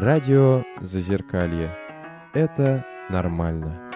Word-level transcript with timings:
Радио 0.00 0.62
Зазеркалье. 0.80 1.74
Это 2.32 2.86
нормально. 3.10 3.90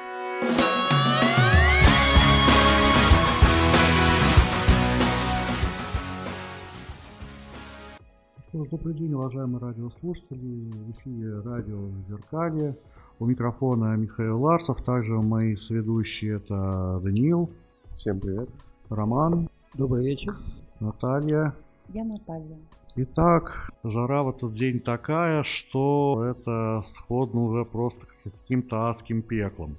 Что 8.41 8.64
ж, 8.64 8.68
добрый 8.70 8.95
день, 8.95 9.14
уважаемые 9.14 9.61
радиослушатели. 9.61 10.73
В 10.73 10.91
эфире 10.91 11.38
радио 11.38 11.88
Зеркалье. 12.09 12.77
У 13.21 13.27
микрофона 13.27 13.95
Михаил 13.95 14.43
Ларсов. 14.43 14.82
Также 14.82 15.12
мои 15.12 15.55
сведущие 15.55 16.39
это 16.39 16.98
Даниил. 17.00 17.48
Всем 17.95 18.19
привет. 18.19 18.50
Роман. 18.89 19.48
Добрый 19.75 20.05
вечер. 20.05 20.37
Наталья. 20.80 21.55
Я 21.95 22.03
Наталья. 22.03 22.59
Итак, 22.95 23.71
жара 23.85 24.23
в 24.23 24.29
этот 24.29 24.53
день 24.53 24.79
такая, 24.79 25.45
что 25.45 26.27
это 26.29 26.85
сходно 26.93 27.45
уже 27.45 27.65
просто 27.65 28.07
каким-то 28.23 28.91
адским 28.91 29.23
пеклом. 29.23 29.79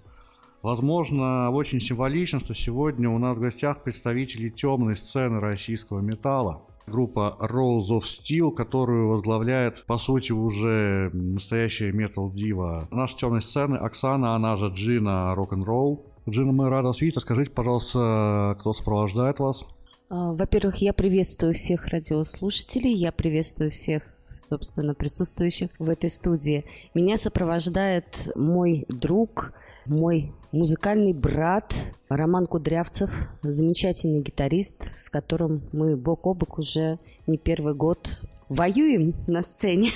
Возможно, 0.64 1.52
очень 1.52 1.80
символично, 1.80 2.40
что 2.40 2.56
сегодня 2.56 3.08
у 3.12 3.20
нас 3.20 3.38
в 3.38 3.40
гостях 3.40 3.84
представители 3.84 4.50
темной 4.50 4.96
сцены 4.96 5.40
российского 5.40 6.00
металла. 6.00 6.64
Группа 6.88 7.38
Rose 7.40 7.90
of 7.90 8.00
Steel, 8.00 8.50
которую 8.50 9.10
возглавляет, 9.10 9.86
по 9.86 10.00
сути, 10.00 10.32
уже 10.32 11.12
настоящая 11.14 11.92
метал-дива. 11.92 12.88
Наша 12.90 13.16
темной 13.16 13.44
сцены 13.44 13.76
Оксана, 13.76 14.34
она 14.34 14.56
же 14.56 14.70
Джина 14.70 15.36
Рок-н-ролл. 15.36 16.04
Джина, 16.28 16.52
мы 16.52 16.68
рады 16.68 16.88
вас 16.88 17.00
видеть. 17.00 17.18
Расскажите, 17.18 17.52
пожалуйста, 17.52 18.56
кто 18.60 18.74
сопровождает 18.74 19.38
вас? 19.38 19.68
А, 20.10 20.34
во-первых, 20.34 20.78
я 20.78 20.94
приветствую 20.94 21.54
всех 21.54 21.88
радиослушателей, 21.88 22.94
я 22.94 23.12
приветствую 23.12 23.72
всех 23.72 24.04
собственно, 24.38 24.94
присутствующих 24.94 25.70
в 25.80 25.90
этой 25.90 26.10
студии. 26.10 26.66
Меня 26.94 27.18
сопровождает 27.18 28.32
мой 28.36 28.86
друг, 28.90 29.54
мой 29.86 30.32
музыкальный 30.52 31.14
брат 31.14 31.74
Роман 32.10 32.48
Кудрявцев, 32.48 33.10
замечательный 33.42 34.22
гитарист, 34.22 34.84
с 34.98 35.10
которым 35.10 35.62
мы 35.72 35.96
бок 35.96 36.26
о 36.26 36.34
бок 36.34 36.60
уже 36.60 37.00
не 37.28 37.38
первый 37.38 37.74
год 37.74 38.24
воюем 38.50 39.14
на 39.28 39.44
сцене. 39.44 39.92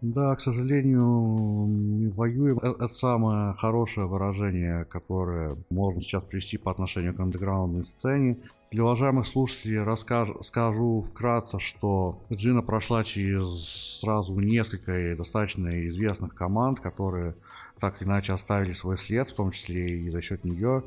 Да, 0.00 0.34
к 0.34 0.40
сожалению, 0.40 2.12
воюем. 2.12 2.58
Э, 2.62 2.74
это 2.78 2.94
самое 2.94 3.54
хорошее 3.54 4.06
выражение, 4.06 4.84
которое 4.84 5.56
можно 5.70 6.00
сейчас 6.00 6.24
привести 6.24 6.58
по 6.58 6.70
отношению 6.70 7.14
к 7.14 7.20
андеграундной 7.20 7.84
сцене. 7.84 8.36
Для 8.70 8.84
уважаемых 8.84 9.26
слушателей 9.26 9.82
расскажу, 9.82 10.42
скажу 10.42 11.02
вкратце, 11.02 11.58
что 11.58 12.20
Джина 12.32 12.62
прошла 12.62 13.02
через 13.02 14.00
сразу 14.00 14.38
несколько 14.38 15.16
достаточно 15.16 15.88
известных 15.88 16.34
команд, 16.34 16.78
которые 16.78 17.34
так 17.80 18.00
или 18.00 18.08
иначе 18.08 18.32
оставили 18.32 18.72
свой 18.72 18.96
след, 18.96 19.28
в 19.28 19.34
том 19.34 19.50
числе 19.50 19.98
и 19.98 20.10
за 20.10 20.20
счет 20.20 20.44
нее. 20.44 20.84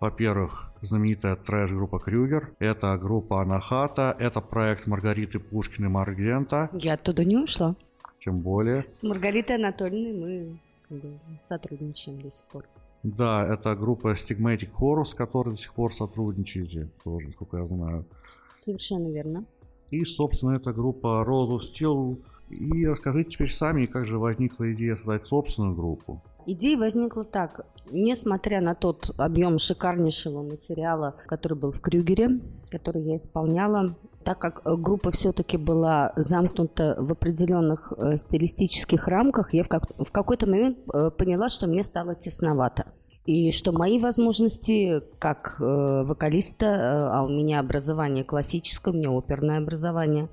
Во-первых, 0.00 0.72
знаменитая 0.80 1.36
трэш-группа 1.36 1.98
Крюгер, 1.98 2.54
это 2.58 2.96
группа 2.96 3.42
Анахата, 3.42 4.16
это 4.18 4.40
проект 4.40 4.86
Маргариты 4.86 5.38
Пушкиной 5.38 5.90
Маргента. 5.90 6.70
Я 6.72 6.94
оттуда 6.94 7.22
не 7.22 7.36
ушла. 7.36 7.76
Тем 8.18 8.40
более. 8.40 8.86
С 8.94 9.02
Маргаритой 9.02 9.56
Анатольевной 9.56 10.58
мы 10.88 11.20
сотрудничаем 11.42 12.22
до 12.22 12.30
сих 12.30 12.46
пор. 12.46 12.64
Да, 13.02 13.46
это 13.46 13.74
группа 13.74 14.14
Stigmatic 14.14 14.70
Horror, 14.72 15.04
с 15.04 15.12
которой 15.12 15.50
до 15.50 15.56
сих 15.58 15.74
пор 15.74 15.92
сотрудничаете, 15.92 16.88
тоже, 17.04 17.26
насколько 17.26 17.58
я 17.58 17.66
знаю. 17.66 18.06
Совершенно 18.64 19.08
верно. 19.08 19.44
И, 19.90 20.02
собственно, 20.04 20.52
эта 20.52 20.72
группа 20.72 21.26
Rose 21.28 21.58
of 21.58 21.60
Steel. 21.60 22.18
И 22.48 22.86
расскажите 22.86 23.30
теперь 23.30 23.50
сами, 23.50 23.84
как 23.84 24.06
же 24.06 24.18
возникла 24.18 24.72
идея 24.72 24.96
создать 24.96 25.26
собственную 25.26 25.74
группу? 25.74 26.22
Идея 26.46 26.78
возникла 26.78 27.24
так. 27.24 27.66
Несмотря 27.90 28.60
на 28.60 28.74
тот 28.74 29.10
объем 29.16 29.58
шикарнейшего 29.58 30.42
материала, 30.42 31.16
который 31.26 31.58
был 31.58 31.72
в 31.72 31.80
Крюгере, 31.80 32.40
который 32.70 33.02
я 33.02 33.16
исполняла, 33.16 33.96
так 34.24 34.38
как 34.38 34.62
группа 34.64 35.10
все-таки 35.10 35.56
была 35.56 36.12
замкнута 36.16 36.96
в 36.98 37.12
определенных 37.12 37.92
э, 37.96 38.16
стилистических 38.16 39.08
рамках, 39.08 39.54
я 39.54 39.64
в, 39.64 39.68
как, 39.68 39.90
в 39.98 40.10
какой-то 40.12 40.48
момент 40.48 40.78
э, 40.92 41.10
поняла, 41.10 41.48
что 41.48 41.66
мне 41.66 41.82
стало 41.82 42.14
тесновато. 42.14 42.84
И 43.24 43.52
что 43.52 43.72
мои 43.72 43.98
возможности 43.98 45.02
как 45.18 45.56
э, 45.60 46.02
вокалиста, 46.04 47.12
а 47.12 47.22
у 47.24 47.28
меня 47.28 47.60
образование 47.60 48.24
классическое, 48.24 48.92
у 48.92 48.96
меня 48.96 49.10
оперное 49.10 49.58
образование, 49.58 50.28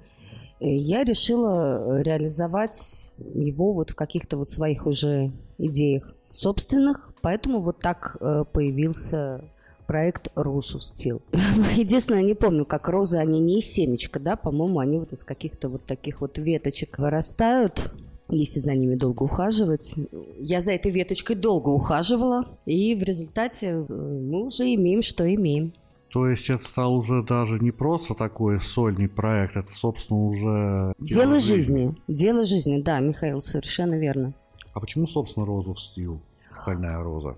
я 0.59 1.03
решила 1.03 2.01
реализовать 2.01 3.13
его 3.17 3.73
вот 3.73 3.91
в 3.91 3.95
каких-то 3.95 4.37
вот 4.37 4.49
своих 4.49 4.85
уже 4.85 5.31
идеях 5.57 6.13
собственных. 6.31 7.13
Поэтому 7.21 7.61
вот 7.61 7.79
так 7.79 8.17
э, 8.19 8.43
появился 8.51 9.41
проект 9.85 10.29
Росу 10.35 10.79
Стил. 10.79 11.21
Единственное, 11.75 12.21
не 12.21 12.33
помню, 12.33 12.65
как 12.65 12.89
розы, 12.89 13.17
они 13.17 13.39
не 13.39 13.59
из 13.59 13.65
семечка, 13.65 14.19
да, 14.19 14.35
по-моему, 14.35 14.79
они 14.79 14.99
вот 14.99 15.13
из 15.13 15.23
каких-то 15.23 15.69
вот 15.69 15.85
таких 15.85 16.21
вот 16.21 16.37
веточек 16.37 16.99
вырастают 16.99 17.91
если 18.29 18.59
за 18.59 18.75
ними 18.75 18.95
долго 18.95 19.23
ухаживать. 19.23 19.95
Я 20.37 20.61
за 20.61 20.71
этой 20.71 20.91
веточкой 20.91 21.35
долго 21.35 21.69
ухаживала, 21.69 22.45
и 22.65 22.95
в 22.95 23.03
результате 23.03 23.67
э, 23.67 23.93
мы 23.93 24.45
уже 24.45 24.63
имеем, 24.75 25.01
что 25.01 25.33
имеем. 25.33 25.73
То 26.09 26.27
есть 26.29 26.49
это 26.49 26.63
стал 26.63 26.95
уже 26.95 27.21
даже 27.23 27.59
не 27.59 27.71
просто 27.71 28.13
такой 28.13 28.61
сольный 28.61 29.09
проект, 29.09 29.57
это, 29.57 29.71
собственно, 29.73 30.25
уже... 30.25 30.93
Дело 30.99 31.39
жизни. 31.39 31.95
Дело 32.07 32.45
жизни, 32.45 32.81
да, 32.81 32.99
Михаил, 32.99 33.41
совершенно 33.41 33.95
верно. 33.95 34.33
А 34.73 34.79
почему, 34.79 35.07
собственно, 35.07 35.45
розу 35.45 35.73
в 35.73 35.81
стил? 35.81 36.21
Стальная 36.61 37.01
роза. 37.01 37.37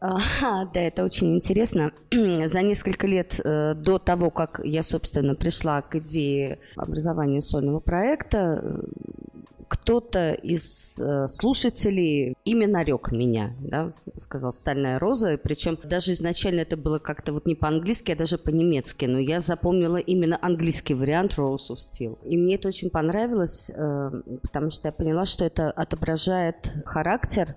А, 0.00 0.66
да, 0.66 0.80
это 0.80 1.02
очень 1.02 1.34
интересно. 1.34 1.92
За 2.10 2.62
несколько 2.62 3.06
лет 3.06 3.40
э, 3.42 3.74
до 3.74 3.98
того, 3.98 4.30
как 4.30 4.60
я, 4.62 4.82
собственно, 4.82 5.34
пришла 5.34 5.80
к 5.80 5.96
идее 5.96 6.58
образования 6.76 7.40
сольного 7.40 7.80
проекта, 7.80 8.84
кто-то 9.68 10.32
из 10.32 10.98
э, 10.98 11.28
слушателей 11.28 12.36
именно 12.44 12.74
нарек 12.74 13.12
меня, 13.12 13.54
да, 13.60 13.92
сказал 14.18 14.52
«Стальная 14.52 14.98
роза», 14.98 15.38
причем 15.38 15.78
даже 15.82 16.12
изначально 16.12 16.60
это 16.60 16.76
было 16.76 16.98
как-то 16.98 17.32
вот 17.32 17.46
не 17.46 17.54
по-английски, 17.54 18.12
а 18.12 18.16
даже 18.16 18.38
по-немецки, 18.38 19.04
но 19.04 19.18
я 19.18 19.40
запомнила 19.40 19.96
именно 19.96 20.38
английский 20.40 20.94
вариант 20.94 21.34
«Rose 21.38 21.70
of 21.70 21.76
Steel». 21.76 22.18
И 22.26 22.36
мне 22.36 22.56
это 22.56 22.68
очень 22.68 22.90
понравилось, 22.90 23.70
э, 23.70 24.10
потому 24.42 24.70
что 24.70 24.88
я 24.88 24.92
поняла, 24.92 25.24
что 25.24 25.44
это 25.44 25.70
отображает 25.70 26.74
характер 26.84 27.56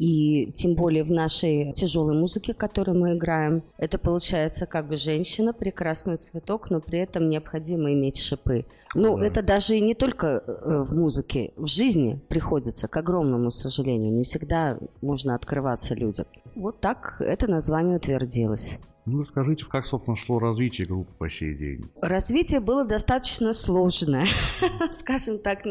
и 0.00 0.50
тем 0.52 0.74
более 0.76 1.04
в 1.04 1.10
нашей 1.10 1.74
тяжелой 1.74 2.16
музыке, 2.16 2.54
которую 2.54 2.98
мы 2.98 3.18
играем, 3.18 3.62
это 3.76 3.98
получается 3.98 4.64
как 4.64 4.88
бы 4.88 4.96
женщина, 4.96 5.52
прекрасный 5.52 6.16
цветок, 6.16 6.70
но 6.70 6.80
при 6.80 7.00
этом 7.00 7.28
необходимо 7.28 7.92
иметь 7.92 8.18
шипы. 8.18 8.64
Ну, 8.94 9.18
да. 9.18 9.26
это 9.26 9.42
даже 9.42 9.76
и 9.76 9.82
не 9.82 9.94
только 9.94 10.42
э, 10.46 10.84
в 10.86 10.94
музыке, 10.96 11.52
в 11.56 11.66
жизни 11.66 12.18
приходится, 12.28 12.88
к 12.88 12.96
огромному 12.96 13.50
сожалению. 13.50 14.10
Не 14.14 14.22
всегда 14.22 14.78
можно 15.02 15.34
открываться 15.34 15.94
людям. 15.94 16.24
Вот 16.54 16.80
так 16.80 17.16
это 17.20 17.50
название 17.50 17.96
утвердилось. 17.96 18.78
Ну, 19.06 19.20
расскажите, 19.20 19.64
как, 19.64 19.86
собственно, 19.86 20.16
шло 20.16 20.38
развитие 20.38 20.86
группы 20.86 21.12
по 21.18 21.28
сей 21.28 21.54
день? 21.54 21.90
Развитие 22.02 22.60
было 22.60 22.84
достаточно 22.84 23.52
сложное, 23.52 24.26
скажем 24.92 25.38
так, 25.38 25.64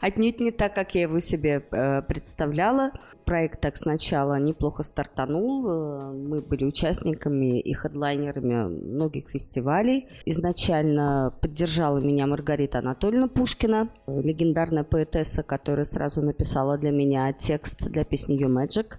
отнюдь 0.00 0.40
не 0.40 0.50
так, 0.50 0.74
как 0.74 0.94
я 0.94 1.02
его 1.02 1.18
себе 1.18 1.64
э, 1.70 2.02
представляла. 2.02 2.92
Проект 3.24 3.60
так 3.60 3.76
сначала 3.76 4.38
неплохо 4.38 4.82
стартанул, 4.82 5.66
э, 5.66 6.12
мы 6.12 6.40
были 6.42 6.64
участниками 6.64 7.58
и 7.58 7.72
хедлайнерами 7.72 8.68
многих 8.68 9.30
фестивалей. 9.30 10.06
Изначально 10.26 11.32
поддержала 11.40 11.98
меня 11.98 12.26
Маргарита 12.26 12.78
Анатольевна 12.78 13.28
Пушкина, 13.28 13.88
легендарная 14.06 14.84
поэтесса, 14.84 15.42
которая 15.42 15.86
сразу 15.86 16.20
написала 16.20 16.76
для 16.76 16.90
меня 16.90 17.32
текст 17.32 17.90
для 17.90 18.04
песни 18.04 18.38
«You 18.38 18.48
Magic» 18.48 18.98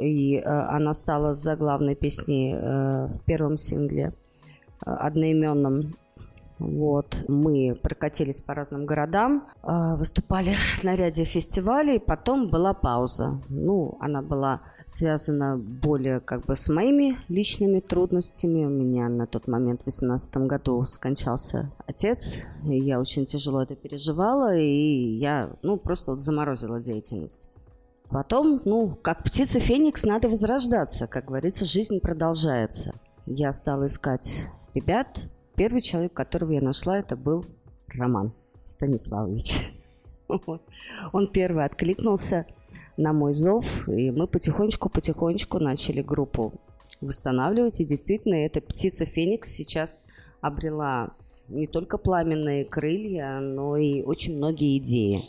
и 0.00 0.36
э, 0.36 0.42
она 0.44 0.92
стала 0.94 1.34
заглавной 1.34 1.94
песней 1.94 2.54
э, 2.54 3.06
в 3.06 3.20
первом 3.24 3.58
сингле 3.58 4.12
э, 4.84 4.90
одноименном. 4.90 5.94
Вот, 6.58 7.24
мы 7.26 7.74
прокатились 7.82 8.42
по 8.42 8.52
разным 8.52 8.84
городам, 8.84 9.48
выступали 9.62 10.56
на 10.82 10.94
ряде 10.94 11.24
фестивалей, 11.24 11.98
потом 11.98 12.50
была 12.50 12.74
пауза. 12.74 13.40
Ну, 13.48 13.96
она 13.98 14.20
была 14.20 14.60
связана 14.86 15.56
более 15.56 16.20
как 16.20 16.44
бы 16.44 16.56
с 16.56 16.68
моими 16.68 17.16
личными 17.28 17.80
трудностями. 17.80 18.66
У 18.66 18.68
меня 18.68 19.08
на 19.08 19.26
тот 19.26 19.48
момент 19.48 19.80
в 19.80 19.84
2018 19.84 20.36
году 20.48 20.84
скончался 20.84 21.70
отец, 21.86 22.42
и 22.64 22.78
я 22.78 23.00
очень 23.00 23.24
тяжело 23.24 23.62
это 23.62 23.76
переживала, 23.76 24.54
и 24.56 25.16
я, 25.16 25.50
ну, 25.62 25.78
просто 25.78 26.12
вот 26.12 26.20
заморозила 26.20 26.80
деятельность. 26.80 27.50
Потом, 28.10 28.60
ну, 28.64 28.98
как 29.02 29.22
птица 29.22 29.60
Феникс, 29.60 30.04
надо 30.04 30.28
возрождаться. 30.28 31.06
Как 31.06 31.26
говорится, 31.26 31.64
жизнь 31.64 32.00
продолжается. 32.00 32.94
Я 33.26 33.52
стала 33.52 33.86
искать 33.86 34.48
ребят. 34.74 35.30
Первый 35.54 35.80
человек, 35.80 36.12
которого 36.12 36.52
я 36.52 36.60
нашла, 36.60 36.98
это 36.98 37.16
был 37.16 37.44
Роман 37.88 38.32
Станиславович. 38.64 39.72
Он 41.12 41.28
первый 41.28 41.64
откликнулся 41.64 42.46
на 42.96 43.12
мой 43.12 43.32
зов, 43.32 43.88
и 43.88 44.10
мы 44.10 44.26
потихонечку-потихонечку 44.26 45.58
начали 45.58 46.02
группу 46.02 46.52
восстанавливать. 47.00 47.80
И 47.80 47.84
действительно, 47.84 48.34
эта 48.34 48.60
птица 48.60 49.04
Феникс 49.04 49.48
сейчас 49.50 50.06
обрела 50.40 51.10
не 51.48 51.66
только 51.66 51.98
пламенные 51.98 52.64
крылья, 52.64 53.38
но 53.40 53.76
и 53.76 54.02
очень 54.02 54.36
многие 54.36 54.78
идеи. 54.78 55.22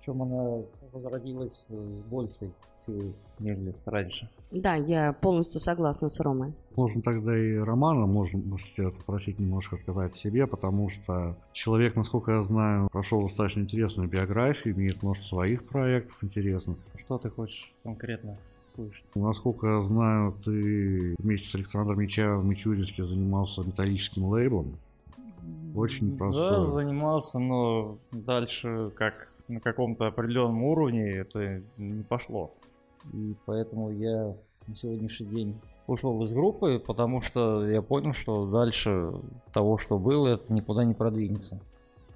Причем 0.00 0.22
она 0.22 0.62
возродилась 0.92 1.66
с 1.68 2.02
большей 2.04 2.50
силой, 2.86 3.14
нежели 3.38 3.74
раньше. 3.84 4.30
Да, 4.50 4.74
я 4.74 5.12
полностью 5.12 5.60
согласна 5.60 6.08
с 6.08 6.18
Ромой. 6.20 6.54
Можно 6.74 7.02
тогда 7.02 7.38
и 7.38 7.56
Романа, 7.56 8.06
можно, 8.06 8.38
можете 8.38 8.88
попросить 8.90 9.38
немножко 9.38 9.76
сказать 9.76 10.16
себе, 10.16 10.46
потому 10.46 10.88
что 10.88 11.36
человек, 11.52 11.96
насколько 11.96 12.32
я 12.32 12.42
знаю, 12.44 12.88
прошел 12.90 13.20
достаточно 13.22 13.60
интересную 13.60 14.08
биографию, 14.08 14.74
имеет 14.74 15.02
множество 15.02 15.36
своих 15.36 15.64
проектов 15.68 16.16
интересных. 16.24 16.78
Что 16.96 17.18
ты 17.18 17.28
хочешь 17.28 17.70
конкретно 17.82 18.38
слышать? 18.74 19.04
Насколько 19.14 19.66
я 19.66 19.82
знаю, 19.82 20.34
ты 20.42 21.14
вместе 21.18 21.46
с 21.46 21.54
Александром 21.56 22.00
Мичаевым 22.00 22.48
Мичуринским 22.48 23.06
занимался 23.06 23.60
металлическим 23.60 24.24
лейблом. 24.24 24.78
Очень 25.74 26.12
непростой. 26.12 26.50
Да, 26.50 26.62
занимался, 26.62 27.38
но 27.38 27.98
дальше 28.12 28.90
как 28.96 29.29
на 29.50 29.60
каком-то 29.60 30.06
определенном 30.06 30.62
уровне 30.62 31.10
это 31.10 31.62
не 31.76 32.02
пошло. 32.02 32.54
И 33.12 33.34
поэтому 33.46 33.90
я 33.90 34.34
на 34.66 34.74
сегодняшний 34.74 35.26
день 35.26 35.60
ушел 35.86 36.22
из 36.22 36.32
группы, 36.32 36.82
потому 36.84 37.20
что 37.20 37.68
я 37.68 37.82
понял, 37.82 38.12
что 38.12 38.46
дальше 38.46 39.12
того, 39.52 39.78
что 39.78 39.98
было, 39.98 40.28
это 40.28 40.52
никуда 40.52 40.84
не 40.84 40.94
продвинется. 40.94 41.60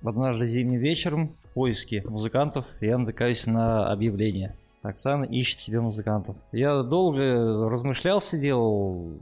Однажды 0.03 0.47
зимним 0.47 0.81
вечером 0.81 1.35
в 1.43 1.55
поиске 1.55 2.05
музыкантов 2.07 2.67
я 2.81 2.99
натыкаюсь 2.99 3.47
на 3.47 3.91
объявление. 3.91 4.55
Оксана 4.83 5.25
ищет 5.25 5.61
себе 5.61 5.81
музыкантов. 5.81 6.37
Я 6.53 6.83
долго 6.83 7.71
размышлял, 7.71 8.21
сидел, 8.21 9.19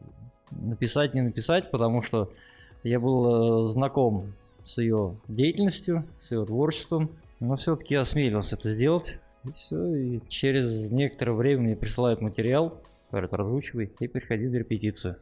написать, 0.50 1.14
не 1.14 1.23
написать, 1.23 1.70
потому 1.70 2.03
что 2.03 2.31
я 2.82 2.99
был 2.99 3.62
э, 3.62 3.67
знаком 3.67 4.35
с 4.61 4.79
ее 4.79 5.17
деятельностью, 5.29 6.05
с 6.19 6.32
ее 6.32 6.44
творчеством, 6.44 7.11
но 7.42 7.56
все-таки 7.56 7.96
осмелился 7.96 8.56
это 8.56 8.72
сделать. 8.72 9.18
И 9.44 9.52
все, 9.52 9.94
и 9.94 10.20
через 10.28 10.92
некоторое 10.92 11.32
время 11.32 11.62
мне 11.62 11.76
присылают 11.76 12.20
материал, 12.20 12.80
говорят, 13.10 13.32
разучивай, 13.32 13.90
и 13.98 14.06
приходи 14.06 14.46
на 14.46 14.56
репетицию. 14.56 15.16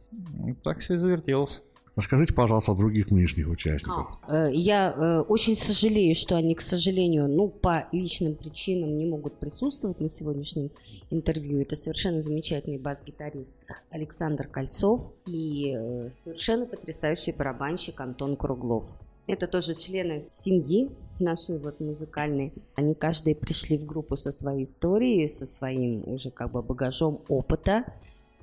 И 0.47 0.53
так 0.53 0.79
все 0.79 0.93
и 0.93 0.97
завертелось. 0.97 1.63
Расскажите, 1.95 2.33
пожалуйста, 2.33 2.71
о 2.71 2.75
других 2.75 3.11
нынешних 3.11 3.49
участниках. 3.49 4.19
А, 4.21 4.47
э, 4.47 4.53
я 4.53 4.93
э, 4.95 5.19
очень 5.27 5.57
сожалею, 5.57 6.15
что 6.15 6.37
они, 6.37 6.55
к 6.55 6.61
сожалению, 6.61 7.27
ну, 7.27 7.49
по 7.49 7.87
личным 7.91 8.35
причинам 8.35 8.97
не 8.97 9.05
могут 9.05 9.37
присутствовать 9.39 9.99
на 9.99 10.07
сегодняшнем 10.07 10.69
интервью. 11.09 11.59
Это 11.59 11.75
совершенно 11.75 12.21
замечательный 12.21 12.77
бас-гитарист 12.77 13.57
Александр 13.89 14.47
Кольцов 14.47 15.11
и 15.25 15.75
э, 15.75 16.11
совершенно 16.13 16.65
потрясающий 16.65 17.33
барабанщик 17.33 17.99
Антон 17.99 18.37
Круглов. 18.37 18.85
Это 19.31 19.47
тоже 19.47 19.75
члены 19.75 20.25
семьи 20.29 20.91
нашей 21.17 21.57
вот 21.57 21.79
музыкальной. 21.79 22.51
Они 22.75 22.93
каждый 22.93 23.33
пришли 23.33 23.77
в 23.77 23.85
группу 23.85 24.17
со 24.17 24.33
своей 24.33 24.65
историей, 24.65 25.29
со 25.29 25.47
своим 25.47 26.03
уже 26.05 26.31
как 26.31 26.51
бы 26.51 26.61
багажом 26.61 27.21
опыта 27.29 27.85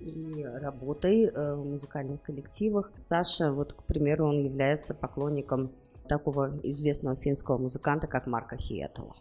и 0.00 0.46
работой 0.62 1.25
э, 1.25 1.55
в 1.56 1.67
музыкальных 1.67 2.23
коллективах. 2.23 2.90
Саша, 2.96 3.52
вот, 3.52 3.75
к 3.75 3.82
примеру, 3.82 4.29
он 4.29 4.43
является 4.43 4.94
поклонником 4.94 5.73
такого 6.08 6.58
известного 6.62 7.17
финского 7.17 7.58
музыканта, 7.58 8.06
как 8.06 8.26
Марка 8.26 8.56
Хиетова. 8.56 9.14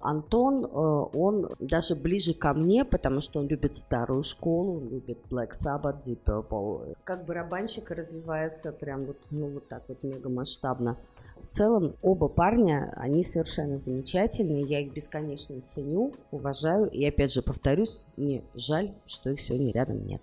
Антон, 0.00 0.64
э, 0.64 0.68
он 0.68 1.50
даже 1.58 1.96
ближе 1.96 2.34
ко 2.34 2.54
мне, 2.54 2.84
потому 2.84 3.20
что 3.20 3.40
он 3.40 3.48
любит 3.48 3.74
старую 3.74 4.22
школу, 4.22 4.76
он 4.76 4.88
любит 4.88 5.18
Black 5.30 5.50
Sabbath, 5.50 6.04
Deep 6.06 6.18
Purple. 6.24 6.96
Как 7.04 7.26
барабанщик 7.26 7.90
развивается 7.90 8.72
прям 8.72 9.06
вот, 9.06 9.16
ну, 9.30 9.48
вот 9.48 9.68
так 9.68 9.82
вот 9.88 10.02
мега 10.02 10.28
масштабно. 10.28 10.96
В 11.40 11.46
целом, 11.46 11.94
оба 12.02 12.28
парня, 12.28 12.92
они 12.96 13.24
совершенно 13.24 13.78
замечательные, 13.78 14.62
я 14.62 14.80
их 14.80 14.92
бесконечно 14.92 15.60
ценю, 15.60 16.12
уважаю, 16.30 16.90
и 16.90 17.04
опять 17.04 17.32
же 17.32 17.42
повторюсь, 17.42 18.08
мне 18.16 18.42
жаль, 18.54 18.92
что 19.06 19.30
их 19.30 19.40
сегодня 19.40 19.72
рядом 19.72 20.04
нет. 20.06 20.22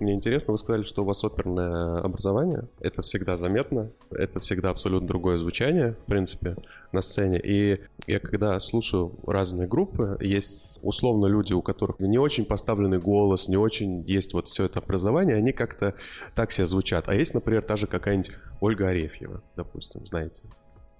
Мне 0.00 0.14
интересно, 0.14 0.52
вы 0.52 0.58
сказали, 0.58 0.82
что 0.82 1.02
у 1.02 1.04
вас 1.04 1.22
оперное 1.24 2.00
образование. 2.00 2.64
Это 2.80 3.02
всегда 3.02 3.36
заметно. 3.36 3.90
Это 4.10 4.40
всегда 4.40 4.70
абсолютно 4.70 5.08
другое 5.08 5.38
звучание, 5.38 5.92
в 5.92 6.06
принципе, 6.06 6.56
на 6.92 7.02
сцене. 7.02 7.40
И 7.42 7.80
я 8.06 8.20
когда 8.20 8.60
слушаю 8.60 9.12
разные 9.26 9.66
группы, 9.66 10.18
есть 10.20 10.78
условно 10.82 11.26
люди, 11.26 11.52
у 11.52 11.62
которых 11.62 12.00
не 12.00 12.18
очень 12.18 12.44
поставленный 12.44 12.98
голос, 12.98 13.48
не 13.48 13.56
очень 13.56 14.02
есть 14.02 14.34
вот 14.34 14.48
все 14.48 14.64
это 14.64 14.80
образование, 14.80 15.36
они 15.36 15.52
как-то 15.52 15.94
так 16.34 16.52
себе 16.52 16.66
звучат. 16.66 17.08
А 17.08 17.14
есть, 17.14 17.34
например, 17.34 17.62
та 17.62 17.76
же 17.76 17.86
какая-нибудь 17.86 18.32
Ольга 18.60 18.88
Арефьева, 18.88 19.42
допустим, 19.56 20.06
знаете. 20.06 20.42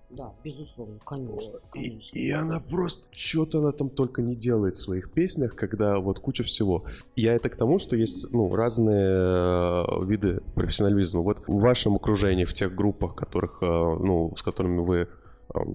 Да, 0.09 0.33
безусловно, 0.45 0.99
конечно. 1.05 1.59
конечно. 1.71 2.17
И, 2.17 2.29
и 2.29 2.31
она 2.31 2.61
просто 2.61 3.09
что-то 3.11 3.59
она 3.59 3.73
там 3.73 3.91
только 3.91 4.23
не 4.23 4.35
делает 4.35 4.77
в 4.77 4.81
своих 4.81 5.11
песнях, 5.13 5.57
когда 5.57 5.99
вот 5.99 6.21
куча 6.21 6.45
всего. 6.45 6.85
Я 7.17 7.35
это 7.35 7.49
к 7.49 7.57
тому, 7.57 7.79
что 7.79 7.97
есть 7.97 8.33
ну, 8.33 8.55
разные 8.55 8.95
э, 8.95 10.05
виды 10.05 10.43
профессионализма. 10.55 11.23
Вот 11.23 11.39
в 11.49 11.59
вашем 11.59 11.97
окружении, 11.97 12.45
в 12.45 12.55
тех 12.55 12.75
группах, 12.75 13.17
которых, 13.17 13.59
э, 13.63 13.67
ну, 13.67 14.33
с 14.37 14.43
которыми 14.43 14.79
вы 14.79 14.97
э, 14.97 15.07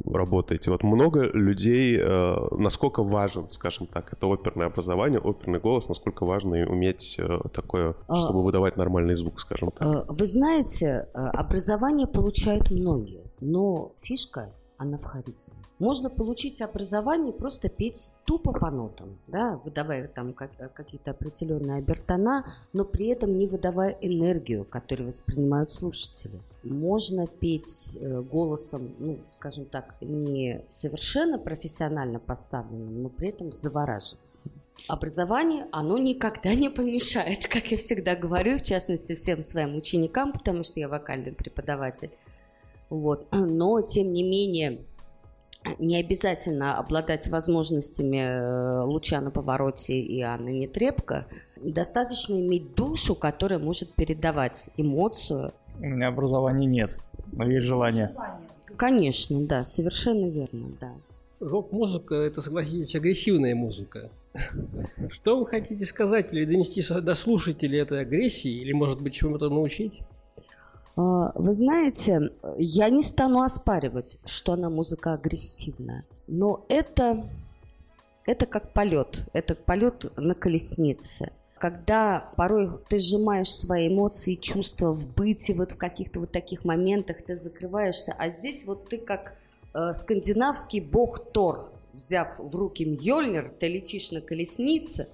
работаете. 0.06 0.72
Вот 0.72 0.84
много 0.84 1.24
людей, 1.24 1.98
э, 2.00 2.36
насколько 2.52 3.04
важен, 3.04 3.50
скажем 3.50 3.86
так, 3.86 4.14
это 4.14 4.28
оперное 4.28 4.68
образование, 4.68 5.20
оперный 5.20 5.60
голос, 5.60 5.90
насколько 5.90 6.24
важно 6.24 6.66
уметь 6.70 7.18
э, 7.20 7.40
такое, 7.54 7.96
а, 8.08 8.16
чтобы 8.16 8.44
выдавать 8.44 8.78
нормальный 8.78 9.16
звук, 9.16 9.42
скажем 9.42 9.72
так. 9.72 10.10
Вы 10.10 10.26
знаете, 10.26 11.10
образование 11.14 12.08
получают 12.08 12.72
многие. 12.72 13.31
Но 13.42 13.92
фишка, 14.02 14.50
она 14.78 14.98
в 14.98 15.04
харизме. 15.04 15.54
Можно 15.78 16.10
получить 16.10 16.60
образование 16.60 17.34
просто 17.34 17.70
петь 17.70 18.10
тупо 18.26 18.52
по 18.52 18.72
нотам, 18.72 19.18
да, 19.28 19.60
выдавая 19.64 20.08
там 20.08 20.34
какие-то 20.34 21.12
определенные 21.12 21.78
обертона, 21.78 22.56
но 22.74 22.84
при 22.84 23.08
этом 23.08 23.38
не 23.38 23.46
выдавая 23.46 23.96
энергию, 24.02 24.66
которую 24.66 25.08
воспринимают 25.08 25.70
слушатели. 25.70 26.40
Можно 26.64 27.28
петь 27.28 27.96
э, 28.00 28.22
голосом, 28.22 28.96
ну, 28.98 29.20
скажем 29.30 29.66
так, 29.66 29.96
не 30.02 30.64
совершенно 30.70 31.38
профессионально 31.38 32.20
поставленным, 32.20 33.04
но 33.04 33.10
при 33.10 33.30
этом 33.30 33.52
завораживать. 33.52 34.20
Образование, 34.88 35.68
оно 35.72 36.00
никогда 36.00 36.56
не 36.56 36.70
помешает, 36.70 37.48
как 37.48 37.68
я 37.68 37.78
всегда 37.78 38.16
говорю, 38.16 38.58
в 38.58 38.64
частности, 38.64 39.14
всем 39.14 39.44
своим 39.44 39.76
ученикам, 39.76 40.34
потому 40.34 40.64
что 40.64 40.80
я 40.80 40.90
вокальный 40.90 41.34
преподаватель. 41.34 42.10
Вот. 42.92 43.28
Но, 43.32 43.82
тем 43.82 44.14
не 44.14 44.22
менее, 44.22 44.82
не 45.80 45.98
обязательно 45.98 46.78
обладать 46.78 47.28
возможностями 47.30 48.18
э, 48.18 48.84
луча 48.84 49.20
на 49.22 49.32
повороте 49.32 50.00
и 50.00 50.22
Анны 50.22 50.50
Нетребко. 50.50 51.26
Достаточно 51.56 52.34
иметь 52.34 52.76
душу, 52.76 53.16
которая 53.16 53.60
может 53.60 53.94
передавать 53.94 54.70
эмоцию. 54.78 55.54
У 55.80 55.86
меня 55.86 56.10
образования 56.10 56.68
нет, 56.68 56.98
но 57.36 57.50
есть 57.50 57.66
желание. 57.66 58.14
Конечно, 58.76 59.40
да, 59.42 59.64
совершенно 59.64 60.28
верно, 60.28 60.72
да. 60.80 60.92
Рок-музыка– 61.40 62.16
это, 62.16 62.42
согласитесь, 62.42 62.96
агрессивная 62.96 63.56
музыка. 63.56 64.10
Что 65.10 65.40
вы 65.40 65.46
хотите 65.46 65.86
сказать 65.86 66.34
или 66.34 66.46
донести 66.46 66.84
до 66.84 67.16
слушателей 67.16 67.80
этой 67.80 68.02
агрессии, 68.02 68.52
или, 68.52 68.74
может 68.74 69.02
быть, 69.02 69.14
чему-то 69.14 69.50
научить? 69.50 70.02
А, 70.96 71.32
вы 71.36 71.54
знаете, 71.54 72.32
я 72.58 72.90
не 72.90 73.04
стану 73.04 73.42
оспаривать, 73.42 74.20
что 74.26 74.54
она 74.54 74.70
музыка 74.70 75.14
агрессивная, 75.14 76.06
но 76.28 76.66
это, 76.70 77.28
это 78.26 78.46
как 78.46 78.74
полет, 78.74 79.30
это 79.34 79.56
полет 79.56 80.12
на 80.18 80.34
колеснице. 80.34 81.32
Когда 81.58 82.32
порой 82.38 82.72
ты 82.90 83.00
сжимаешь 83.00 83.54
свои 83.54 83.88
эмоции, 83.88 84.36
чувства 84.36 84.92
в 84.94 85.08
быте, 85.08 85.54
вот 85.54 85.74
в 85.74 85.78
каких-то 85.78 86.20
вот 86.20 86.32
таких 86.32 86.66
моментах 86.66 87.18
ты 87.24 87.36
закрываешься, 87.36 88.16
а 88.18 88.30
здесь 88.30 88.66
вот 88.66 88.90
ты 88.90 88.98
как 88.98 89.36
э, 89.74 89.94
скандинавский 89.94 90.82
бог 90.82 91.32
Тор, 91.32 91.70
взяв 91.94 92.40
в 92.40 92.56
руки 92.56 92.84
Мьёльнир, 92.84 93.52
ты 93.60 93.68
летишь 93.68 94.12
на 94.12 94.22
колеснице, 94.22 95.10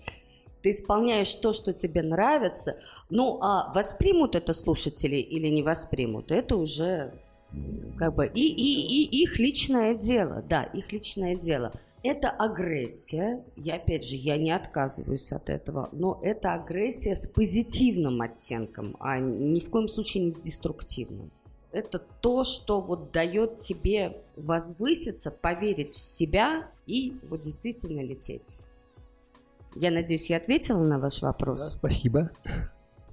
ты 0.67 0.71
исполняешь 0.71 1.33
то, 1.35 1.53
что 1.53 1.71
тебе 1.71 2.01
нравится. 2.01 2.77
Ну, 3.09 3.39
а 3.41 3.71
воспримут 3.73 4.35
это 4.35 4.51
слушатели 4.51 5.15
или 5.15 5.47
не 5.47 5.63
воспримут, 5.63 6.29
это 6.29 6.57
уже 6.57 7.13
как 7.97 8.13
бы 8.15 8.27
и, 8.27 8.45
и, 8.45 9.05
и 9.05 9.23
их 9.23 9.39
личное 9.39 9.95
дело, 9.95 10.43
да, 10.49 10.63
их 10.63 10.91
личное 10.91 11.37
дело. 11.37 11.71
Это 12.03 12.29
агрессия, 12.29 13.45
я 13.55 13.75
опять 13.75 14.05
же, 14.05 14.17
я 14.17 14.35
не 14.35 14.51
отказываюсь 14.51 15.31
от 15.31 15.49
этого, 15.49 15.87
но 15.93 16.19
это 16.21 16.53
агрессия 16.53 17.15
с 17.15 17.27
позитивным 17.27 18.21
оттенком, 18.21 18.97
а 18.99 19.19
ни 19.19 19.61
в 19.61 19.69
коем 19.69 19.87
случае 19.87 20.25
не 20.25 20.33
с 20.33 20.41
деструктивным. 20.41 21.31
это 21.71 21.99
то, 21.99 22.43
что 22.43 22.81
вот 22.81 23.11
дает 23.13 23.57
тебе 23.57 24.17
возвыситься, 24.35 25.31
поверить 25.31 25.93
в 25.93 25.99
себя 25.99 26.69
и 26.85 27.15
вот 27.29 27.41
действительно 27.41 28.01
лететь. 28.01 28.59
Я 29.79 29.91
надеюсь, 29.91 30.29
я 30.29 30.37
ответила 30.37 30.83
на 30.83 30.99
ваш 30.99 31.21
вопрос. 31.21 31.61
Да, 31.61 31.77
спасибо. 31.77 32.31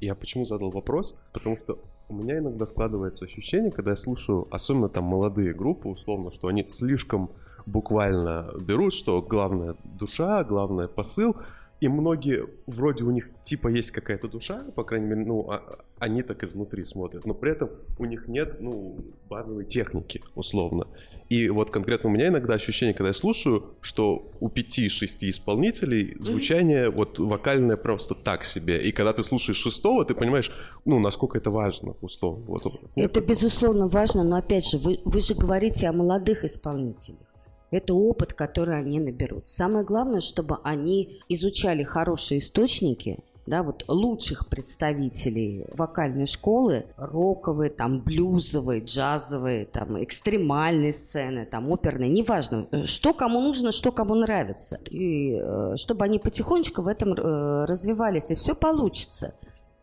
Я 0.00 0.14
почему 0.14 0.44
задал 0.44 0.70
вопрос? 0.70 1.16
Потому 1.32 1.56
что 1.58 1.78
у 2.08 2.14
меня 2.14 2.38
иногда 2.38 2.66
складывается 2.66 3.24
ощущение, 3.24 3.70
когда 3.70 3.92
я 3.92 3.96
слушаю, 3.96 4.46
особенно 4.50 4.88
там 4.88 5.04
молодые 5.04 5.54
группы, 5.54 5.88
условно, 5.88 6.32
что 6.32 6.48
они 6.48 6.66
слишком 6.68 7.30
буквально 7.66 8.52
берут, 8.60 8.92
что 8.94 9.22
главное 9.22 9.76
душа, 9.84 10.44
главное 10.44 10.86
посыл, 10.88 11.36
и 11.80 11.88
многие, 11.88 12.48
вроде 12.66 13.04
у 13.04 13.10
них 13.10 13.28
типа 13.42 13.68
есть 13.68 13.90
какая-то 13.90 14.28
душа, 14.28 14.64
по 14.74 14.84
крайней 14.84 15.06
мере, 15.06 15.24
ну, 15.24 15.50
а, 15.50 15.84
они 15.98 16.22
так 16.22 16.42
изнутри 16.42 16.84
смотрят, 16.84 17.26
но 17.26 17.34
при 17.34 17.52
этом 17.52 17.70
у 17.98 18.04
них 18.04 18.28
нет, 18.28 18.60
ну, 18.60 18.98
базовой 19.28 19.64
техники, 19.64 20.22
условно. 20.34 20.86
И 21.34 21.48
вот 21.48 21.72
конкретно 21.72 22.10
у 22.10 22.12
меня 22.12 22.28
иногда 22.28 22.54
ощущение, 22.54 22.94
когда 22.94 23.08
я 23.08 23.12
слушаю, 23.12 23.74
что 23.80 24.30
у 24.38 24.48
пяти-шести 24.48 25.30
исполнителей 25.30 26.16
звучание 26.20 26.86
mm-hmm. 26.86 26.94
вот 26.94 27.18
вокальное 27.18 27.76
просто 27.76 28.14
так 28.14 28.44
себе. 28.44 28.80
И 28.80 28.92
когда 28.92 29.12
ты 29.12 29.24
слушаешь 29.24 29.58
шестого, 29.58 30.04
ты 30.04 30.14
понимаешь, 30.14 30.52
ну, 30.84 31.00
насколько 31.00 31.36
это 31.36 31.50
важно, 31.50 31.96
условно. 32.00 32.44
Вот, 32.46 32.62
это, 32.94 33.20
безусловно, 33.20 33.88
важно, 33.88 34.22
но 34.22 34.36
опять 34.36 34.64
же, 34.70 34.78
вы, 34.78 35.00
вы 35.04 35.20
же 35.20 35.34
говорите 35.34 35.88
о 35.88 35.92
молодых 35.92 36.44
исполнителях. 36.44 37.26
Это 37.72 37.94
опыт, 37.94 38.32
который 38.32 38.78
они 38.78 39.00
наберут. 39.00 39.48
Самое 39.48 39.84
главное, 39.84 40.20
чтобы 40.20 40.58
они 40.62 41.18
изучали 41.28 41.82
хорошие 41.82 42.38
источники, 42.38 43.18
да, 43.46 43.62
вот 43.62 43.84
лучших 43.88 44.48
представителей 44.48 45.66
вокальной 45.72 46.26
школы, 46.26 46.86
роковые, 46.96 47.70
там, 47.70 48.00
блюзовые, 48.00 48.82
джазовые, 48.82 49.66
там, 49.66 50.02
экстремальные 50.02 50.92
сцены, 50.92 51.44
там, 51.44 51.70
оперные, 51.70 52.08
неважно, 52.08 52.66
что 52.86 53.12
кому 53.12 53.40
нужно, 53.40 53.72
что 53.72 53.92
кому 53.92 54.14
нравится. 54.14 54.80
И 54.90 55.38
э, 55.40 55.74
чтобы 55.76 56.04
они 56.04 56.18
потихонечку 56.18 56.82
в 56.82 56.88
этом 56.88 57.12
э, 57.12 57.64
развивались, 57.66 58.30
и 58.30 58.34
все 58.34 58.54
получится. 58.54 59.34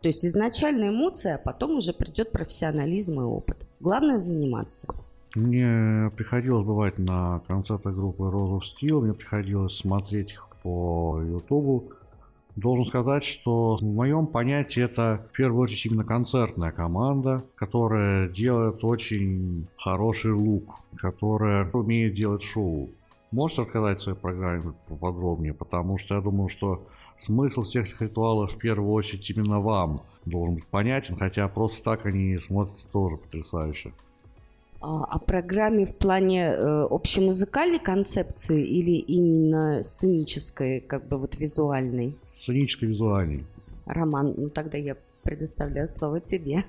То 0.01 0.07
есть 0.07 0.25
изначально 0.25 0.89
эмоция, 0.89 1.35
а 1.35 1.37
потом 1.37 1.77
уже 1.77 1.93
придет 1.93 2.31
профессионализм 2.31 3.21
и 3.21 3.23
опыт. 3.23 3.57
Главное 3.79 4.19
заниматься. 4.19 4.87
Мне 5.35 6.11
приходилось 6.17 6.65
бывать 6.65 6.97
на 6.97 7.39
концертах 7.47 7.95
группы 7.95 8.23
Rose 8.23 8.57
of 8.57 8.61
Steel, 8.61 9.01
мне 9.01 9.13
приходилось 9.13 9.77
смотреть 9.77 10.31
их 10.31 10.49
по 10.63 11.21
Ютубу. 11.21 11.89
Должен 12.55 12.85
сказать, 12.85 13.23
что 13.23 13.77
в 13.77 13.81
моем 13.81 14.27
понятии 14.27 14.83
это 14.83 15.25
в 15.31 15.37
первую 15.37 15.63
очередь 15.63 15.85
именно 15.85 16.03
концертная 16.03 16.71
команда, 16.71 17.43
которая 17.55 18.27
делает 18.27 18.83
очень 18.83 19.67
хороший 19.77 20.33
лук, 20.33 20.81
которая 20.97 21.69
умеет 21.71 22.13
делать 22.13 22.43
шоу. 22.43 22.89
Можете 23.31 23.61
рассказать 23.61 23.99
в 23.99 24.03
своей 24.03 24.17
программе 24.17 24.73
поподробнее, 24.87 25.53
потому 25.53 25.97
что 25.97 26.15
я 26.15 26.21
думаю, 26.21 26.49
что 26.49 26.85
смысл 27.17 27.63
всех 27.63 27.85
этих 27.85 28.01
ритуалов 28.01 28.51
в 28.51 28.57
первую 28.57 28.91
очередь 28.91 29.29
именно 29.29 29.61
вам 29.61 30.01
должен 30.25 30.55
быть 30.55 30.65
понятен, 30.65 31.15
хотя 31.15 31.47
просто 31.47 31.81
так 31.81 32.05
они 32.05 32.37
смотрятся 32.37 32.85
тоже 32.91 33.15
потрясающе 33.15 33.93
о 34.81 35.19
программе 35.19 35.85
в 35.85 35.95
плане 35.95 36.47
э, 36.47 36.87
общемузыкальной 36.89 37.77
концепции 37.77 38.65
или 38.65 38.97
именно 38.97 39.83
сценической, 39.83 40.81
как 40.81 41.07
бы 41.07 41.17
вот 41.17 41.35
визуальной? 41.35 42.17
Сценической, 42.41 42.89
визуальной. 42.89 43.45
Роман, 43.85 44.33
ну 44.35 44.49
тогда 44.49 44.77
я 44.77 44.97
предоставляю 45.21 45.87
слово 45.87 46.19
тебе. 46.19 46.65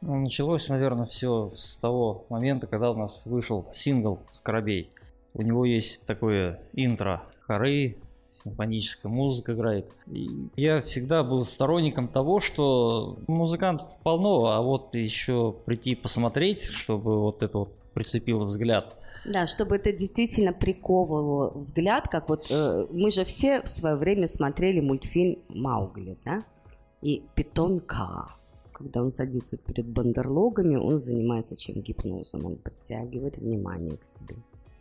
Ну, 0.00 0.20
началось, 0.20 0.68
наверное, 0.68 1.06
все 1.06 1.50
с 1.56 1.76
того 1.76 2.24
момента, 2.28 2.68
когда 2.68 2.92
у 2.92 2.96
нас 2.96 3.26
вышел 3.26 3.66
сингл 3.72 4.20
«Скоробей». 4.30 4.88
У 5.34 5.42
него 5.42 5.64
есть 5.64 6.06
такое 6.06 6.60
интро, 6.72 7.22
хоры, 7.40 7.96
симфоническая 8.30 9.10
музыка 9.10 9.54
играет. 9.54 9.86
И 10.06 10.28
я 10.56 10.80
всегда 10.82 11.24
был 11.24 11.44
сторонником 11.44 12.06
того, 12.06 12.38
что 12.40 13.18
музыкантов 13.26 13.98
полно, 14.02 14.46
а 14.46 14.62
вот 14.62 14.94
еще 14.94 15.54
прийти 15.64 15.96
посмотреть, 15.96 16.62
чтобы 16.62 17.20
вот 17.20 17.42
это 17.42 17.58
вот 17.58 17.72
прицепило 17.92 18.44
взгляд. 18.44 18.96
Да, 19.24 19.46
чтобы 19.46 19.76
это 19.76 19.92
действительно 19.92 20.52
приковывало 20.52 21.50
взгляд, 21.50 22.08
как 22.08 22.28
вот 22.28 22.50
э, 22.50 22.86
мы 22.90 23.10
же 23.10 23.24
все 23.24 23.60
в 23.62 23.68
свое 23.68 23.96
время 23.96 24.26
смотрели 24.26 24.80
мультфильм 24.80 25.38
Маугли, 25.48 26.16
да? 26.24 26.42
И 27.02 27.24
Питон 27.34 27.80
К. 27.80 28.34
Когда 28.72 29.02
он 29.02 29.10
садится 29.10 29.58
перед 29.58 29.86
бандерлогами, 29.86 30.76
он 30.76 30.98
занимается 30.98 31.56
чем 31.56 31.82
гипнозом, 31.82 32.46
он 32.46 32.56
притягивает 32.56 33.36
внимание 33.36 33.96
к 33.96 34.04
себе. 34.04 34.36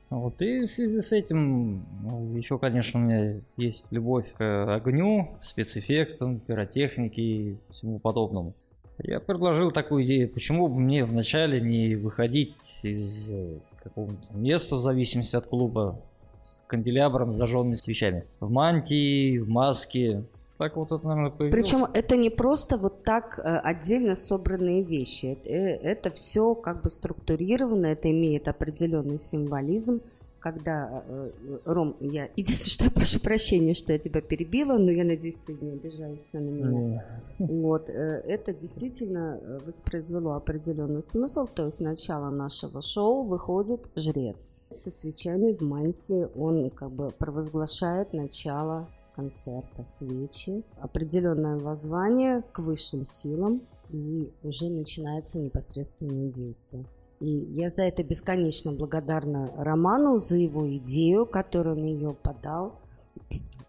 Вот, 0.10 0.42
и 0.42 0.62
в 0.62 0.68
связи 0.68 1.02
с 1.02 1.12
этим 1.12 1.86
ну, 2.02 2.36
еще, 2.36 2.58
конечно, 2.58 3.00
у 3.00 3.04
меня 3.04 3.42
есть 3.58 3.92
любовь 3.92 4.26
к 4.38 4.76
огню, 4.76 5.38
спецэффектам, 5.40 6.40
пиротехнике 6.40 7.22
и 7.22 7.58
всему 7.72 8.00
подобному. 8.00 8.56
Я 9.04 9.20
предложил 9.20 9.70
такую 9.70 10.06
идею, 10.06 10.30
почему 10.30 10.68
бы 10.68 10.80
мне 10.80 11.06
вначале 11.06 11.62
не 11.62 11.96
выходить 11.96 12.80
из 12.82 13.34
э, 13.80 13.84
какого-то 13.84 14.34
места, 14.34 14.76
в 14.76 14.82
зависимости 14.82 15.36
от 15.36 15.48
клуба, 15.48 16.00
с 16.42 16.64
канделябром, 16.64 17.32
с 17.32 17.36
зажженными 17.36 17.76
свечами. 17.76 18.26
В 18.40 18.50
мантии, 18.50 19.38
в 19.38 19.50
маске, 19.50 20.24
так 20.60 20.76
вот 20.76 20.92
это, 20.92 21.08
наверное, 21.08 21.32
появилось. 21.32 21.70
Причем 21.70 21.86
это 21.94 22.18
не 22.18 22.30
просто 22.30 22.78
вот 22.78 23.04
так 23.04 23.40
э, 23.40 23.60
отдельно 23.60 24.14
собранные 24.14 24.84
вещи. 24.84 25.28
Это, 25.28 25.50
э, 25.50 25.78
это 25.78 26.12
все 26.12 26.54
как 26.54 26.82
бы 26.82 26.90
структурировано, 26.90 27.86
это 27.86 28.12
имеет 28.12 28.50
определенный 28.50 29.20
символизм. 29.20 30.02
Когда, 30.40 31.04
э, 31.08 31.32
Ром, 31.66 31.96
я 32.00 32.30
единственное, 32.36 32.70
что 32.70 32.86
я 32.86 32.92
прошу 32.92 33.20
прощения, 33.20 33.74
что 33.74 33.94
я 33.94 34.00
тебя 34.00 34.22
перебила, 34.22 34.78
но 34.78 34.92
я 34.92 35.04
надеюсь, 35.04 35.40
ты 35.46 35.54
не 35.54 35.72
обижаешься 35.72 36.40
на 36.40 36.50
меня. 36.50 37.06
Вот, 37.40 37.90
это 37.90 38.54
действительно 38.54 39.40
воспроизвело 39.66 40.36
определенный 40.36 41.04
смысл. 41.04 41.48
То 41.48 41.66
есть 41.66 41.82
начало 41.82 42.30
нашего 42.30 42.82
шоу 42.82 43.24
выходит 43.24 43.82
жрец 43.96 44.62
со 44.70 44.92
свечами 44.92 45.54
в 45.54 45.62
мантии. 45.62 46.28
Он 46.36 46.70
как 46.70 46.92
бы 46.92 47.10
провозглашает 47.12 48.14
начало 48.14 48.88
концерта 49.16 49.84
свечи, 49.84 50.64
определенное 50.80 51.58
воззвание 51.58 52.42
к 52.54 52.60
высшим 52.60 53.06
силам, 53.06 53.62
и 53.90 54.32
уже 54.44 54.70
начинается 54.70 55.40
непосредственное 55.40 56.32
действие. 56.32 56.86
И 57.20 57.30
я 57.30 57.70
за 57.70 57.84
это 57.84 58.04
бесконечно 58.04 58.72
благодарна 58.72 59.52
Роману 59.58 60.20
за 60.20 60.38
его 60.38 60.70
идею, 60.78 61.26
которую 61.26 61.78
он 61.78 61.84
ее 61.84 62.14
подал. 62.14 62.80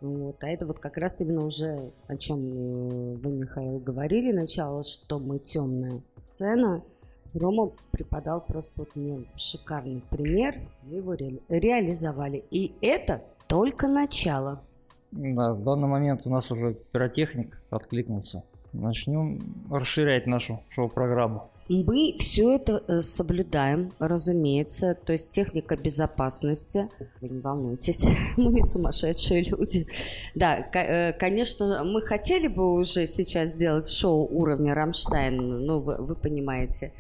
Вот. 0.01 0.43
А 0.43 0.49
это 0.49 0.67
вот 0.67 0.79
как 0.79 0.97
раз 0.97 1.21
именно 1.21 1.45
уже, 1.45 1.91
о 2.07 2.17
чем 2.17 2.39
э, 2.39 3.15
вы, 3.17 3.33
Михаил, 3.33 3.79
говорили, 3.79 4.33
начало, 4.33 4.85
что 4.85 5.19
мы 5.19 5.39
темная 5.39 6.01
сцена. 6.17 6.83
Рома 7.35 7.71
преподал 7.91 8.41
просто 8.41 8.81
вот 8.81 8.97
мне 8.97 9.25
шикарный 9.37 10.03
пример, 10.11 10.57
вы 10.85 10.97
его 10.97 11.13
ре- 11.15 11.41
реализовали. 11.49 12.45
И 12.51 12.73
это 12.81 13.23
только 13.47 13.89
начало. 13.89 14.61
Да, 15.13 15.53
в 15.53 15.63
данный 15.63 15.89
момент 15.89 16.23
у 16.25 16.31
нас 16.31 16.51
уже 16.51 16.75
пиротехник 16.93 17.61
откликнулся. 17.71 18.43
Начнем 18.73 19.41
расширять 19.71 20.27
нашу 20.27 20.61
шоу-программу. 20.71 21.51
Мы 21.71 22.17
все 22.19 22.57
это 22.57 22.83
э, 22.89 23.01
соблюдаем, 23.01 23.93
разумеется. 24.01 24.97
То 25.05 25.13
есть 25.13 25.31
техника 25.31 25.77
безопасности. 25.77 26.89
Вы 27.21 27.29
не 27.29 27.39
волнуйтесь, 27.39 28.09
мы 28.37 28.51
не 28.51 28.65
сумасшедшие 28.65 29.45
люди. 29.45 29.87
Да, 30.35 30.59
э, 30.59 31.13
конечно, 31.13 31.85
мы 31.85 32.03
хотели 32.03 32.49
бы 32.49 32.75
уже 32.75 33.07
сейчас 33.07 33.53
сделать 33.53 33.89
шоу 33.89 34.27
уровня 34.27 34.75
Рамштайн, 34.75 35.65
но 35.65 35.79
вы, 35.79 35.95
вы 35.99 36.17
понимаете, 36.17 36.93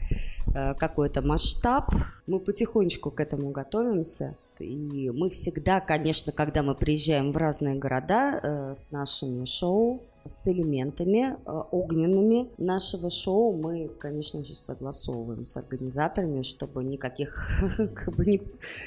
э, 0.55 0.75
какой-то 0.75 1.21
масштаб. 1.21 1.93
Мы 2.29 2.39
потихонечку 2.39 3.11
к 3.11 3.19
этому 3.19 3.50
готовимся. 3.50 4.37
И 4.61 5.11
мы 5.11 5.31
всегда, 5.31 5.81
конечно, 5.81 6.31
когда 6.31 6.62
мы 6.62 6.77
приезжаем 6.77 7.33
в 7.33 7.37
разные 7.37 7.75
города 7.75 8.39
э, 8.41 8.75
с 8.77 8.93
нашими 8.93 9.47
шоу, 9.47 10.05
с 10.25 10.49
элементами 10.49 11.37
э, 11.45 11.62
огненными 11.71 12.49
нашего 12.59 13.11
шоу. 13.11 13.53
Мы, 13.53 13.89
конечно 13.99 14.45
же, 14.45 14.55
согласовываем 14.55 15.45
с 15.45 15.57
организаторами, 15.57 16.43
чтобы 16.43 16.85
никаких 16.85 17.49
как 17.95 18.15
бы, 18.15 18.25
не, 18.27 18.43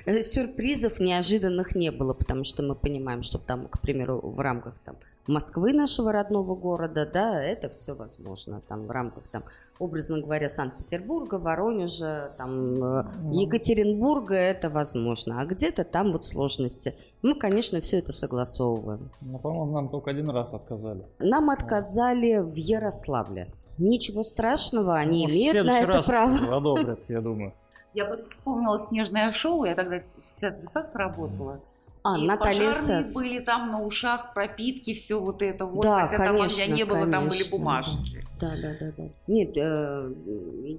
э, 0.06 0.22
сюрпризов 0.24 1.00
неожиданных 1.00 1.76
не 1.76 1.92
было, 1.92 2.14
потому 2.14 2.44
что 2.44 2.64
мы 2.64 2.76
понимаем, 2.76 3.24
что 3.24 3.38
там, 3.38 3.68
к 3.68 3.82
примеру, 3.82 4.20
в 4.20 4.40
рамках 4.40 4.76
там, 4.86 4.96
Москвы, 5.28 5.74
нашего 5.74 6.12
родного 6.12 6.56
города, 6.56 7.06
да, 7.06 7.42
это 7.42 7.70
все 7.70 7.96
возможно. 7.96 8.62
Там 8.68 8.88
в 8.88 8.92
рамках 8.92 9.24
там 9.32 9.44
образно 9.80 10.20
говоря, 10.20 10.50
Санкт-Петербурга, 10.50 11.36
Воронежа, 11.36 12.34
там, 12.38 12.84
э, 12.84 13.06
Екатеринбурга 13.32 14.36
это 14.36 14.70
возможно, 14.70 15.42
а 15.42 15.46
где-то 15.46 15.84
там 15.84 16.12
вот 16.12 16.26
сложности. 16.26 16.96
Мы, 17.22 17.36
конечно, 17.36 17.82
все 17.82 18.00
это 18.00 18.12
согласовываем. 18.12 19.10
Ну, 19.22 19.40
по-моему, 19.40 19.74
нам 19.74 19.90
только 19.90 20.12
один 20.12 20.30
раз 20.30 20.54
отказали. 20.54 21.06
Нам 21.20 21.50
отказали 21.50 22.40
в 22.40 22.56
Ярославле. 22.56 23.50
Ничего 23.78 24.24
страшного, 24.24 24.98
они 24.98 25.28
в 25.28 25.32
имеют 25.32 25.66
на 25.66 25.72
следующий 25.72 25.84
это 25.84 25.94
раз 25.94 26.06
право. 26.08 26.58
одобрят, 26.58 27.00
я 27.08 27.22
думаю. 27.22 27.54
Я 27.94 28.06
просто 28.06 28.30
вспомнила 28.30 28.80
снежное 28.80 29.32
шоу, 29.32 29.66
я 29.66 29.76
тогда 29.76 30.02
в 30.30 30.36
театре 30.36 30.68
САЦ 30.68 30.96
работала. 30.96 31.60
А, 32.06 32.20
и 32.20 32.26
Наталья 32.26 32.74
пожарные 32.74 33.06
Сац. 33.06 33.16
были 33.16 33.40
там 33.40 33.70
на 33.70 33.82
ушах, 33.82 34.34
пропитки, 34.34 34.94
все 34.94 35.22
вот 35.22 35.42
это 35.42 35.66
вот. 35.66 35.84
Да, 35.84 36.08
хотя 36.10 36.26
там 36.26 36.36
конечно, 36.36 36.64
огня 36.64 36.76
не 36.76 36.84
было, 36.84 37.00
там 37.00 37.30
были 37.30 37.30
конечно, 37.30 37.58
бумажки. 37.58 38.26
Да, 38.42 38.56
да, 38.62 38.76
да, 38.78 38.92
да. 38.98 39.04
Нет, 39.28 39.52
э, 39.56 40.14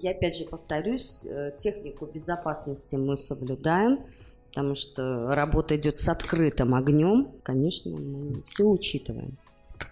я 0.03 0.11
опять 0.11 0.37
же 0.37 0.45
повторюсь, 0.45 1.25
э, 1.25 1.53
технику 1.57 2.05
безопасности 2.05 2.97
мы 2.97 3.17
соблюдаем, 3.17 4.01
потому 4.49 4.75
что 4.75 5.35
работа 5.35 5.77
идет 5.77 5.97
с 5.97 6.07
открытым 6.09 6.75
огнем. 6.75 7.29
Конечно, 7.43 7.97
мы 7.97 8.43
все 8.43 8.65
учитываем. 8.65 9.39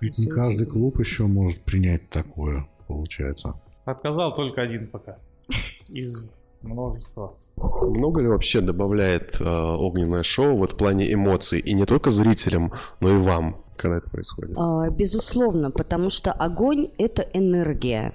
Ведь 0.01 0.19
не 0.19 0.27
каждый 0.27 0.67
клуб 0.67 0.99
еще 0.99 1.25
может 1.25 1.63
принять 1.63 2.11
такое, 2.11 2.69
получается. 2.89 3.55
Отказал 3.87 4.35
только 4.35 4.61
один 4.61 4.87
пока. 4.87 5.17
Из 5.89 6.43
множества. 6.61 7.37
Много 7.57 8.23
ли 8.23 8.29
вообще 8.29 8.61
добавляет 8.61 9.41
э, 9.41 9.45
огненное 9.45 10.23
шоу 10.23 10.57
вот 10.57 10.73
в 10.73 10.77
плане 10.77 11.13
эмоций? 11.13 11.61
И 11.61 11.75
не 11.75 11.85
только 11.85 12.11
зрителям, 12.11 12.73
но 13.01 13.11
и 13.11 13.19
вам, 13.19 13.63
когда 13.77 13.99
это 13.99 14.11
происходит? 14.11 14.57
А, 14.57 14.89
Безусловно, 14.91 15.71
потому 15.71 16.09
что 16.09 16.33
огонь– 16.33 16.91
это 16.99 17.23
энергия. 17.33 18.15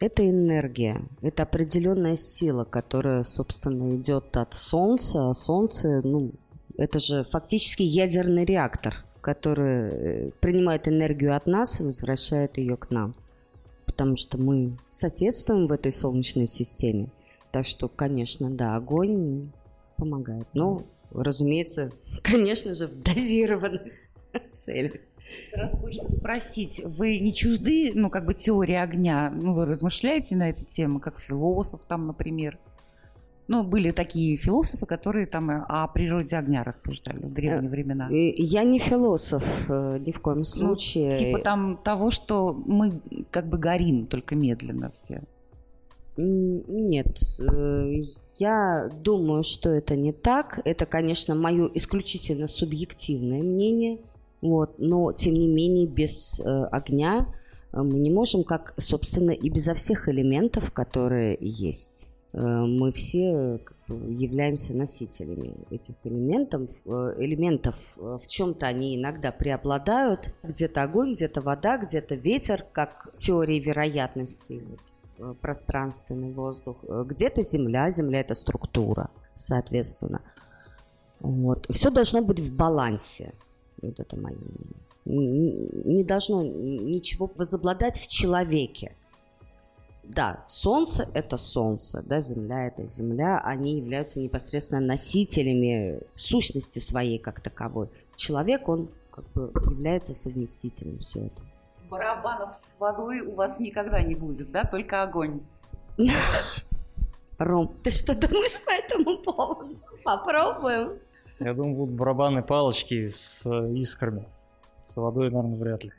Это 0.00 0.28
энергия, 0.28 1.02
это 1.22 1.42
определенная 1.42 2.14
сила, 2.14 2.64
которая, 2.64 3.24
собственно, 3.24 3.96
идет 3.96 4.36
от 4.36 4.54
Солнца. 4.54 5.28
А 5.28 5.34
Солнце, 5.34 6.02
ну, 6.04 6.30
это 6.76 7.00
же 7.00 7.24
фактически 7.24 7.82
ядерный 7.82 8.44
реактор, 8.44 9.04
который 9.20 9.90
э, 9.90 10.30
принимает 10.40 10.86
энергию 10.86 11.34
от 11.34 11.46
нас 11.46 11.80
и 11.80 11.82
возвращает 11.82 12.58
ее 12.58 12.76
к 12.76 12.92
нам. 12.92 13.16
Потому 13.86 14.16
что 14.16 14.38
мы 14.38 14.78
соседствуем 14.88 15.66
в 15.66 15.72
этой 15.72 15.90
Солнечной 15.90 16.46
системе. 16.46 17.08
Так 17.52 17.66
что, 17.66 17.88
конечно, 17.88 18.50
да, 18.50 18.76
огонь 18.76 19.50
помогает. 19.96 20.46
Но, 20.54 20.86
разумеется, 21.10 21.92
конечно 22.22 22.74
же, 22.74 22.86
в 22.86 23.00
дозированных 23.00 23.92
целях. 24.52 24.92
Сразу 25.52 25.76
хочется 25.76 26.12
спросить, 26.12 26.82
вы 26.84 27.18
не 27.18 27.34
чужды, 27.34 27.92
ну, 27.94 28.10
как 28.10 28.26
бы 28.26 28.34
теории 28.34 28.74
огня? 28.74 29.30
Ну, 29.30 29.54
вы 29.54 29.66
размышляете 29.66 30.36
на 30.36 30.50
эту 30.50 30.64
тему, 30.64 31.00
как 31.00 31.20
философ 31.20 31.84
там, 31.84 32.06
например? 32.06 32.58
Ну, 33.46 33.64
были 33.64 33.92
такие 33.92 34.36
философы, 34.36 34.84
которые 34.84 35.26
там 35.26 35.50
о 35.50 35.88
природе 35.88 36.36
огня 36.36 36.62
рассуждали 36.64 37.24
в 37.24 37.32
древние 37.32 37.70
времена. 37.70 38.08
И 38.10 38.42
Я 38.42 38.62
не 38.62 38.78
философ 38.78 39.42
э, 39.70 39.98
ни 40.04 40.10
в 40.10 40.20
коем 40.20 40.44
случае. 40.44 41.14
Типа 41.14 41.38
там 41.38 41.78
того, 41.82 42.10
что 42.10 42.52
мы 42.52 43.00
как 43.30 43.48
бы 43.48 43.56
горим, 43.56 44.06
только 44.06 44.36
медленно 44.36 44.90
все. 44.90 45.22
Нет, 46.20 47.20
э, 47.38 47.92
я 48.40 48.90
думаю, 48.92 49.44
что 49.44 49.70
это 49.70 49.94
не 49.94 50.12
так. 50.12 50.60
Это, 50.64 50.84
конечно, 50.84 51.36
мое 51.36 51.70
исключительно 51.74 52.48
субъективное 52.48 53.40
мнение. 53.40 54.00
Вот, 54.40 54.78
но 54.78 55.12
тем 55.12 55.34
не 55.34 55.46
менее 55.46 55.86
без 55.86 56.40
э, 56.40 56.64
огня 56.72 57.32
э, 57.72 57.82
мы 57.82 58.00
не 58.00 58.10
можем, 58.10 58.42
как, 58.42 58.74
собственно, 58.78 59.30
и 59.30 59.48
безо 59.48 59.74
всех 59.74 60.08
элементов, 60.08 60.72
которые 60.72 61.38
есть. 61.40 62.12
Мы 62.32 62.92
все 62.92 63.58
являемся 63.88 64.76
носителями 64.76 65.54
этих 65.70 65.94
элементов. 66.04 66.68
Элементов 66.84 67.74
в 67.96 68.26
чем-то 68.28 68.66
они 68.66 68.96
иногда 68.96 69.32
преобладают. 69.32 70.34
Где-то 70.42 70.82
огонь, 70.82 71.14
где-то 71.14 71.40
вода, 71.40 71.78
где-то 71.78 72.16
ветер, 72.16 72.66
как 72.72 73.10
теории 73.14 73.58
вероятности. 73.58 74.62
Вот 74.68 74.80
пространственный 75.40 76.32
воздух, 76.32 76.76
Э, 76.88 77.04
где-то 77.06 77.42
земля, 77.42 77.90
земля 77.90 78.20
это 78.20 78.34
структура, 78.34 79.10
соответственно. 79.34 80.20
Вот. 81.20 81.66
Все 81.70 81.90
должно 81.90 82.22
быть 82.22 82.40
в 82.40 82.54
балансе. 82.54 83.32
Вот 83.82 83.98
это 84.00 84.16
мое 84.16 84.36
мнение. 85.04 85.68
Не 85.84 86.04
должно 86.04 86.42
ничего 86.42 87.30
возобладать 87.36 87.98
в 87.98 88.06
человеке. 88.08 88.94
Да, 90.04 90.44
Солнце– 90.48 91.06
это 91.14 91.36
Солнце, 91.36 92.02
да, 92.02 92.20
Земля– 92.20 92.66
это 92.68 92.86
Земля. 92.86 93.40
Они 93.40 93.76
являются 93.76 94.20
непосредственно 94.20 94.80
носителями 94.80 96.00
сущности 96.14 96.78
своей 96.78 97.18
как 97.18 97.40
таковой. 97.40 97.88
Человек, 98.16 98.68
он 98.68 98.88
как 99.10 99.30
бы 99.32 99.52
является 99.70 100.14
совместителем 100.14 100.98
все 101.00 101.26
это. 101.26 101.42
Барабанов 101.88 102.56
с 102.56 102.74
водой 102.78 103.20
у 103.20 103.34
вас 103.34 103.58
никогда 103.58 104.02
не 104.02 104.14
будет, 104.14 104.50
да? 104.50 104.64
Только 104.64 105.02
огонь. 105.02 105.40
Ром, 107.38 107.74
ты 107.82 107.90
что 107.90 108.14
думаешь 108.14 108.62
по 108.64 108.70
этому 108.70 109.18
поводу? 109.18 109.76
Попробуем. 110.04 110.98
Я 111.38 111.54
думаю, 111.54 111.76
будут 111.76 111.94
барабаны 111.94 112.42
палочки 112.42 113.06
с 113.06 113.46
э, 113.46 113.72
искрами. 113.74 114.26
С 114.82 114.96
водой, 114.96 115.30
наверное, 115.30 115.58
вряд 115.58 115.84
ли. 115.84 115.92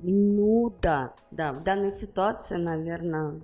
Ну 0.00 0.72
да, 0.82 1.14
да, 1.30 1.52
в 1.52 1.62
данной 1.62 1.92
ситуации, 1.92 2.56
наверное, 2.56 3.40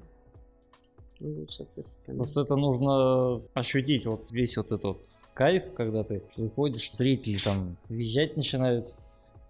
лучше 1.20 1.64
с 1.64 1.78
искрами. 1.78 2.16
Просто 2.16 2.42
это 2.42 2.56
нужно 2.56 3.40
ощутить, 3.54 4.06
вот 4.06 4.30
весь 4.30 4.56
вот 4.56 4.72
этот 4.72 4.98
кайф, 5.34 5.72
когда 5.74 6.02
ты 6.02 6.22
выходишь, 6.36 6.92
зрители 6.92 7.38
там 7.38 7.76
визжать 7.88 8.36
начинают, 8.36 8.94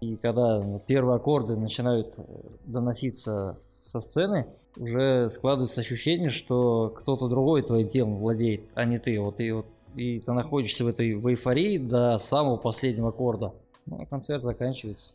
и 0.01 0.15
когда 0.15 0.61
первые 0.87 1.17
аккорды 1.17 1.55
начинают 1.55 2.15
э, 2.17 2.23
доноситься 2.65 3.57
со 3.83 3.99
сцены, 3.99 4.47
уже 4.77 5.27
складывается 5.29 5.81
ощущение, 5.81 6.29
что 6.29 6.93
кто-то 6.95 7.27
другой 7.27 7.63
твоим 7.63 7.87
телом 7.87 8.17
владеет, 8.17 8.63
а 8.75 8.85
не 8.85 8.99
ты. 8.99 9.19
Вот 9.19 9.39
и 9.39 9.51
вот 9.51 9.65
и 9.95 10.19
ты 10.19 10.31
находишься 10.31 10.85
в 10.85 10.87
этой 10.87 11.15
в 11.15 11.27
эйфории 11.27 11.77
до 11.77 12.17
самого 12.17 12.57
последнего 12.57 13.09
аккорда. 13.09 13.53
Ну, 13.87 14.01
а 14.01 14.05
концерт 14.05 14.43
заканчивается. 14.43 15.13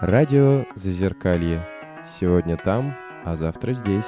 Радио 0.00 0.64
Зазеркалье. 0.74 1.64
Сегодня 2.20 2.58
там, 2.58 2.94
а 3.24 3.36
завтра 3.36 3.72
здесь. 3.72 4.04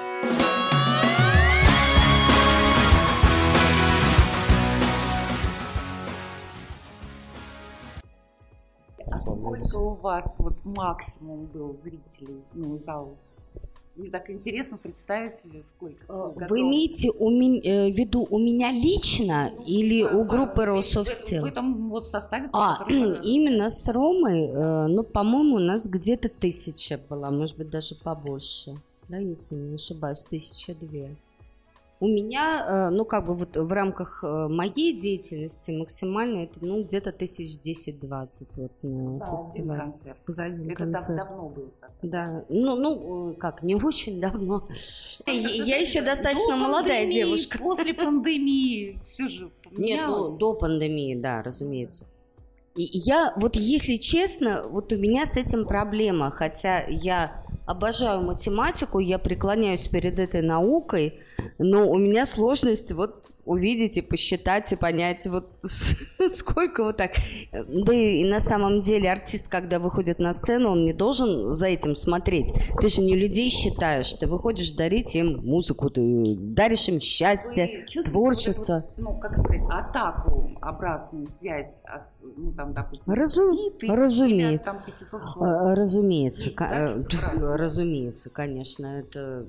Сколько 9.69 9.85
у 9.85 9.95
вас 9.95 10.37
вот 10.39 10.55
максимум 10.65 11.47
был 11.47 11.77
зрителей, 11.83 12.43
ну, 12.55 12.79
зал? 12.85 13.17
Мне 13.97 14.11
так 14.11 14.29
интересно 14.29 14.77
представить 14.77 15.35
себе, 15.37 15.63
сколько. 15.67 16.05
вы 16.13 16.47
Вы 16.51 16.61
имеете 16.61 17.11
у 17.19 17.31
мен- 17.31 17.63
э, 17.65 17.91
в 17.91 17.97
виду 17.97 18.27
у 18.29 18.39
меня 18.39 18.71
лично 18.71 19.51
или 19.65 20.03
Да, 20.03 20.11
у 20.19 20.23
да, 20.25 20.29
группы 20.29 20.61
в- 20.61 20.65
в- 20.65 20.67
Рософстил? 20.67 21.43
В 21.43 21.47
этом 21.47 21.89
вот 21.89 22.11
составе. 22.11 22.51
А, 22.53 22.85
вы- 22.85 23.19
именно 23.25 23.71
с 23.71 23.89
Ромой, 23.89 24.49
э, 24.49 24.87
ну, 24.89 25.03
по-моему, 25.03 25.57
у 25.57 25.61
нас 25.61 25.87
где-то 25.87 26.29
тысяча 26.29 27.01
была, 27.09 27.31
может 27.31 27.57
быть, 27.57 27.71
даже 27.71 27.95
побольше. 27.95 28.75
Да, 29.09 29.17
если 29.17 29.55
не 29.55 29.77
ошибаюсь, 29.77 30.21
тысяча 30.29 30.75
две. 30.75 31.17
У 31.99 32.07
меня, 32.09 32.67
э, 32.69 32.91
ну, 32.91 33.07
как 33.07 33.25
бы 33.27 33.35
вот 33.35 33.57
в 33.57 33.73
рамках 33.73 34.23
э, 34.23 34.49
моей 34.49 34.95
деятельности 34.95 35.71
максимально 35.71 36.45
это, 36.45 36.59
ну, 36.61 36.83
где-то 36.83 37.11
тысяч 37.11 37.59
десять-двадцать 37.61 38.55
вот 38.57 38.71
на 38.83 39.19
Да, 39.19 39.25
один 39.27 39.37
фестивале. 39.37 39.81
концерт. 39.81 40.19
За 40.27 40.45
один 40.45 40.67
Это 40.71 40.77
концерт. 40.85 41.17
давно 41.17 41.49
было. 41.49 41.71
Да, 42.03 42.45
ну, 42.51 42.77
ну, 42.77 43.31
э, 43.31 43.35
как, 43.37 43.63
не 43.63 43.77
очень 43.77 44.21
давно. 44.21 44.69
Я 45.27 45.33
я 45.33 45.77
еще 45.79 46.01
До 46.01 46.07
достаточно 46.09 46.57
молодая 46.57 47.05
пандемии, 47.05 47.15
девушка. 47.15 47.59
После 47.59 47.95
пандемии 47.95 48.99
все 49.07 49.29
же 49.29 49.45
Нет, 49.45 49.55
поменялось. 50.05 50.31
ну, 50.33 50.37
до 50.39 50.53
пандемии, 50.55 51.15
да, 51.15 51.43
разумеется. 51.43 52.05
И 52.75 52.83
я, 52.93 53.33
вот 53.39 53.57
если 53.57 53.97
честно, 53.97 54.65
вот 54.69 54.93
у 54.93 54.99
меня 54.99 55.25
с 55.25 55.39
этим 55.39 55.67
проблема, 55.67 56.31
хотя 56.31 56.85
я 56.89 57.43
обожаю 57.65 58.21
математику, 58.23 58.99
я 58.99 59.19
преклоняюсь 59.19 59.89
перед 59.89 60.19
этой 60.19 60.43
наукой, 60.43 61.21
но 61.59 61.89
у 61.91 61.97
меня 61.99 62.27
сложность 62.27 62.93
вот 62.93 63.33
увидеть 63.45 63.97
и 63.97 64.03
посчитать 64.03 64.73
и 64.73 64.77
понять 64.77 65.27
вот 65.27 65.47
сколько 66.33 66.83
вот 66.85 66.97
так. 66.97 67.13
Да 67.53 67.93
и 67.95 68.25
на 68.25 68.41
самом 68.41 68.81
деле 68.81 69.11
артист, 69.11 69.49
когда 69.49 69.79
выходит 69.79 70.19
на 70.19 70.33
сцену, 70.33 70.71
он 70.71 70.85
не 70.85 70.93
должен 70.93 71.51
за 71.51 71.67
этим 71.67 71.95
смотреть. 71.97 72.53
Ты 72.81 72.89
же 72.89 73.01
не 73.01 73.15
людей 73.15 73.51
считаешь, 73.51 74.13
ты 74.15 74.27
выходишь 74.27 74.73
дарить 74.73 75.15
им 75.15 75.41
музыку, 75.45 75.91
ты 75.91 76.35
даришь 76.37 76.89
им 76.89 77.01
счастье, 77.01 77.87
творчество. 78.05 78.85
вот 78.97 79.05
ну, 79.05 79.19
как 79.19 79.37
сказать, 79.37 79.63
атаку, 79.71 80.51
обратную 80.61 81.29
связь, 81.29 81.81
ну, 82.37 82.53
там, 82.53 82.73
допустим, 82.73 83.13
Разу- 83.13 83.51
10 83.51 83.79
тысяч 83.79 83.93
разумеется. 83.93 84.65
там, 84.65 84.83
500 84.85 85.21
человек. 85.35 85.37
А, 85.63 85.75
Разумеется, 85.77 86.45
Есть, 86.47 86.59
да, 86.59 86.95
разумеется, 87.57 88.31
конечно, 88.31 88.87
это 89.01 89.47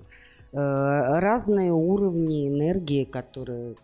разные 0.60 1.72
уровни 1.72 2.48
энергии, 2.48 3.04
которые 3.06 3.76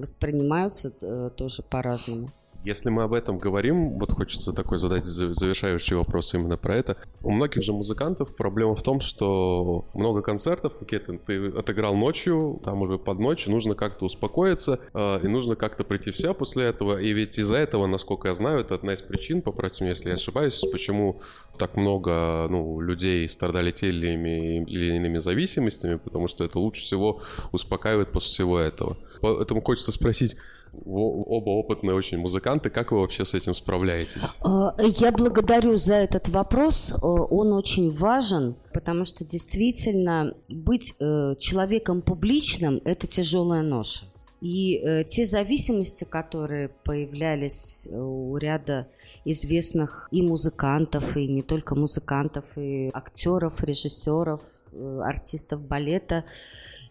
воспринимаются 0.00 0.92
э, 1.00 1.30
тоже 1.36 1.62
по-разному. 1.62 2.30
Если 2.64 2.90
мы 2.90 3.04
об 3.04 3.14
этом 3.14 3.38
говорим, 3.38 3.98
вот 3.98 4.12
хочется 4.12 4.52
такой 4.52 4.76
задать 4.76 5.06
завершающий 5.06 5.96
вопрос 5.96 6.34
именно 6.34 6.58
про 6.58 6.76
это. 6.76 6.96
У 7.22 7.30
многих 7.30 7.62
же 7.62 7.72
музыкантов 7.72 8.36
проблема 8.36 8.74
в 8.74 8.82
том, 8.82 9.00
что 9.00 9.86
много 9.94 10.20
концертов, 10.20 10.76
какие-то 10.78 11.18
ты 11.18 11.48
отыграл 11.48 11.94
ночью, 11.94 12.60
там 12.62 12.82
уже 12.82 12.98
под 12.98 13.18
ночь, 13.18 13.46
нужно 13.46 13.74
как-то 13.74 14.04
успокоиться, 14.04 14.80
э, 14.92 15.20
и 15.22 15.28
нужно 15.28 15.56
как-то 15.56 15.84
прийти 15.84 16.10
в 16.10 16.18
себя 16.18 16.34
после 16.34 16.64
этого. 16.64 17.00
И 17.00 17.12
ведь 17.12 17.38
из-за 17.38 17.56
этого, 17.56 17.86
насколько 17.86 18.28
я 18.28 18.34
знаю, 18.34 18.60
это 18.60 18.74
одна 18.74 18.92
из 18.92 19.00
причин, 19.00 19.40
поправьте 19.40 19.84
меня, 19.84 19.92
если 19.92 20.08
я 20.08 20.14
ошибаюсь, 20.14 20.60
почему 20.70 21.20
так 21.56 21.76
много 21.76 22.46
ну, 22.50 22.80
людей 22.80 23.26
страдали 23.28 23.70
теми 23.70 24.64
или 24.64 24.96
иными 24.96 25.18
зависимостями, 25.18 25.96
потому 25.96 26.28
что 26.28 26.44
это 26.44 26.58
лучше 26.58 26.82
всего 26.82 27.22
успокаивает 27.52 28.12
после 28.12 28.28
всего 28.28 28.58
этого. 28.58 28.98
Поэтому 29.20 29.62
хочется 29.62 29.92
спросить, 29.92 30.36
оба 30.72 31.50
опытные 31.50 31.94
очень 31.94 32.18
музыканты. 32.18 32.70
Как 32.70 32.92
вы 32.92 33.00
вообще 33.00 33.24
с 33.24 33.34
этим 33.34 33.54
справляетесь? 33.54 34.22
А, 34.42 34.74
я 34.78 35.12
благодарю 35.12 35.76
за 35.76 35.94
этот 35.94 36.28
вопрос. 36.28 36.92
А, 36.92 37.06
он 37.06 37.52
очень 37.52 37.90
важен, 37.90 38.56
потому 38.72 39.04
что 39.04 39.24
действительно 39.24 40.34
быть 40.48 40.94
э, 41.00 41.34
человеком 41.38 42.02
публичным– 42.02 42.80
это 42.84 43.06
тяжелая 43.06 43.62
ноша. 43.62 44.04
И 44.40 44.78
э, 44.78 45.04
те 45.04 45.26
зависимости, 45.26 46.04
которые 46.04 46.68
появлялись 46.68 47.86
у 47.92 48.36
ряда 48.38 48.88
известных 49.24 50.08
и 50.10 50.22
музыкантов, 50.22 51.16
и 51.16 51.26
не 51.26 51.42
только 51.42 51.74
музыкантов, 51.74 52.44
и 52.56 52.90
актеров, 52.94 53.62
режиссеров, 53.62 54.40
э, 54.72 55.00
артистов 55.04 55.60
балета, 55.60 56.24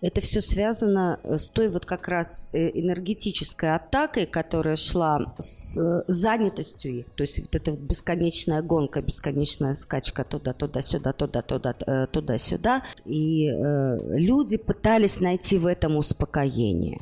это 0.02 0.22
все 0.22 0.40
связано 0.40 1.20
э, 1.24 1.38
с 1.38 1.50
той 1.50 1.70
вот 1.70 1.86
как 1.86 2.08
раз 2.08 2.50
э, 2.54 2.70
энергетической 2.80 3.76
атакой, 3.76 4.26
которая 4.26 4.76
шла 4.78 5.34
с 5.38 5.78
э, 5.78 6.04
занятостью 6.08 7.00
их. 7.00 7.10
То 7.16 7.24
есть 7.24 7.40
вот 7.40 7.54
эта 7.54 7.72
вот 7.72 7.82
бесконечная 7.82 8.62
гонка, 8.62 9.02
бесконечная 9.02 9.74
скачка 9.74 10.24
туда-туда, 10.24 10.82
сюда, 10.82 11.12
туда-туда, 11.12 12.08
туда-сюда. 12.12 12.84
И 13.06 13.50
э, 13.50 13.98
люди 14.18 14.58
пытались 14.58 15.20
найти 15.20 15.58
в 15.58 15.66
этом 15.66 15.98
успокоение. 15.98 17.02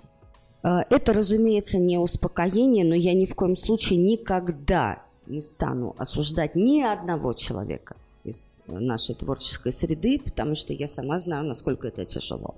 Это, 0.64 1.14
разумеется, 1.14 1.78
не 1.78 1.98
успокоение, 1.98 2.84
но 2.84 2.96
я 2.96 3.14
ни 3.14 3.26
в 3.26 3.36
коем 3.36 3.56
случае 3.56 4.00
никогда 4.00 5.04
не 5.28 5.40
стану 5.40 5.96
осуждать 5.98 6.56
ни 6.56 6.82
одного 6.82 7.34
человека 7.34 7.96
из 8.28 8.62
нашей 8.68 9.16
творческой 9.16 9.72
среды, 9.72 10.20
потому 10.20 10.56
что 10.56 10.74
я 10.74 10.88
сама 10.88 11.20
знаю, 11.20 11.46
насколько 11.46 11.88
это 11.88 12.06
тяжело. 12.06 12.56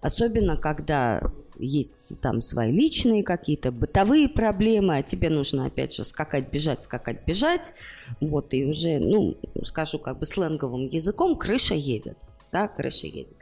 Особенно, 0.00 0.56
когда 0.56 1.20
есть 1.58 2.18
там 2.20 2.40
свои 2.42 2.72
личные 2.72 3.22
какие-то 3.22 3.70
бытовые 3.70 4.28
проблемы, 4.28 4.96
а 4.96 5.02
тебе 5.02 5.28
нужно, 5.28 5.66
опять 5.66 5.94
же, 5.94 6.04
скакать, 6.04 6.50
бежать, 6.50 6.82
скакать, 6.82 7.24
бежать. 7.26 7.74
Вот, 8.20 8.54
и 8.54 8.64
уже, 8.64 8.98
ну, 8.98 9.36
скажу 9.64 9.98
как 9.98 10.18
бы 10.18 10.26
сленговым 10.26 10.86
языком, 10.86 11.36
крыша 11.36 11.74
едет. 11.74 12.16
Да, 12.50 12.66
крыша 12.68 13.06
едет. 13.06 13.36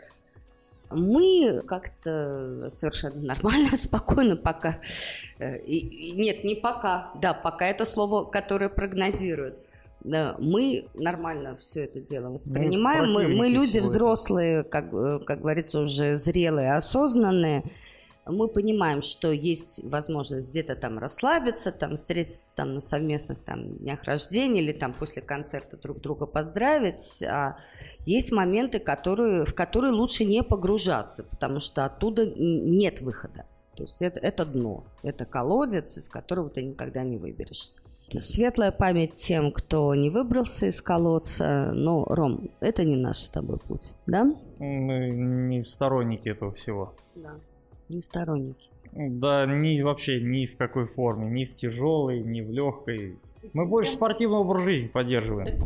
Мы 0.90 1.62
как-то 1.66 2.68
совершенно 2.70 3.22
нормально, 3.22 3.76
спокойно 3.76 4.36
пока. 4.36 4.78
Э, 5.38 5.58
и, 5.60 6.12
нет, 6.12 6.44
не 6.44 6.56
пока. 6.56 7.12
Да, 7.20 7.34
пока 7.34 7.66
это 7.66 7.84
слово, 7.84 8.24
которое 8.24 8.68
прогнозирует 8.68 9.67
да, 10.00 10.36
мы 10.38 10.88
нормально 10.94 11.56
все 11.56 11.84
это 11.84 12.00
дело 12.00 12.30
воспринимаем. 12.30 13.12
Мы, 13.12 13.28
мы 13.28 13.48
люди 13.48 13.78
взрослые, 13.78 14.62
как, 14.62 14.92
э, 14.92 15.18
как 15.24 15.40
говорится, 15.40 15.80
уже 15.80 16.14
зрелые, 16.14 16.74
осознанные. 16.74 17.64
Мы 18.24 18.46
понимаем, 18.48 19.00
что 19.00 19.32
есть 19.32 19.82
возможность 19.84 20.50
где-то 20.50 20.76
там 20.76 20.98
расслабиться, 20.98 21.72
там 21.72 21.96
встретиться 21.96 22.54
там 22.54 22.74
на 22.74 22.80
совместных 22.80 23.38
там 23.38 23.78
днях 23.78 24.04
рождения 24.04 24.60
или 24.60 24.72
там 24.72 24.92
после 24.92 25.22
концерта 25.22 25.78
друг 25.78 26.00
друга 26.00 26.26
поздравить. 26.26 27.22
А 27.22 27.56
есть 28.04 28.30
моменты, 28.30 28.78
которые, 28.80 29.46
в 29.46 29.54
которые 29.54 29.92
лучше 29.92 30.24
не 30.24 30.42
погружаться, 30.42 31.24
потому 31.24 31.58
что 31.58 31.86
оттуда 31.86 32.26
нет 32.26 33.00
выхода. 33.00 33.46
То 33.74 33.84
есть 33.84 34.02
это, 34.02 34.20
это 34.20 34.44
дно, 34.44 34.84
это 35.02 35.24
колодец, 35.24 35.96
из 35.96 36.08
которого 36.08 36.50
ты 36.50 36.62
никогда 36.62 37.04
не 37.04 37.16
выберешься. 37.16 37.80
Светлая 38.10 38.72
память 38.72 39.14
тем, 39.14 39.52
кто 39.52 39.94
не 39.94 40.10
выбрался 40.10 40.66
из 40.66 40.80
колодца. 40.80 41.72
Но, 41.74 42.04
Ром, 42.04 42.50
это 42.60 42.84
не 42.84 42.96
наш 42.96 43.18
с 43.18 43.28
тобой 43.28 43.58
путь, 43.58 43.96
да? 44.06 44.24
Мы 44.58 45.10
не 45.10 45.62
сторонники 45.62 46.28
этого 46.28 46.52
всего. 46.52 46.94
Да, 47.14 47.34
не 47.88 48.00
сторонники. 48.00 48.70
Да, 48.92 49.46
ни 49.46 49.80
вообще 49.82 50.20
ни 50.20 50.46
в 50.46 50.56
какой 50.56 50.86
форме, 50.86 51.28
ни 51.28 51.44
в 51.44 51.54
тяжелой, 51.56 52.20
ни 52.20 52.40
в 52.40 52.50
легкой. 52.50 53.18
Мы 53.52 53.66
больше 53.66 53.92
спортивный 53.92 54.38
образ 54.38 54.62
жизни 54.62 54.88
поддерживаем. 54.88 55.58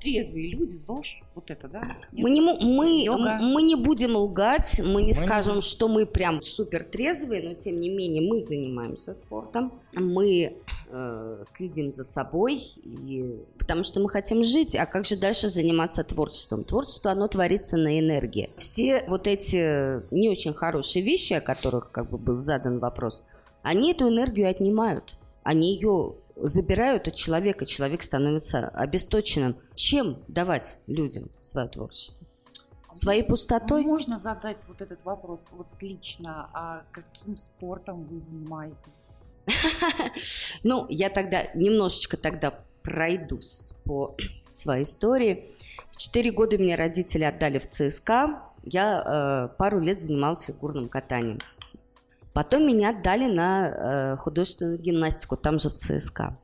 Трезвые 0.00 0.50
люди, 0.50 0.72
ЗОЖ, 0.72 1.22
вот 1.34 1.50
это, 1.50 1.68
да? 1.68 1.96
Мы 2.12 2.30
не, 2.30 2.40
мы, 2.40 3.40
мы 3.40 3.62
не 3.62 3.74
будем 3.74 4.16
лгать, 4.16 4.80
мы 4.84 5.02
не 5.02 5.12
мы 5.12 5.14
скажем, 5.14 5.56
не... 5.56 5.62
что 5.62 5.88
мы 5.88 6.06
прям 6.06 6.42
супер 6.42 6.84
трезвые, 6.84 7.48
но 7.48 7.54
тем 7.54 7.80
не 7.80 7.88
менее 7.88 8.22
мы 8.22 8.40
занимаемся 8.40 9.14
спортом, 9.14 9.72
мы 9.94 10.56
э, 10.90 11.42
следим 11.46 11.90
за 11.90 12.04
собой, 12.04 12.56
и, 12.56 13.40
потому 13.58 13.82
что 13.82 14.00
мы 14.00 14.08
хотим 14.10 14.44
жить, 14.44 14.76
а 14.76 14.86
как 14.86 15.06
же 15.06 15.16
дальше 15.16 15.48
заниматься 15.48 16.04
творчеством? 16.04 16.64
Творчество, 16.64 17.12
оно 17.12 17.28
творится 17.28 17.76
на 17.78 17.98
энергии. 17.98 18.50
Все 18.58 19.04
вот 19.08 19.26
эти 19.26 20.02
не 20.14 20.28
очень 20.28 20.52
хорошие 20.52 21.04
вещи, 21.04 21.32
о 21.32 21.40
которых 21.40 21.90
как 21.90 22.10
бы 22.10 22.18
был 22.18 22.36
задан 22.36 22.78
вопрос, 22.78 23.24
они 23.62 23.92
эту 23.92 24.08
энергию 24.08 24.48
отнимают, 24.50 25.16
они 25.42 25.74
ее 25.74 26.14
забирают 26.36 27.08
от 27.08 27.14
человека, 27.14 27.66
человек 27.66 28.02
становится 28.02 28.68
обесточенным. 28.68 29.56
Чем 29.74 30.22
давать 30.28 30.78
людям 30.86 31.30
свое 31.40 31.68
творчество? 31.68 32.26
Своей 32.92 33.24
пустотой? 33.24 33.82
Можно 33.84 34.18
задать 34.20 34.64
вот 34.68 34.80
этот 34.80 35.04
вопрос 35.04 35.46
вот 35.50 35.66
лично, 35.80 36.48
а 36.52 36.84
каким 36.92 37.36
спортом 37.36 38.04
вы 38.04 38.20
занимаетесь? 38.20 38.76
Ну, 40.62 40.86
я 40.88 41.10
тогда 41.10 41.44
немножечко 41.54 42.16
тогда 42.16 42.54
пройдусь 42.82 43.72
по 43.84 44.16
своей 44.48 44.84
истории. 44.84 45.50
В 45.90 45.96
четыре 45.96 46.30
года 46.30 46.56
меня 46.56 46.76
родители 46.76 47.24
отдали 47.24 47.58
в 47.58 47.66
ЦСКА. 47.66 48.42
Я 48.62 49.50
э, 49.52 49.56
пару 49.56 49.80
лет 49.80 50.00
занималась 50.00 50.42
фигурным 50.42 50.88
катанием. 50.88 51.38
Потом 52.34 52.66
меня 52.66 52.90
отдали 52.90 53.32
на 53.32 53.68
э, 53.68 54.16
художественную 54.16 54.78
гимнастику, 54.78 55.36
там 55.36 55.60
же 55.60 55.70
в 55.70 55.74
ЦСКА. 55.74 56.36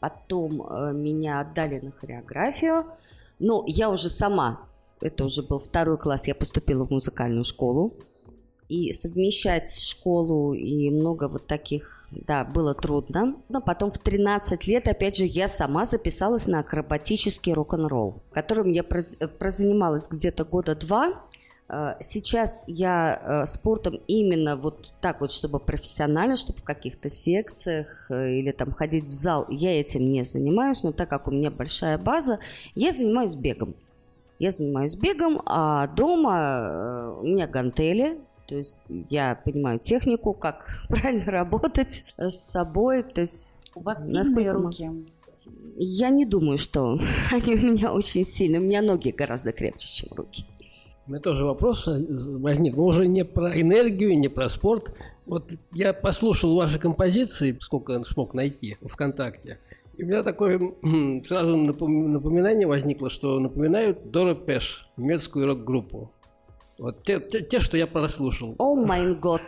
Потом 0.00 0.62
э, 0.62 0.92
меня 0.94 1.40
отдали 1.40 1.78
на 1.78 1.92
хореографию. 1.92 2.86
Но 3.38 3.64
я 3.66 3.90
уже 3.90 4.08
сама, 4.08 4.62
это 5.02 5.24
уже 5.24 5.42
был 5.42 5.58
второй 5.58 5.98
класс, 5.98 6.26
я 6.26 6.34
поступила 6.34 6.86
в 6.86 6.90
музыкальную 6.90 7.44
школу. 7.44 7.92
И 8.70 8.92
совмещать 8.92 9.70
школу 9.70 10.54
и 10.54 10.88
много 10.88 11.28
вот 11.28 11.46
таких, 11.46 12.06
да, 12.10 12.44
было 12.44 12.74
трудно. 12.74 13.36
Но 13.50 13.60
потом 13.60 13.90
в 13.90 13.98
13 13.98 14.66
лет, 14.66 14.88
опять 14.88 15.18
же, 15.18 15.24
я 15.24 15.48
сама 15.48 15.84
записалась 15.84 16.46
на 16.46 16.60
акробатический 16.60 17.52
рок-н-ролл, 17.52 18.22
которым 18.32 18.70
я 18.70 18.84
прозанималась 18.84 20.08
где-то 20.08 20.46
года 20.46 20.74
два. 20.74 21.27
Э, 21.68 21.94
сейчас 22.00 22.64
я 22.66 23.20
э, 23.22 23.46
спортом 23.46 24.00
именно 24.06 24.56
вот 24.56 24.90
так 25.00 25.20
вот, 25.20 25.32
чтобы 25.32 25.58
профессионально, 25.58 26.36
чтобы 26.36 26.58
в 26.60 26.64
каких-то 26.64 27.08
секциях 27.08 28.06
э, 28.10 28.32
или 28.32 28.52
там 28.52 28.72
ходить 28.72 29.04
в 29.04 29.10
зал, 29.10 29.46
я 29.50 29.78
этим 29.78 30.04
не 30.04 30.24
занимаюсь, 30.24 30.82
но 30.82 30.92
так 30.92 31.10
как 31.10 31.28
у 31.28 31.30
меня 31.30 31.50
большая 31.50 31.98
база, 31.98 32.38
я 32.74 32.92
занимаюсь 32.92 33.34
бегом. 33.34 33.74
Я 34.38 34.50
занимаюсь 34.50 34.96
бегом, 34.96 35.42
а 35.46 35.88
дома 35.88 37.16
у 37.20 37.26
меня 37.26 37.48
гантели, 37.48 38.18
то 38.46 38.54
есть 38.54 38.78
я 39.10 39.34
понимаю 39.44 39.78
технику, 39.78 40.32
как 40.32 40.64
правильно 40.88 41.26
работать 41.26 42.04
с 42.16 42.36
собой, 42.36 43.02
то 43.02 43.20
есть 43.20 43.50
у 43.74 43.80
вас 43.80 44.10
сильные 44.10 44.52
руки. 44.52 44.90
Я 45.76 46.10
не 46.10 46.24
думаю, 46.24 46.56
что 46.56 46.98
они 47.32 47.54
у 47.54 47.58
меня 47.58 47.92
очень 47.92 48.24
сильные. 48.24 48.60
У 48.60 48.64
меня 48.64 48.82
ноги 48.82 49.10
гораздо 49.10 49.52
крепче, 49.52 49.88
чем 49.88 50.08
руки. 50.16 50.44
У 51.08 51.10
меня 51.10 51.20
тоже 51.22 51.46
вопрос 51.46 51.88
возник, 51.88 52.76
но 52.76 52.84
уже 52.84 53.08
не 53.08 53.24
про 53.24 53.58
энергию, 53.58 54.18
не 54.18 54.28
про 54.28 54.50
спорт. 54.50 54.92
Вот 55.24 55.50
я 55.72 55.94
послушал 55.94 56.54
ваши 56.54 56.78
композиции, 56.78 57.56
сколько 57.62 58.04
смог 58.04 58.34
найти 58.34 58.76
в 58.82 58.88
ВКонтакте. 58.88 59.58
И 59.96 60.04
у 60.04 60.06
меня 60.06 60.22
такое 60.22 60.58
сразу 61.24 61.56
напоминание 61.56 62.66
возникло, 62.66 63.08
что 63.08 63.40
напоминают 63.40 64.10
Дора 64.10 64.34
Пеш, 64.34 64.86
немецкую 64.98 65.46
рок-группу. 65.46 66.12
Вот 66.76 67.02
те, 67.04 67.18
те, 67.20 67.40
те, 67.40 67.58
что 67.58 67.78
я 67.78 67.86
прослушал. 67.86 68.54
О 68.58 68.74
май 68.74 69.14
год. 69.14 69.40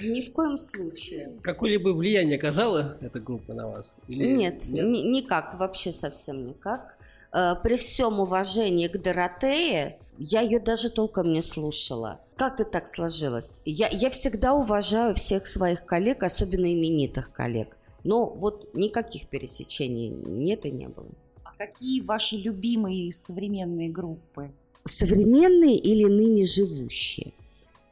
Ни 0.00 0.20
в 0.20 0.32
коем 0.32 0.58
случае. 0.58 1.32
Какое-либо 1.42 1.88
влияние 1.88 2.38
оказала 2.38 2.98
эта 3.00 3.18
группа 3.18 3.52
на 3.52 3.66
вас? 3.66 3.96
Или 4.06 4.32
нет, 4.32 4.62
нет? 4.68 4.86
никак, 4.86 5.58
вообще 5.58 5.90
совсем 5.90 6.46
никак. 6.46 6.96
Э, 7.32 7.54
при 7.60 7.76
всем 7.76 8.20
уважении 8.20 8.86
к 8.86 8.96
Доротее, 8.96 9.98
я 10.20 10.42
ее 10.42 10.60
даже 10.60 10.90
толком 10.90 11.32
не 11.32 11.40
слушала. 11.40 12.20
Как 12.36 12.60
это 12.60 12.70
так 12.70 12.88
сложилось? 12.88 13.62
Я, 13.64 13.88
я 13.88 14.10
всегда 14.10 14.52
уважаю 14.52 15.14
всех 15.14 15.46
своих 15.46 15.86
коллег, 15.86 16.22
особенно 16.22 16.70
именитых 16.70 17.32
коллег. 17.32 17.78
Но 18.04 18.26
вот 18.26 18.74
никаких 18.74 19.28
пересечений 19.28 20.08
нет 20.08 20.66
и 20.66 20.70
не 20.70 20.88
было. 20.88 21.08
А 21.42 21.52
какие 21.56 22.02
ваши 22.02 22.36
любимые 22.36 23.14
современные 23.14 23.88
группы? 23.88 24.50
Современные 24.84 25.78
или 25.78 26.04
ныне 26.04 26.44
живущие? 26.44 27.32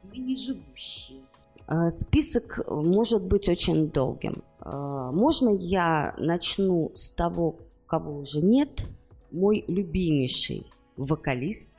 Ныне 0.03 0.37
живущие. 0.37 1.21
А, 1.65 1.89
список 1.89 2.63
может 2.67 3.23
быть 3.25 3.49
очень 3.49 3.89
долгим. 3.89 4.43
А, 4.59 5.11
можно 5.11 5.49
я 5.49 6.13
начну 6.19 6.91
с 6.93 7.11
того, 7.11 7.55
кого 7.87 8.19
уже 8.19 8.41
нет? 8.41 8.87
Мой 9.31 9.65
любимейший 9.67 10.67
вокалист, 10.95 11.71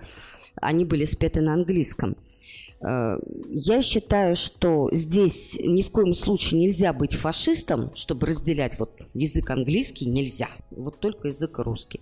они 0.62 0.84
были 0.84 1.04
спеты 1.04 1.40
на 1.40 1.54
английском– 1.54 2.16
Э, 2.80 3.18
я 3.50 3.82
считаю, 3.82 4.36
что 4.36 4.88
здесь 4.92 5.58
ни 5.62 5.82
в 5.82 5.90
коем 5.90 6.14
случае 6.14 6.60
нельзя 6.60 6.92
быть 6.92 7.14
фашистом, 7.14 7.94
чтобы 7.94 8.28
разделять 8.28 8.78
вот 8.78 8.90
язык 9.14 9.50
английский 9.50 10.06
нельзя, 10.06 10.48
вот 10.70 11.00
только 11.00 11.28
язык 11.28 11.58
русский. 11.58 12.00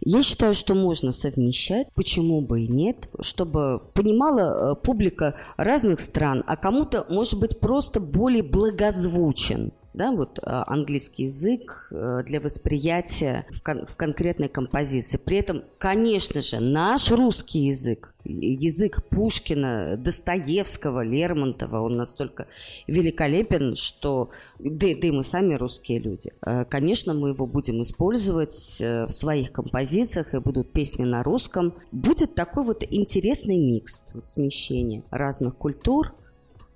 Я 0.00 0.22
считаю, 0.22 0.54
что 0.54 0.74
можно 0.74 1.12
совмещать, 1.12 1.88
почему 1.94 2.40
бы 2.40 2.62
и 2.62 2.68
нет, 2.68 3.08
чтобы 3.20 3.80
понимала 3.94 4.72
э, 4.72 4.74
публика 4.76 5.34
разных 5.56 6.00
стран, 6.00 6.44
а 6.46 6.56
кому-то, 6.56 7.06
может 7.08 7.38
быть, 7.40 7.60
просто 7.60 8.00
более 8.00 8.42
благозвучен 8.42 9.72
да, 9.96 10.12
вот 10.12 10.38
а, 10.42 10.64
английский 10.66 11.24
язык 11.24 11.88
э, 11.90 12.22
для 12.26 12.40
восприятия 12.40 13.46
в, 13.50 13.62
кон- 13.62 13.86
в 13.86 13.96
конкретной 13.96 14.48
композиции. 14.48 15.16
При 15.16 15.38
этом, 15.38 15.64
конечно 15.78 16.42
же, 16.42 16.60
наш 16.60 17.10
русский 17.10 17.60
язык, 17.60 18.14
язык 18.24 19.02
Пушкина, 19.08 19.96
Достоевского, 19.96 21.02
Лермонтова, 21.02 21.80
он 21.80 21.96
настолько 21.96 22.46
великолепен, 22.86 23.74
что 23.74 24.28
да, 24.58 24.88
да 25.00 25.08
и 25.08 25.10
мы 25.10 25.24
сами 25.24 25.54
русские 25.54 26.00
люди. 26.00 26.30
Э, 26.44 26.66
конечно, 26.66 27.14
мы 27.14 27.30
его 27.30 27.46
будем 27.46 27.80
использовать 27.80 28.78
э, 28.80 29.06
в 29.06 29.10
своих 29.10 29.50
композициях, 29.50 30.34
и 30.34 30.40
будут 30.40 30.72
песни 30.72 31.04
на 31.04 31.22
русском. 31.22 31.72
Будет 31.90 32.34
такой 32.34 32.64
вот 32.64 32.84
интересный 32.90 33.56
микс, 33.56 34.04
вот 34.12 34.28
смещение 34.28 35.04
разных 35.10 35.56
культур. 35.56 36.12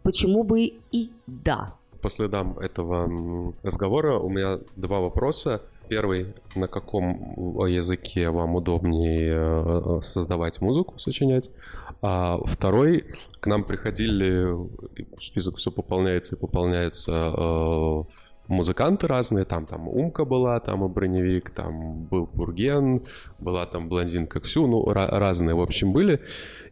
Почему 0.02 0.42
бы 0.42 0.72
и 0.90 1.10
да? 1.26 1.74
По 2.00 2.10
следам 2.10 2.58
этого 2.58 3.54
разговора 3.62 4.18
у 4.18 4.28
меня 4.28 4.60
два 4.76 5.00
вопроса. 5.00 5.62
Первый, 5.88 6.34
на 6.54 6.68
каком 6.68 7.66
языке 7.66 8.30
вам 8.30 8.54
удобнее 8.54 9.34
э, 9.34 10.00
создавать 10.02 10.60
музыку, 10.60 10.98
сочинять. 10.98 11.50
А 12.00 12.38
второй, 12.44 13.06
к 13.40 13.46
нам 13.48 13.64
приходили, 13.64 14.54
список 15.20 15.56
все 15.56 15.72
пополняется 15.72 16.36
и 16.36 16.38
пополняется 16.38 17.34
э, 17.36 18.04
музыканты 18.50 19.06
разные, 19.06 19.44
там, 19.44 19.64
там 19.64 19.88
Умка 19.88 20.24
была, 20.24 20.60
там 20.60 20.84
и 20.84 20.88
Броневик, 20.88 21.50
там 21.50 22.04
был 22.04 22.26
Пурген, 22.26 23.02
была 23.38 23.64
там 23.66 23.88
блондинка 23.88 24.40
Ксю, 24.40 24.66
ну, 24.66 24.84
разные, 24.92 25.54
в 25.54 25.60
общем, 25.60 25.92
были. 25.92 26.20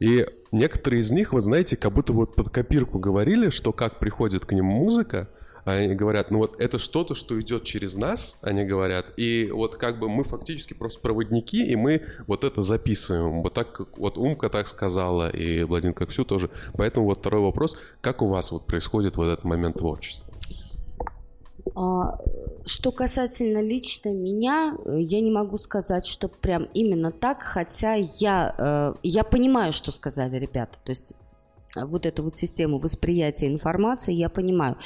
И 0.01 0.27
некоторые 0.53 1.01
из 1.01 1.11
них, 1.11 1.33
вы 1.33 1.41
знаете, 1.41 1.77
как 1.77 1.93
будто 1.93 2.12
вот 2.12 2.35
под 2.35 2.51
копирку 2.51 2.99
говорили, 2.99 3.51
что 3.51 3.73
как 3.73 3.99
приходит 3.99 4.45
к 4.45 4.53
ним 4.53 4.67
музыка, 4.67 5.29
они 5.64 5.95
говорят, 5.95 6.31
ну 6.31 6.38
вот 6.38 6.61
это 6.61 6.79
что-то, 6.79 7.14
что 7.14 7.38
идет 7.41 7.64
через 7.64 7.95
нас, 7.95 8.38
они 8.43 8.64
говорят, 8.64 9.07
и 9.17 9.51
вот 9.53 9.77
как 9.77 9.99
бы 9.99 10.09
мы 10.09 10.25
фактически 10.25 10.73
просто 10.73 11.01
проводники, 11.01 11.62
и 11.64 11.77
мы 11.77 12.03
вот 12.27 12.45
это 12.45 12.61
записываем. 12.61 13.43
Вот 13.43 13.55
так, 13.55 13.81
вот 13.99 14.17
Умка 14.17 14.49
так 14.49 14.67
сказала, 14.67 15.29
и 15.29 15.64
Владимир 15.64 15.95
Коксю 15.95 16.25
тоже. 16.25 16.51
Поэтому 16.75 17.07
вот 17.07 17.19
второй 17.19 17.43
вопрос, 17.43 17.79
как 18.01 18.23
у 18.23 18.29
вас 18.29 18.51
вот 18.51 18.67
происходит 18.67 19.17
в 19.17 19.21
этот 19.21 19.45
момент 19.45 19.79
творчества? 19.79 20.28
А, 21.74 22.18
что 22.66 22.92
касательно 22.92 23.62
лично 23.62 24.11
меня, 24.11 24.76
э, 24.85 24.98
я 25.00 25.20
не 25.20 25.31
могу 25.31 25.57
сказать, 25.57 26.07
что 26.07 26.28
прям 26.28 26.68
именно 26.74 27.11
так, 27.11 27.42
хотя 27.42 27.94
я, 27.94 28.54
э, 28.59 28.94
я 29.02 29.24
понимаю, 29.24 29.72
что 29.72 29.92
сказали 29.92 30.38
ребята. 30.38 30.78
То 30.85 30.90
есть 30.90 31.12
э, 31.76 31.85
вот 31.85 32.07
эту 32.07 32.22
вот 32.22 32.37
систему 32.37 32.78
восприятия 32.78 33.48
информации 33.48 34.12
я 34.12 34.28
понимаю. 34.28 34.76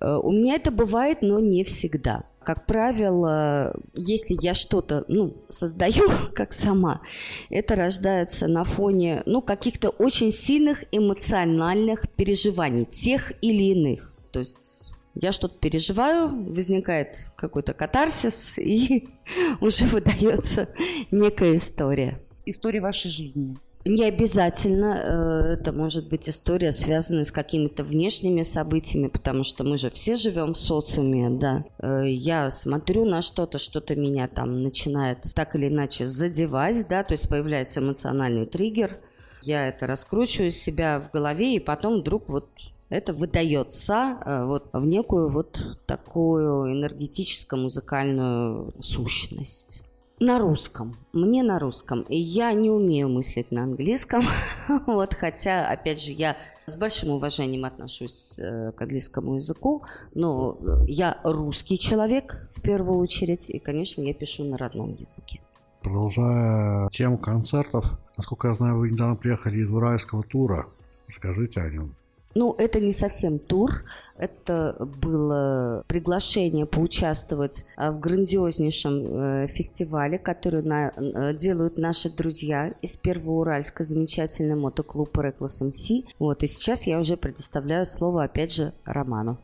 У 0.00 0.30
меня 0.30 0.54
это 0.54 0.70
бывает, 0.70 1.22
но 1.22 1.40
не 1.40 1.64
всегда. 1.64 2.22
Как 2.44 2.66
правило, 2.66 3.74
если 3.94 4.36
я 4.40 4.54
что-то 4.54 5.04
ну, 5.08 5.34
создаю 5.48 6.08
как 6.34 6.52
сама, 6.52 7.02
это 7.50 7.74
рождается 7.74 8.46
на 8.46 8.64
фоне 8.64 9.22
ну, 9.26 9.42
каких-то 9.42 9.90
очень 9.90 10.30
сильных 10.30 10.84
эмоциональных 10.92 12.08
переживаний, 12.10 12.84
тех 12.84 13.32
или 13.42 13.64
иных. 13.72 14.14
То 14.30 14.40
есть 14.40 14.92
я 15.20 15.32
что-то 15.32 15.58
переживаю, 15.58 16.52
возникает 16.52 17.30
какой-то 17.36 17.74
катарсис, 17.74 18.58
и 18.58 19.08
уже 19.60 19.84
выдается 19.86 20.68
некая 21.10 21.56
история. 21.56 22.20
История 22.46 22.80
вашей 22.80 23.10
жизни. 23.10 23.56
Не 23.84 24.04
обязательно 24.04 24.98
э, 25.02 25.54
это 25.54 25.72
может 25.72 26.08
быть 26.08 26.28
история, 26.28 26.72
связанная 26.72 27.24
с 27.24 27.32
какими-то 27.32 27.84
внешними 27.84 28.42
событиями, 28.42 29.08
потому 29.08 29.44
что 29.44 29.64
мы 29.64 29.76
же 29.76 29.90
все 29.90 30.16
живем 30.16 30.52
в 30.52 30.58
социуме, 30.58 31.30
да. 31.30 31.64
Э, 31.78 32.04
я 32.06 32.50
смотрю 32.50 33.04
на 33.04 33.22
что-то, 33.22 33.58
что-то 33.58 33.96
меня 33.96 34.28
там 34.28 34.62
начинает 34.62 35.24
так 35.34 35.56
или 35.56 35.68
иначе 35.68 36.06
задевать, 36.06 36.86
да, 36.88 37.02
то 37.02 37.12
есть 37.12 37.28
появляется 37.28 37.80
эмоциональный 37.80 38.46
триггер, 38.46 39.00
я 39.42 39.68
это 39.68 39.86
раскручиваю 39.86 40.52
себя 40.52 41.00
в 41.00 41.10
голове, 41.10 41.56
и 41.56 41.60
потом 41.60 42.00
вдруг 42.00 42.28
вот 42.28 42.48
это 42.90 43.12
выдается 43.12 44.18
э, 44.24 44.44
вот 44.44 44.70
в 44.72 44.86
некую 44.86 45.30
вот 45.30 45.78
такую 45.86 46.72
энергетическо-музыкальную 46.72 48.72
сущность. 48.80 49.84
На 50.20 50.38
русском. 50.38 50.96
Мне 51.12 51.44
на 51.44 51.58
русском. 51.58 52.02
И 52.02 52.16
я 52.16 52.52
не 52.52 52.70
умею 52.70 53.08
мыслить 53.08 53.52
на 53.52 53.62
английском. 53.62 54.24
вот, 54.86 55.14
хотя, 55.14 55.68
опять 55.68 56.02
же, 56.02 56.12
я 56.12 56.36
с 56.66 56.76
большим 56.76 57.10
уважением 57.10 57.64
отношусь 57.64 58.38
э, 58.38 58.72
к 58.72 58.82
английскому 58.82 59.36
языку, 59.36 59.84
но 60.14 60.58
я 60.86 61.18
русский 61.24 61.78
человек 61.78 62.50
в 62.56 62.60
первую 62.60 62.98
очередь, 62.98 63.48
и, 63.48 63.58
конечно, 63.58 64.02
я 64.02 64.12
пишу 64.12 64.44
на 64.44 64.58
родном 64.58 64.94
языке. 64.94 65.40
Продолжая 65.82 66.88
тему 66.90 67.18
концертов, 67.18 67.98
насколько 68.16 68.48
я 68.48 68.54
знаю, 68.54 68.78
вы 68.78 68.90
недавно 68.90 69.14
приехали 69.14 69.58
из 69.58 69.70
уральского 69.70 70.24
тура. 70.24 70.66
Расскажите 71.06 71.60
о 71.60 71.70
нем. 71.70 71.94
Ну, 72.38 72.54
это 72.56 72.78
не 72.78 72.92
совсем 72.92 73.40
тур, 73.40 73.82
это 74.16 74.76
было 74.78 75.82
приглашение 75.88 76.66
поучаствовать 76.66 77.64
а, 77.74 77.90
в 77.90 77.98
грандиознейшем 77.98 78.94
э, 78.94 79.46
фестивале, 79.48 80.20
который 80.20 80.62
на, 80.62 80.92
э, 80.94 81.34
делают 81.34 81.78
наши 81.78 82.16
друзья 82.16 82.74
из 82.80 82.96
Первого 82.96 83.40
Уральска, 83.40 83.82
замечательный 83.82 84.54
мотоклуб 84.54 85.18
Reckless 85.18 85.66
MC. 85.68 86.04
Вот, 86.20 86.44
и 86.44 86.46
сейчас 86.46 86.86
я 86.86 87.00
уже 87.00 87.16
предоставляю 87.16 87.84
слово, 87.84 88.22
опять 88.22 88.54
же, 88.54 88.72
Роману. 88.84 89.36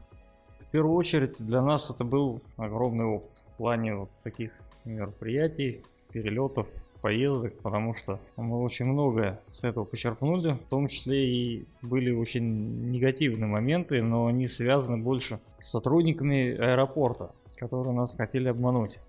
В 0.61 0.71
первую 0.71 0.95
очередь 0.95 1.45
для 1.45 1.63
нас 1.63 1.91
это 1.91 2.05
был 2.05 2.43
огромный 2.57 3.07
опыт 3.07 3.45
в 3.55 3.57
плане 3.57 3.97
вот 3.97 4.11
таких 4.23 4.53
мероприятий, 4.85 5.83
перелетов, 6.13 6.69
поездок, 7.05 7.53
потому 7.59 7.93
что 7.93 8.19
мы 8.39 8.63
очень 8.63 8.87
многое 8.87 9.39
с 9.51 9.63
этого 9.63 9.85
почерпнули, 9.85 10.53
в 10.53 10.69
том 10.69 10.89
числе 10.89 11.29
и 11.29 11.67
были 11.83 12.11
очень 12.11 12.89
негативные 12.89 13.47
моменты, 13.47 14.01
но 14.01 14.25
они 14.25 14.47
связаны 14.47 15.03
больше 15.03 15.39
с 15.59 15.69
сотрудниками 15.69 16.57
аэропорта, 16.57 17.33
которые 17.59 17.95
нас 17.95 18.17
хотели 18.17 18.49
обмануть. 18.49 19.01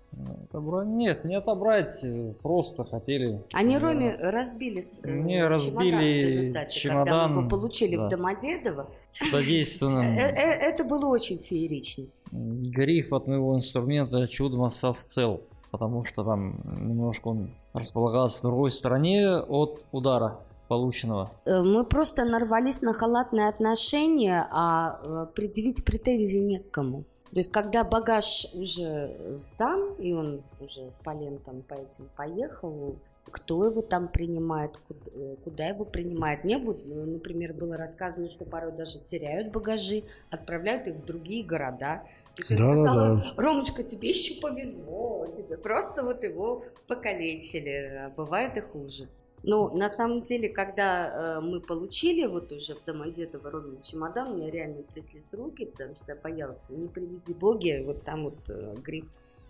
Отобрать? 0.50 0.88
Нет, 0.88 1.24
не 1.24 1.36
отобрать, 1.36 2.04
э, 2.04 2.34
просто 2.42 2.84
хотели. 2.84 3.42
Они 3.54 3.78
Роме 3.78 4.14
разбили 4.14 4.82
э, 5.02 5.10
Мне 5.10 5.46
разбили 5.46 6.52
чемодан, 6.52 6.68
чемодан 6.68 7.06
когда 7.06 7.28
мы 7.28 7.40
его 7.40 7.48
получили 7.48 7.96
да. 7.96 8.08
в 8.08 8.10
Домодедово. 8.10 8.90
Чудодейственно. 9.12 10.02
Это 10.02 10.84
было 10.84 11.06
очень 11.06 11.38
феерично. 11.38 12.04
Гриф 12.30 13.14
от 13.14 13.26
моего 13.26 13.56
инструмента 13.56 14.28
чудом 14.28 14.64
остался 14.64 15.08
цел 15.08 15.40
потому 15.76 16.04
что 16.04 16.24
там 16.24 16.58
немножко 16.88 17.28
он 17.28 17.50
располагался 17.78 18.40
в 18.40 18.42
другой 18.42 18.70
стороне 18.70 19.38
от 19.38 19.84
удара 19.92 20.40
полученного. 20.68 21.30
Э, 21.44 21.62
мы 21.62 21.84
просто 21.84 22.24
нарвались 22.24 22.82
на 22.82 22.92
халатное 22.92 23.48
отношение, 23.48 24.46
а 24.50 25.00
э, 25.02 25.26
предъявить 25.34 25.84
претензии 25.84 26.38
не 26.38 26.58
к 26.58 26.70
кому. 26.70 27.04
То 27.30 27.38
есть, 27.38 27.52
когда 27.52 27.84
багаж 27.84 28.46
уже 28.54 29.16
сдан, 29.30 29.94
и 29.98 30.12
он 30.12 30.42
уже 30.60 30.90
по 31.04 31.10
лентам 31.10 31.62
по 31.62 31.74
этим 31.74 32.08
поехал, 32.16 32.96
кто 33.30 33.64
его 33.64 33.82
там 33.82 34.08
принимает, 34.08 34.76
куда, 34.88 35.00
э, 35.14 35.36
куда 35.44 35.66
его 35.66 35.84
принимает. 35.84 36.44
Мне 36.44 36.58
вот, 36.58 36.84
например, 36.86 37.52
было 37.52 37.76
рассказано, 37.76 38.28
что 38.28 38.44
порой 38.44 38.72
даже 38.72 39.00
теряют 39.00 39.52
багажи, 39.52 40.04
отправляют 40.30 40.86
их 40.86 40.96
в 40.96 41.04
другие 41.04 41.44
города. 41.44 42.02
Да, 42.38 42.44
сказала, 42.44 42.84
да, 42.84 43.14
да. 43.16 43.34
Ромочка, 43.36 43.82
тебе 43.82 44.10
еще 44.10 44.40
повезло, 44.40 45.26
тебе 45.36 45.56
просто 45.56 46.02
вот 46.02 46.22
его 46.22 46.64
покалечили, 46.86 48.06
а 48.06 48.10
бывает 48.10 48.56
и 48.56 48.60
хуже. 48.60 49.08
Ну, 49.42 49.74
на 49.76 49.88
самом 49.88 50.22
деле, 50.22 50.48
когда 50.48 51.38
э, 51.38 51.40
мы 51.40 51.60
получили 51.60 52.26
вот 52.26 52.50
уже 52.52 52.74
в 52.74 52.84
Домодедово 52.84 53.50
ровный 53.50 53.80
чемодан, 53.82 54.32
у 54.32 54.36
меня 54.36 54.50
реально 54.50 54.82
тряслись 54.82 55.32
руки, 55.32 55.66
потому 55.66 55.94
что 55.94 56.04
я 56.08 56.16
боялась, 56.16 56.68
не 56.68 56.88
приведи 56.88 57.32
боги, 57.32 57.82
вот 57.84 58.02
там 58.02 58.24
вот 58.24 58.38
э, 58.48 58.74
гриф 58.82 59.06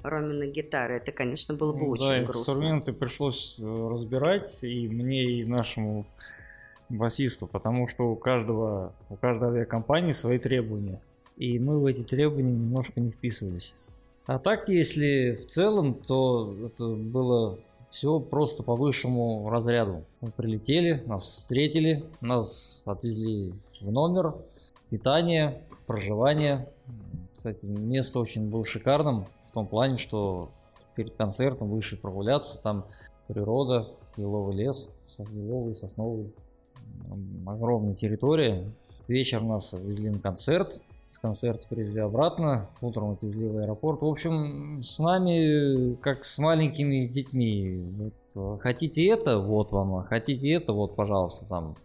Ромина 0.08 0.46
гитары. 0.46 0.96
Это, 0.96 1.12
конечно, 1.12 1.54
было 1.54 1.72
бы 1.72 1.88
очень 1.88 2.08
да, 2.08 2.22
грустно. 2.22 2.38
инструменты 2.38 2.92
пришлось 2.92 3.58
э, 3.60 3.88
разбирать 3.90 4.58
и 4.62 4.88
мне, 4.88 5.40
и 5.40 5.44
нашему 5.44 6.06
басисту, 6.88 7.46
потому 7.46 7.88
что 7.88 8.10
у 8.10 8.16
каждого, 8.16 8.92
у 9.10 9.16
каждой 9.16 9.50
авиакомпании 9.50 10.12
свои 10.12 10.38
требования 10.38 11.00
и 11.36 11.58
мы 11.58 11.78
в 11.78 11.86
эти 11.86 12.02
требования 12.02 12.52
немножко 12.52 13.00
не 13.00 13.10
вписывались. 13.10 13.74
А 14.26 14.38
так, 14.38 14.68
если 14.68 15.38
в 15.40 15.46
целом, 15.46 15.94
то 15.94 16.56
это 16.66 16.88
было 16.88 17.58
все 17.88 18.18
просто 18.18 18.62
по 18.62 18.74
высшему 18.74 19.48
разряду. 19.48 20.04
Мы 20.20 20.30
прилетели, 20.32 21.02
нас 21.06 21.24
встретили, 21.24 22.04
нас 22.20 22.82
отвезли 22.86 23.52
в 23.80 23.90
номер, 23.92 24.34
питание, 24.90 25.62
проживание. 25.86 26.68
Кстати, 27.36 27.64
место 27.64 28.18
очень 28.18 28.50
было 28.50 28.64
шикарным 28.64 29.26
том 29.56 29.66
плане, 29.66 29.96
что 29.96 30.50
перед 30.94 31.16
концертом 31.16 31.70
вышли 31.70 31.96
прогуляться, 31.96 32.62
там 32.62 32.84
природа, 33.26 33.88
еловый 34.18 34.54
лес, 34.54 34.90
еловый, 35.18 35.74
сосновый, 35.74 36.30
огромная 37.46 37.94
территория. 37.94 38.70
Вечер 39.08 39.40
нас 39.40 39.72
отвезли 39.72 40.10
на 40.10 40.18
концерт, 40.18 40.78
с 41.08 41.18
концерта 41.18 41.66
привезли 41.70 42.00
обратно, 42.00 42.68
утром 42.82 43.12
отвезли 43.12 43.48
в 43.48 43.56
аэропорт. 43.56 44.02
В 44.02 44.06
общем, 44.06 44.82
с 44.84 44.98
нами 44.98 45.94
как 46.02 46.26
с 46.26 46.38
маленькими 46.38 47.06
детьми. 47.06 48.12
Вот, 48.34 48.60
хотите 48.60 49.06
это, 49.06 49.38
вот 49.38 49.72
вам, 49.72 50.02
хотите 50.04 50.50
это, 50.50 50.74
вот, 50.74 50.96
пожалуйста, 50.96 51.46
там. 51.46 51.76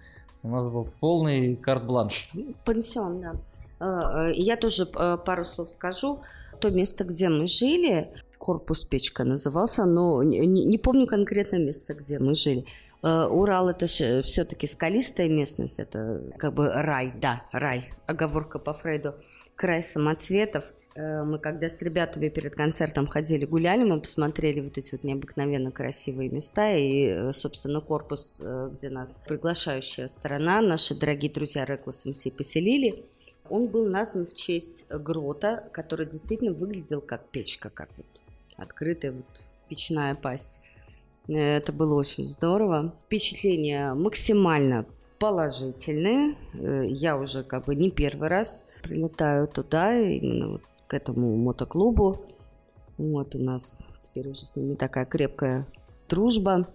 У 0.43 0.49
нас 0.49 0.69
был 0.69 0.89
полный 0.99 1.55
карт-бланш. 1.55 2.31
Пансион, 2.65 3.21
да. 3.21 3.35
А, 3.79 4.25
а, 4.25 4.29
я 4.31 4.57
тоже 4.57 4.87
а, 4.95 5.15
пару 5.15 5.45
слов 5.45 5.71
скажу. 5.71 6.19
То 6.61 6.69
место, 6.69 7.03
где 7.05 7.27
мы 7.27 7.47
жили, 7.47 8.11
корпус 8.37 8.83
печка 8.83 9.23
назывался, 9.23 9.85
но 9.85 10.21
не, 10.21 10.39
не 10.45 10.77
помню 10.77 11.07
конкретно 11.07 11.57
место, 11.57 11.95
где 11.95 12.19
мы 12.19 12.35
жили. 12.35 12.65
Э, 13.01 13.25
Урал 13.25 13.69
это 13.69 13.87
все-таки 13.87 14.67
скалистая 14.67 15.27
местность, 15.27 15.79
это 15.79 16.21
как 16.37 16.53
бы 16.53 16.71
рай, 16.71 17.13
да, 17.19 17.41
рай, 17.51 17.91
оговорка 18.05 18.59
по 18.59 18.73
Фрейду, 18.73 19.15
край 19.55 19.81
самоцветов. 19.81 20.65
Э, 20.93 21.23
мы 21.23 21.39
когда 21.39 21.67
с 21.67 21.81
ребятами 21.81 22.29
перед 22.29 22.53
концертом 22.53 23.07
ходили, 23.07 23.45
гуляли, 23.45 23.83
мы 23.83 23.99
посмотрели 23.99 24.61
вот 24.61 24.77
эти 24.77 24.91
вот 24.91 25.03
необыкновенно 25.03 25.71
красивые 25.71 26.29
места 26.29 26.73
и, 26.73 27.07
э, 27.07 27.33
собственно, 27.33 27.81
корпус, 27.81 28.39
где 28.73 28.89
нас 28.91 29.19
приглашающая 29.27 30.07
сторона, 30.07 30.61
наши 30.61 30.93
дорогие 30.93 31.31
друзья 31.31 31.65
Reckless 31.65 32.05
MC 32.05 32.31
поселили. 32.31 33.03
Он 33.51 33.67
был 33.67 33.85
назван 33.85 34.25
в 34.25 34.33
честь 34.33 34.89
грота, 34.89 35.65
который 35.73 36.05
действительно 36.05 36.53
выглядел 36.53 37.01
как 37.01 37.27
печка, 37.27 37.69
как 37.69 37.89
вот 37.97 38.05
открытая 38.55 39.11
вот 39.11 39.25
печная 39.67 40.15
пасть. 40.15 40.61
Это 41.27 41.73
было 41.73 41.95
очень 41.95 42.23
здорово. 42.23 42.95
Впечатления 43.05 43.93
максимально 43.93 44.85
положительные. 45.19 46.35
Э, 46.53 46.85
я 46.87 47.17
уже 47.17 47.43
как 47.43 47.65
бы 47.65 47.75
не 47.75 47.89
первый 47.89 48.29
раз 48.29 48.63
прилетаю 48.83 49.49
туда, 49.49 49.99
именно 49.99 50.53
вот 50.53 50.61
к 50.87 50.93
этому 50.93 51.35
мотоклубу. 51.35 52.21
Вот 52.97 53.35
у 53.35 53.39
нас 53.39 53.85
теперь 53.99 54.29
уже 54.29 54.45
с 54.45 54.55
ними 54.55 54.75
такая 54.75 55.05
крепкая 55.05 55.67
дружба. 56.07 56.67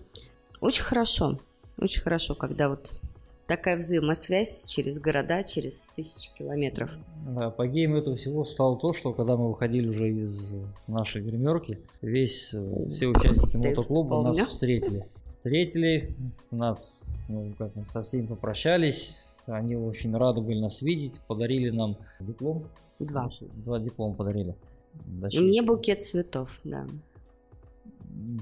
Очень 0.60 0.84
хорошо, 0.84 1.38
очень 1.78 2.02
хорошо, 2.02 2.34
когда 2.34 2.68
вот 2.68 3.00
такая 3.46 3.78
взаимосвязь 3.78 4.66
через 4.66 4.98
города, 4.98 5.44
через 5.44 5.88
тысячи 5.94 6.30
километров. 6.36 6.90
Да, 7.26 7.46
апогеем 7.46 7.94
этого 7.94 8.16
всего 8.16 8.44
стало 8.44 8.76
то, 8.76 8.92
что 8.92 9.12
когда 9.12 9.36
мы 9.36 9.48
выходили 9.48 9.88
уже 9.88 10.10
из 10.10 10.60
нашей 10.86 11.22
гримерки, 11.22 11.78
весь, 12.02 12.54
э, 12.54 12.88
все 12.88 13.06
участники 13.06 13.56
мотоклуба 13.56 14.22
нас 14.22 14.38
встретили. 14.38 15.06
Встретили, 15.26 16.14
нас, 16.50 17.24
ну, 17.28 17.52
как 17.58 17.72
со 17.86 18.02
всеми 18.04 18.26
попрощались, 18.26 19.26
они 19.46 19.76
очень 19.76 20.16
рады 20.16 20.40
были 20.40 20.60
нас 20.60 20.82
видеть, 20.82 21.20
подарили 21.26 21.70
нам 21.70 21.96
диплом. 22.20 22.64
Два. 22.98 23.30
Два 23.64 23.78
диплома 23.78 24.14
подарили. 24.14 24.54
Дощечки. 24.94 25.44
Мне 25.44 25.62
букет 25.62 26.02
цветов, 26.02 26.50
да. 26.64 26.86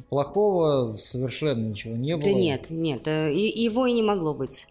Плохого 0.09 0.95
совершенно 0.97 1.69
ничего 1.69 1.97
не 1.97 2.17
было. 2.17 2.25
Да 2.25 2.33
нет, 2.33 2.71
нет, 2.71 3.09
э, 3.09 3.35
его 3.35 3.87
и 3.87 3.93
не 3.93 4.03
могло 4.03 4.35
быть. 4.35 4.69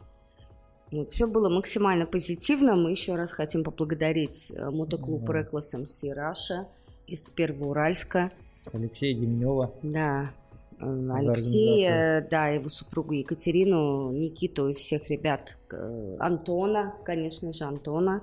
Вот, 0.93 1.09
все 1.09 1.25
было 1.25 1.49
максимально 1.49 2.05
позитивно. 2.05 2.75
Мы 2.75 2.91
еще 2.91 3.15
раз 3.15 3.31
хотим 3.31 3.63
поблагодарить 3.63 4.53
э, 4.55 4.69
мотоклуб 4.69 5.27
mm-hmm. 5.27 5.51
Reckless 5.51 5.83
MC 5.83 6.15
Russia 6.15 6.67
из 7.07 7.31
Первоуральска. 7.31 8.31
Алексея 8.71 9.15
Деменева. 9.15 9.73
Да, 9.81 10.31
э, 10.79 11.09
Алексея, 11.11 12.27
да, 12.29 12.49
его 12.49 12.69
супругу 12.69 13.13
Екатерину, 13.13 14.11
Никиту 14.11 14.69
и 14.69 14.75
всех 14.75 15.09
ребят. 15.09 15.57
Э, 15.71 16.15
Антона, 16.19 16.93
конечно 17.03 17.51
же, 17.51 17.63
Антона. 17.63 18.21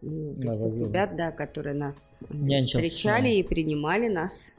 Да, 0.00 0.52
всех 0.52 0.76
ребят, 0.76 1.16
да, 1.16 1.32
которые 1.32 1.74
нас 1.74 2.22
Нянчился. 2.30 2.86
встречали 2.86 3.30
и 3.30 3.42
принимали 3.42 4.06
нас. 4.06 4.54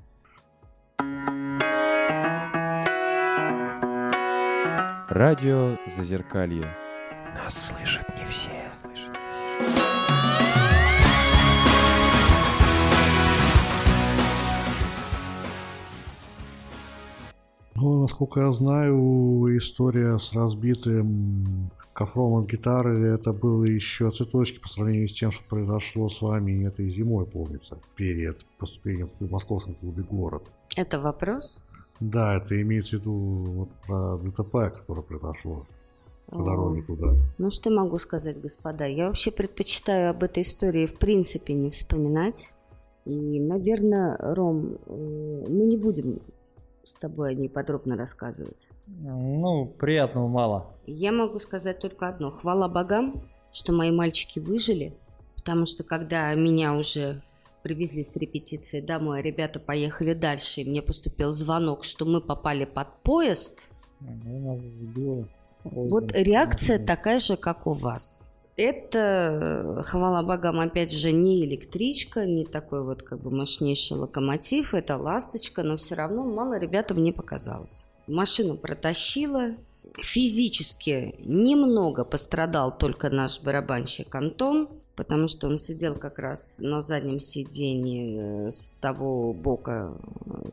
Радио 5.08 5.78
Зазеркалье. 5.96 6.85
Нас 7.46 7.68
слышат 7.68 8.04
не 8.18 8.26
все. 8.26 8.50
Ну, 17.76 18.02
насколько 18.02 18.40
я 18.40 18.52
знаю, 18.52 19.56
история 19.60 20.18
с 20.18 20.34
разбитым 20.34 21.70
кофром 21.94 22.34
от 22.34 22.50
гитары, 22.50 23.10
это 23.10 23.32
было 23.32 23.64
еще 23.64 24.10
цветочки 24.10 24.58
по 24.58 24.68
сравнению 24.68 25.08
с 25.08 25.14
тем, 25.14 25.32
что 25.32 25.44
произошло 25.48 26.10
с 26.10 26.20
вами 26.24 26.66
этой 26.66 26.90
зимой, 26.90 27.28
помнится, 27.28 27.78
перед 27.96 28.44
поступлением 28.58 29.08
в 29.20 29.30
московском 29.30 29.76
клубе 29.76 30.02
«Город». 30.02 30.50
Это 30.76 31.00
вопрос? 31.00 31.64
Да, 32.00 32.38
это 32.38 32.60
имеется 32.60 32.98
в 32.98 33.02
виду 33.02 33.14
вот 33.14 33.70
про 33.86 34.18
ДТП, 34.18 34.76
которое 34.76 35.04
произошло 35.04 35.68
по 36.28 36.44
дороге 36.44 36.84
туда. 36.84 37.14
Ну, 37.38 37.52
что 37.52 37.70
могу 37.70 37.98
сказать, 37.98 38.40
господа? 38.40 38.86
Я 38.86 39.08
вообще 39.08 39.32
предпочитаю 39.32 40.10
об 40.10 40.24
этой 40.24 40.44
истории 40.44 40.88
в 40.88 40.98
принципе 40.98 41.54
не 41.54 41.70
вспоминать. 41.70 42.54
И, 43.06 43.40
наверное, 43.40 44.18
Ром, 44.20 44.78
э, 44.86 45.46
мы 45.48 45.66
не 45.66 45.78
будем 45.78 46.22
с 46.84 46.96
тобой 46.96 47.32
о 47.32 47.34
ней 47.34 47.50
подробно 47.50 47.96
рассказывать. 47.96 48.70
Ну, 48.88 49.68
приятного 49.78 50.28
мало. 50.28 50.72
Я 50.86 51.12
могу 51.12 51.40
сказать 51.40 51.80
только 51.80 52.08
одно. 52.08 52.32
Хвала 52.32 52.68
богам, 52.68 53.24
что 53.52 53.74
мои 53.74 53.92
мальчики 53.92 54.40
выжили, 54.40 54.96
потому 55.36 55.66
что 55.66 55.84
когда 55.84 56.34
меня 56.34 56.74
уже 56.76 57.22
привезли 57.64 58.04
с 58.04 58.16
репетиции 58.16 58.82
домой, 58.82 59.22
ребята 59.22 59.60
поехали 59.60 60.14
дальше, 60.14 60.62
и 60.62 60.70
мне 60.70 60.82
поступил 60.82 61.32
звонок, 61.32 61.84
что 61.86 62.06
мы 62.06 62.22
попали 62.22 62.66
под 62.66 62.88
поезд. 63.02 63.70
Ну, 64.00 64.52
нас 64.52 64.62
сбило. 64.62 65.28
Вот 65.66 66.12
реакция 66.14 66.78
такая 66.78 67.20
же, 67.20 67.38
как 67.38 67.66
у 67.68 67.74
вас. 67.74 68.30
Это, 68.56 69.82
хвала 69.86 70.24
богам, 70.24 70.62
опять 70.62 70.94
же, 70.94 71.12
не 71.12 71.44
электричка, 71.44 72.26
не 72.26 72.46
такой 72.46 72.86
вот 72.86 73.04
как 73.04 73.20
бы 73.20 73.30
мощнейший 73.30 73.98
локомотив, 73.98 74.74
это 74.74 74.96
ласточка, 74.96 75.64
но 75.64 75.76
все 75.76 75.96
равно 75.96 76.24
мало 76.24 76.58
ребятам 76.58 77.04
не 77.04 77.12
показалось. 77.12 77.88
Машину 78.08 78.56
протащила, 78.56 79.56
физически 80.02 81.16
немного 81.20 82.06
пострадал 82.06 82.78
только 82.78 83.10
наш 83.10 83.42
барабанщик 83.42 84.14
Антон, 84.16 84.70
потому 84.96 85.28
что 85.28 85.48
он 85.48 85.58
сидел 85.58 85.96
как 85.96 86.20
раз 86.20 86.60
на 86.62 86.80
заднем 86.80 87.20
сиденье 87.20 88.48
э, 88.48 88.52
с 88.52 88.72
того 88.72 89.34
бока, 89.34 89.98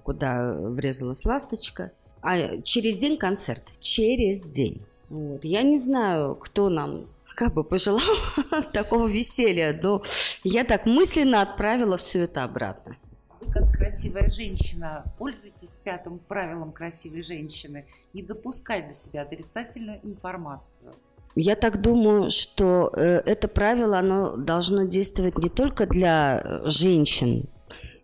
куда 0.02 0.54
врезалась 0.54 1.24
ласточка. 1.24 1.92
А 2.20 2.60
через 2.62 2.98
день 2.98 3.16
концерт, 3.16 3.72
через 3.80 4.46
день. 4.48 4.82
Вот. 5.12 5.44
Я 5.44 5.62
не 5.62 5.76
знаю, 5.76 6.36
кто 6.36 6.70
нам 6.70 7.06
как 7.36 7.52
бы 7.52 7.64
пожелал 7.64 8.00
такого 8.72 9.06
веселья, 9.08 9.78
но 9.82 10.02
я 10.42 10.64
так 10.64 10.86
мысленно 10.86 11.42
отправила 11.42 11.98
все 11.98 12.20
это 12.20 12.44
обратно. 12.44 12.96
Вы 13.38 13.52
как 13.52 13.70
красивая 13.72 14.30
женщина 14.30 15.04
пользуетесь 15.18 15.78
пятым 15.84 16.18
правилом 16.18 16.72
красивой 16.72 17.22
женщины 17.24 17.84
не 18.14 18.22
допускать 18.22 18.86
до 18.88 18.94
себя 18.94 19.22
отрицательную 19.22 20.00
информацию. 20.02 20.94
Я 21.34 21.56
так 21.56 21.82
думаю, 21.82 22.30
что 22.30 22.90
э, 22.96 23.18
это 23.26 23.48
правило, 23.48 23.98
оно 23.98 24.36
должно 24.36 24.84
действовать 24.84 25.36
не 25.36 25.50
только 25.50 25.86
для 25.86 26.40
э, 26.42 26.62
женщин. 26.64 27.50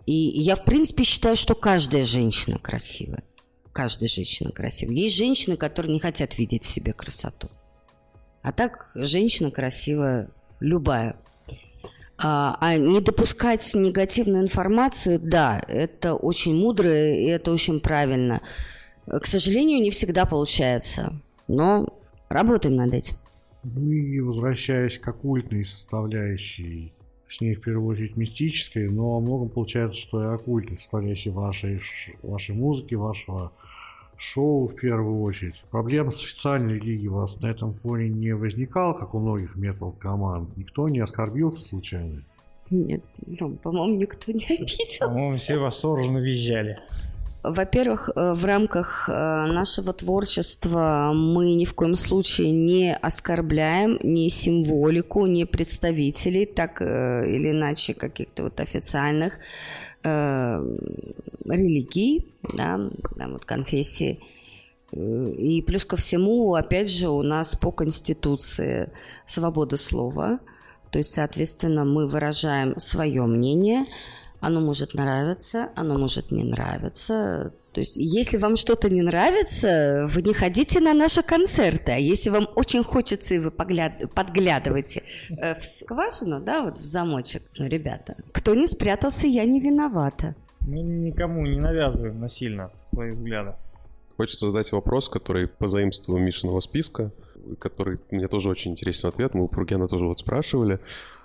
И 0.05 0.13
я, 0.13 0.57
в 0.57 0.65
принципе, 0.65 1.05
считаю, 1.05 1.37
что 1.37 1.55
каждая 1.55 2.05
женщина 2.05 2.59
красивая. 2.59 3.23
Каждая 3.79 4.09
женщина 4.09 4.51
красивая. 4.51 4.97
Есть 4.97 5.17
женщины, 5.17 5.57
которые 5.57 5.93
не 5.93 6.01
хотят 6.01 6.37
видеть 6.37 6.65
в 6.65 6.69
себе 6.69 6.93
красоту. 6.93 7.49
А 8.43 8.51
так 8.51 8.91
женщина 8.97 9.53
красивая, 9.53 10.31
любая. 10.59 11.15
А, 12.21 12.59
а 12.61 12.77
не 12.77 13.01
допускать 13.01 13.73
негативную 13.77 14.43
информацию, 14.43 15.21
да, 15.23 15.63
это 15.69 16.17
очень 16.17 16.57
мудро 16.57 16.91
и 16.91 17.27
это 17.27 17.53
очень 17.53 17.79
правильно. 17.79 18.43
К 19.07 19.25
сожалению, 19.25 19.81
не 19.81 19.91
всегда 19.91 20.27
получается, 20.27 21.13
но 21.47 21.87
работаем 22.29 22.75
над 22.75 22.93
этим. 22.93 23.15
Ну 23.63 23.93
и 23.93 24.19
возвращаясь 24.19 24.99
к 24.99 25.07
оккультной 25.07 25.65
составляющей, 25.65 26.93
точнее, 27.27 27.55
в 27.55 27.61
первую 27.61 27.87
очередь 27.87 28.17
мистической, 28.17 28.89
но 28.89 29.13
во 29.13 29.21
многом 29.21 29.51
получается, 29.51 30.01
что 30.01 30.21
и 30.21 30.35
оккультной 30.35 30.79
составляющей 30.79 31.31
вашей, 31.31 31.81
вашей 32.25 32.57
музыки, 32.57 32.97
вашего 32.97 33.53
шоу 34.19 34.67
в 34.67 34.75
первую 34.75 35.23
очередь. 35.23 35.63
Проблем 35.71 36.11
с 36.11 36.23
официальной 36.23 36.79
лиги 36.79 37.07
у 37.07 37.15
вас 37.15 37.41
на 37.41 37.47
этом 37.47 37.75
фоне 37.75 38.09
не 38.09 38.35
возникало, 38.35 38.93
как 38.93 39.15
у 39.15 39.21
многих 39.21 39.57
метал 39.57 39.93
команд? 39.93 40.57
Никто 40.57 40.89
не 40.89 41.01
оскорбился 41.01 41.69
случайно? 41.69 42.23
Нет, 42.71 43.03
ну, 43.27 43.57
по-моему, 43.57 43.97
никто 43.97 44.33
не 44.33 44.45
обиделся. 44.49 45.07
По-моему, 45.07 45.37
все 45.37 45.59
восторженно 45.59 46.19
визжали. 46.19 46.79
Во-первых, 47.45 48.11
э, 48.15 48.35
в 48.35 48.45
рамках 48.45 49.09
э, 49.09 49.13
нашего 49.13 49.93
творчества 49.93 51.13
мы 51.15 51.55
ни 51.55 51.65
в 51.65 51.73
коем 51.73 51.95
случае 51.95 52.51
не 52.51 52.95
оскорбляем 52.95 53.99
ни 54.03 54.29
символику, 54.29 55.25
ни 55.27 55.45
представителей, 55.45 56.47
так 56.47 56.83
э, 56.83 57.27
или 57.27 57.53
иначе 57.53 57.95
каких-то 57.95 58.43
вот 58.45 58.59
официальных 58.61 59.39
религий, 60.03 62.33
да, 62.55 62.91
да, 63.17 63.29
вот 63.29 63.45
конфессии. 63.45 64.21
И 64.93 65.63
плюс 65.67 65.85
ко 65.85 65.97
всему, 65.97 66.55
опять 66.55 66.91
же, 66.91 67.09
у 67.09 67.23
нас 67.23 67.57
по 67.57 67.71
Конституции 67.71 68.91
свобода 69.27 69.77
слова, 69.77 70.41
то 70.91 70.99
есть, 70.99 71.11
соответственно, 71.11 71.85
мы 71.85 72.07
выражаем 72.07 72.79
свое 72.79 73.27
мнение, 73.27 73.85
оно 74.41 74.61
может 74.61 74.95
нравиться, 74.95 75.71
оно 75.77 75.99
может 75.99 76.31
не 76.31 76.45
нравиться. 76.45 77.53
То 77.73 77.81
есть, 77.81 77.97
если 77.97 78.39
вам 78.39 78.57
что-то 78.57 78.91
не 78.91 79.03
нравится, 79.03 80.07
вы 80.09 80.23
не 80.23 80.33
ходите 80.33 80.81
на 80.81 80.95
наши 80.95 81.23
концерты. 81.23 81.93
А 81.93 81.97
если 81.97 82.31
вам 82.31 82.49
очень 82.57 82.83
хочется, 82.83 83.35
и 83.35 83.39
вы 83.39 83.51
погляд... 83.51 83.93
подглядываете 84.15 85.03
э, 85.31 85.61
в 85.61 85.65
скважину, 85.65 86.41
да, 86.41 86.63
вот 86.63 86.79
в 86.79 86.85
замочек, 86.85 87.43
ну, 87.59 87.67
ребята, 87.69 88.17
кто 88.33 88.55
не 88.55 88.67
спрятался, 88.67 89.27
я 89.27 89.45
не 89.45 89.61
виновата. 89.61 90.35
Мы 90.61 90.81
никому 90.81 91.47
не 91.47 91.59
навязываем 91.59 92.21
насильно 92.21 92.71
свои 92.85 93.13
взгляды. 93.13 93.55
Хочется 94.17 94.49
задать 94.49 94.73
вопрос, 94.73 95.09
который 95.09 95.47
позаимствовал 95.47 96.19
Мишиного 96.19 96.61
списка, 96.61 97.13
который 97.61 97.99
мне 98.11 98.29
тоже 98.29 98.49
очень 98.49 98.73
интересен 98.73 99.09
ответ. 99.09 99.35
Мы 99.35 99.45
у 99.45 99.49
Фургена 99.49 99.89
тоже 99.89 100.07
вот 100.07 100.19
спрашивали. 100.19 100.81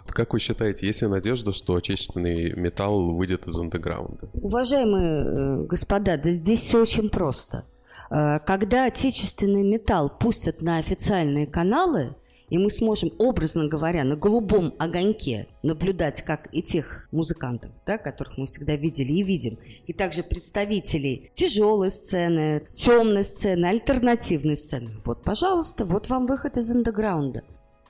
Как 0.08 0.34
вы 0.34 0.40
считаете, 0.40 0.86
есть 0.86 1.02
ли 1.02 1.08
надежда, 1.08 1.52
что 1.52 1.76
отечественный 1.76 2.54
металл 2.54 3.14
выйдет 3.16 3.48
из 3.48 3.58
андеграунда? 3.58 4.30
Уважаемые 4.34 5.24
э, 5.24 5.66
господа, 5.66 6.18
да 6.18 6.32
здесь 6.32 6.62
все 6.62 6.82
очень 6.82 7.10
просто. 7.10 7.66
Э, 8.10 8.40
когда 8.46 8.86
отечественный 8.86 9.64
металл 9.64 10.10
пустят 10.10 10.62
на 10.62 10.78
официальные 10.78 11.48
каналы, 11.48 12.16
и 12.50 12.58
мы 12.60 12.70
сможем, 12.70 13.10
образно 13.18 13.68
говоря, 13.68 14.04
на 14.04 14.16
голубом 14.16 14.76
огоньке 14.78 15.48
наблюдать, 15.64 16.22
как 16.22 16.50
и 16.52 16.62
тех 16.62 17.08
музыкантов, 17.12 17.72
да, 17.86 17.98
которых 17.98 18.38
мы 18.38 18.46
всегда 18.46 18.76
видели 18.76 19.12
и 19.14 19.24
видим, 19.24 19.58
и 19.88 19.94
также 19.94 20.22
представителей 20.22 21.32
тяжелой 21.34 21.90
сцены, 21.90 22.68
темной 22.76 23.24
сцены, 23.24 23.66
альтернативной 23.66 24.56
сцены. 24.56 24.92
Вот, 25.04 25.24
пожалуйста, 25.24 25.86
вот 25.86 26.10
вам 26.10 26.28
выход 26.28 26.58
из 26.58 26.70
андеграунда. 26.70 27.44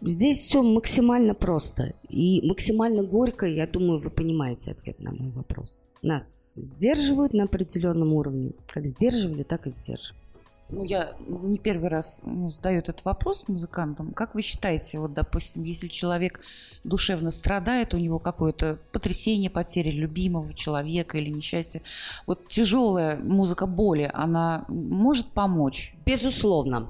Здесь 0.05 0.39
все 0.39 0.61
максимально 0.61 1.33
просто 1.33 1.93
и 2.09 2.45
максимально 2.45 3.03
горько, 3.03 3.45
я 3.45 3.65
думаю, 3.65 3.99
вы 3.99 4.09
понимаете 4.09 4.71
ответ 4.71 4.99
на 4.99 5.11
мой 5.11 5.31
вопрос. 5.31 5.83
Нас 6.01 6.45
сдерживают 6.57 7.33
на 7.33 7.43
определенном 7.43 8.13
уровне. 8.13 8.51
Как 8.67 8.85
сдерживали, 8.85 9.43
так 9.43 9.65
и 9.67 9.69
сдерживают 9.69 10.22
ну, 10.74 10.84
я 10.84 11.15
не 11.28 11.57
первый 11.57 11.89
раз 11.89 12.21
ну, 12.24 12.49
задаю 12.49 12.80
этот 12.80 13.05
вопрос 13.05 13.47
музыкантам. 13.47 14.11
Как 14.11 14.36
вы 14.36 14.41
считаете, 14.41 14.99
вот, 14.99 15.13
допустим, 15.13 15.63
если 15.63 15.88
человек 15.88 16.41
душевно 16.84 17.32
страдает, 17.32 17.93
у 17.93 17.97
него 17.97 18.19
какое-то 18.19 18.80
потрясение, 18.91 19.49
потеря 19.49 19.91
любимого 19.91 20.53
человека 20.53 21.17
или 21.17 21.30
несчастье, 21.30 21.82
вот 22.26 22.47
тяжелая 22.47 23.17
музыка 23.17 23.67
боли, 23.67 24.09
она 24.13 24.65
может 24.67 25.28
помочь? 25.28 25.93
Безусловно. 26.05 26.89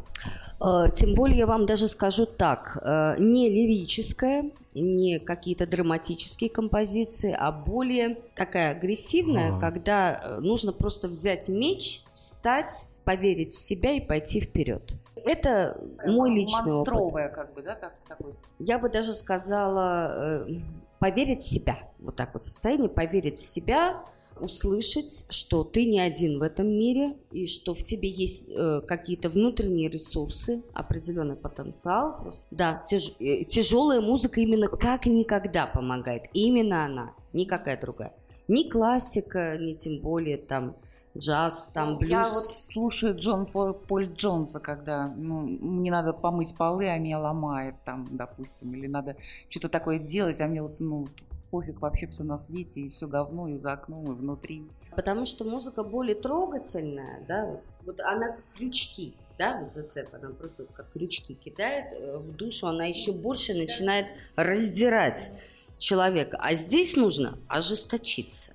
Э, 0.60 0.86
тем 0.94 1.14
более 1.14 1.40
я 1.40 1.48
вам 1.48 1.66
даже 1.66 1.88
скажу 1.88 2.26
так, 2.26 2.78
э, 2.82 3.16
не 3.20 3.50
лирическая, 3.50 4.50
не 4.74 5.20
какие-то 5.20 5.68
драматические 5.68 6.50
композиции, 6.50 7.36
а 7.38 7.52
более 7.52 8.18
такая 8.36 8.72
агрессивная, 8.72 9.50
ага. 9.50 9.60
когда 9.60 10.14
э, 10.14 10.40
нужно 10.40 10.72
просто 10.72 11.08
взять 11.08 11.50
меч, 11.50 12.02
встать 12.16 12.88
поверить 13.04 13.54
в 13.54 13.60
себя 13.60 13.92
и 13.92 14.02
пойти 14.02 14.42
вперед. 14.42 14.94
Это 15.16 15.82
мой 16.06 16.32
личный 16.32 16.74
Монстровая, 16.74 17.28
опыт. 17.28 17.36
как 17.36 17.54
бы, 17.54 17.62
да, 17.62 17.76
так, 17.76 17.94
такой? 18.08 18.34
Я 18.60 18.78
бы 18.78 18.90
даже 18.90 19.14
сказала, 19.14 20.46
э, 20.48 20.56
поверить 21.00 21.42
в 21.42 21.50
себя. 21.50 21.80
Вот 22.00 22.16
так 22.16 22.34
вот 22.34 22.44
состояние, 22.44 22.90
поверить 22.90 23.38
в 23.38 23.42
себя, 23.42 24.04
услышать, 24.40 25.26
что 25.30 25.64
ты 25.64 25.86
не 25.86 26.00
один 26.00 26.40
в 26.40 26.42
этом 26.42 26.68
мире, 26.68 27.16
и 27.32 27.46
что 27.46 27.74
в 27.74 27.84
тебе 27.84 28.10
есть 28.10 28.50
э, 28.50 28.82
какие-то 28.88 29.30
внутренние 29.30 29.90
ресурсы, 29.90 30.64
определенный 30.74 31.36
потенциал. 31.36 32.22
Просто. 32.22 32.44
Да, 32.52 32.84
тяж, 32.88 33.14
э, 33.20 33.44
тяжелая 33.44 34.02
музыка 34.02 34.42
именно 34.42 34.68
как 34.68 35.06
никогда 35.06 35.68
помогает. 35.68 36.24
Именно 36.34 36.86
она, 36.86 37.14
никакая 37.32 37.80
другая. 37.80 38.14
Ни 38.48 38.70
классика, 38.70 39.58
ни 39.58 39.74
тем 39.74 40.02
более 40.02 40.38
там 40.38 40.76
джаз, 41.18 41.72
там 41.74 41.98
блюз. 41.98 42.10
Я 42.10 42.24
вот 42.24 42.56
слушаю 42.56 43.16
Джон 43.18 43.46
Поль, 43.46 44.08
Джонса, 44.14 44.60
когда 44.60 45.08
ну, 45.08 45.42
мне 45.42 45.92
надо 45.92 46.14
помыть 46.14 46.56
полы, 46.58 46.88
а 46.90 46.98
меня 46.98 47.20
ломает 47.20 47.76
там, 47.86 48.08
допустим, 48.12 48.74
или 48.74 48.88
надо 48.88 49.16
что-то 49.50 49.70
такое 49.70 50.00
делать, 50.00 50.42
а 50.42 50.48
мне 50.48 50.62
вот, 50.62 50.80
ну, 50.80 51.08
пофиг 51.52 51.82
вообще 51.82 52.08
все 52.08 52.24
на 52.24 52.38
свете, 52.38 52.82
и 52.82 52.90
все 52.90 53.08
говно 53.08 53.48
и 53.48 53.60
за 53.60 53.74
окном, 53.74 54.12
и 54.12 54.16
внутри. 54.16 54.64
Потому 54.96 55.26
что 55.26 55.46
музыка 55.46 55.84
более 55.84 56.16
трогательная, 56.16 57.24
да, 57.28 57.46
вот, 57.46 57.62
вот 57.86 58.00
она 58.00 58.30
как 58.30 58.44
крючки, 58.58 59.14
да, 59.38 59.62
вот 59.62 59.74
зацеп, 59.74 60.14
она 60.14 60.30
просто 60.30 60.66
как 60.74 60.92
крючки 60.92 61.36
кидает 61.36 61.94
э, 61.94 62.18
в 62.18 62.36
душу, 62.36 62.68
она 62.68 62.86
еще 62.86 63.12
больше 63.12 63.54
начинает 63.54 64.08
раздирать 64.36 65.32
человека. 65.78 66.38
А 66.40 66.56
здесь 66.56 66.96
нужно 66.96 67.38
ожесточиться 67.48 68.54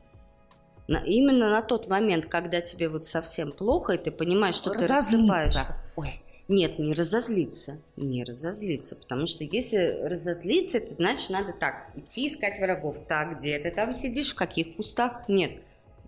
на, 0.88 0.96
именно 0.96 1.50
на 1.50 1.62
тот 1.62 1.88
момент, 1.88 2.26
когда 2.26 2.62
тебе 2.62 2.88
вот 2.88 3.04
совсем 3.04 3.52
плохо, 3.52 3.92
и 3.92 3.98
ты 3.98 4.10
понимаешь, 4.10 4.54
что 4.54 4.70
ты 4.70 4.86
рассыпаешься. 4.86 5.76
Ой, 5.96 6.20
Нет, 6.48 6.78
не 6.78 6.94
разозлиться. 6.94 7.78
Не 7.96 8.24
разозлиться. 8.24 8.96
Потому 8.96 9.26
что 9.26 9.44
если 9.44 10.00
разозлиться, 10.02 10.78
это 10.78 10.94
значит, 10.94 11.28
надо 11.28 11.52
так, 11.52 11.90
идти 11.94 12.26
искать 12.26 12.58
врагов. 12.58 12.96
Так, 13.06 13.38
где 13.38 13.58
ты 13.58 13.70
там 13.70 13.92
сидишь, 13.92 14.32
в 14.32 14.34
каких 14.34 14.76
кустах? 14.76 15.28
Нет, 15.28 15.52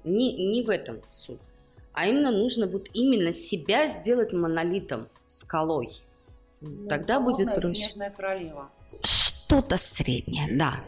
не, 0.03 0.33
не 0.51 0.62
в 0.62 0.70
этом 0.70 1.03
суть. 1.11 1.51
А 1.93 2.07
именно 2.07 2.31
нужно 2.31 2.66
вот 2.66 2.89
именно 2.95 3.35
себя 3.35 3.89
сделать 3.89 4.33
монолитом, 4.33 5.09
скалой. 5.26 5.91
Ну, 6.62 6.89
Тогда 6.89 7.20
будет 7.20 7.55
проще. 7.55 7.74
снежная 7.74 8.11
королева. 8.11 8.70
Что-то 9.03 9.76
среднее, 9.76 10.49
да. 10.57 10.81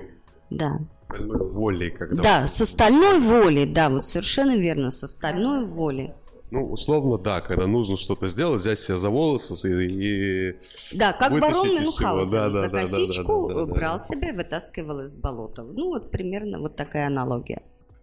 Да. 0.56 0.78
Больной 1.08 1.46
волей, 1.50 1.90
когда... 1.90 2.22
Да, 2.22 2.46
с 2.46 2.60
остальной 2.60 3.20
волей, 3.20 3.66
да, 3.66 3.90
вот 3.90 4.04
совершенно 4.04 4.56
верно, 4.56 4.90
с 4.90 5.04
остальной 5.04 5.66
волей. 5.66 6.12
Ну, 6.50 6.70
условно, 6.70 7.16
да, 7.16 7.40
когда 7.40 7.66
нужно 7.66 7.96
что-то 7.96 8.28
сделать, 8.28 8.60
взять 8.60 8.78
себя 8.78 8.98
за 8.98 9.08
волосы 9.08 9.86
и... 9.86 10.50
и- 10.50 10.96
Да, 10.96 11.14
как 11.14 11.30
Вытащить 11.30 11.54
барон 11.54 11.72
из 11.72 11.80
Мюнхгаузен 11.80 12.38
да, 12.38 12.50
да, 12.50 12.50
за 12.50 12.62
да, 12.62 12.68
да, 12.68 12.80
косичку 12.80 13.48
да, 13.48 13.54
да, 13.54 13.66
да, 13.66 13.74
брал 13.74 13.96
да. 13.96 14.04
себя 14.04 14.28
и 14.28 14.36
вытаскивал 14.36 15.00
из 15.00 15.16
болота. 15.16 15.62
Ну, 15.62 15.88
вот 15.88 16.10
примерно 16.10 16.60
вот 16.60 16.76
такая 16.76 17.06
аналогия. 17.06 17.62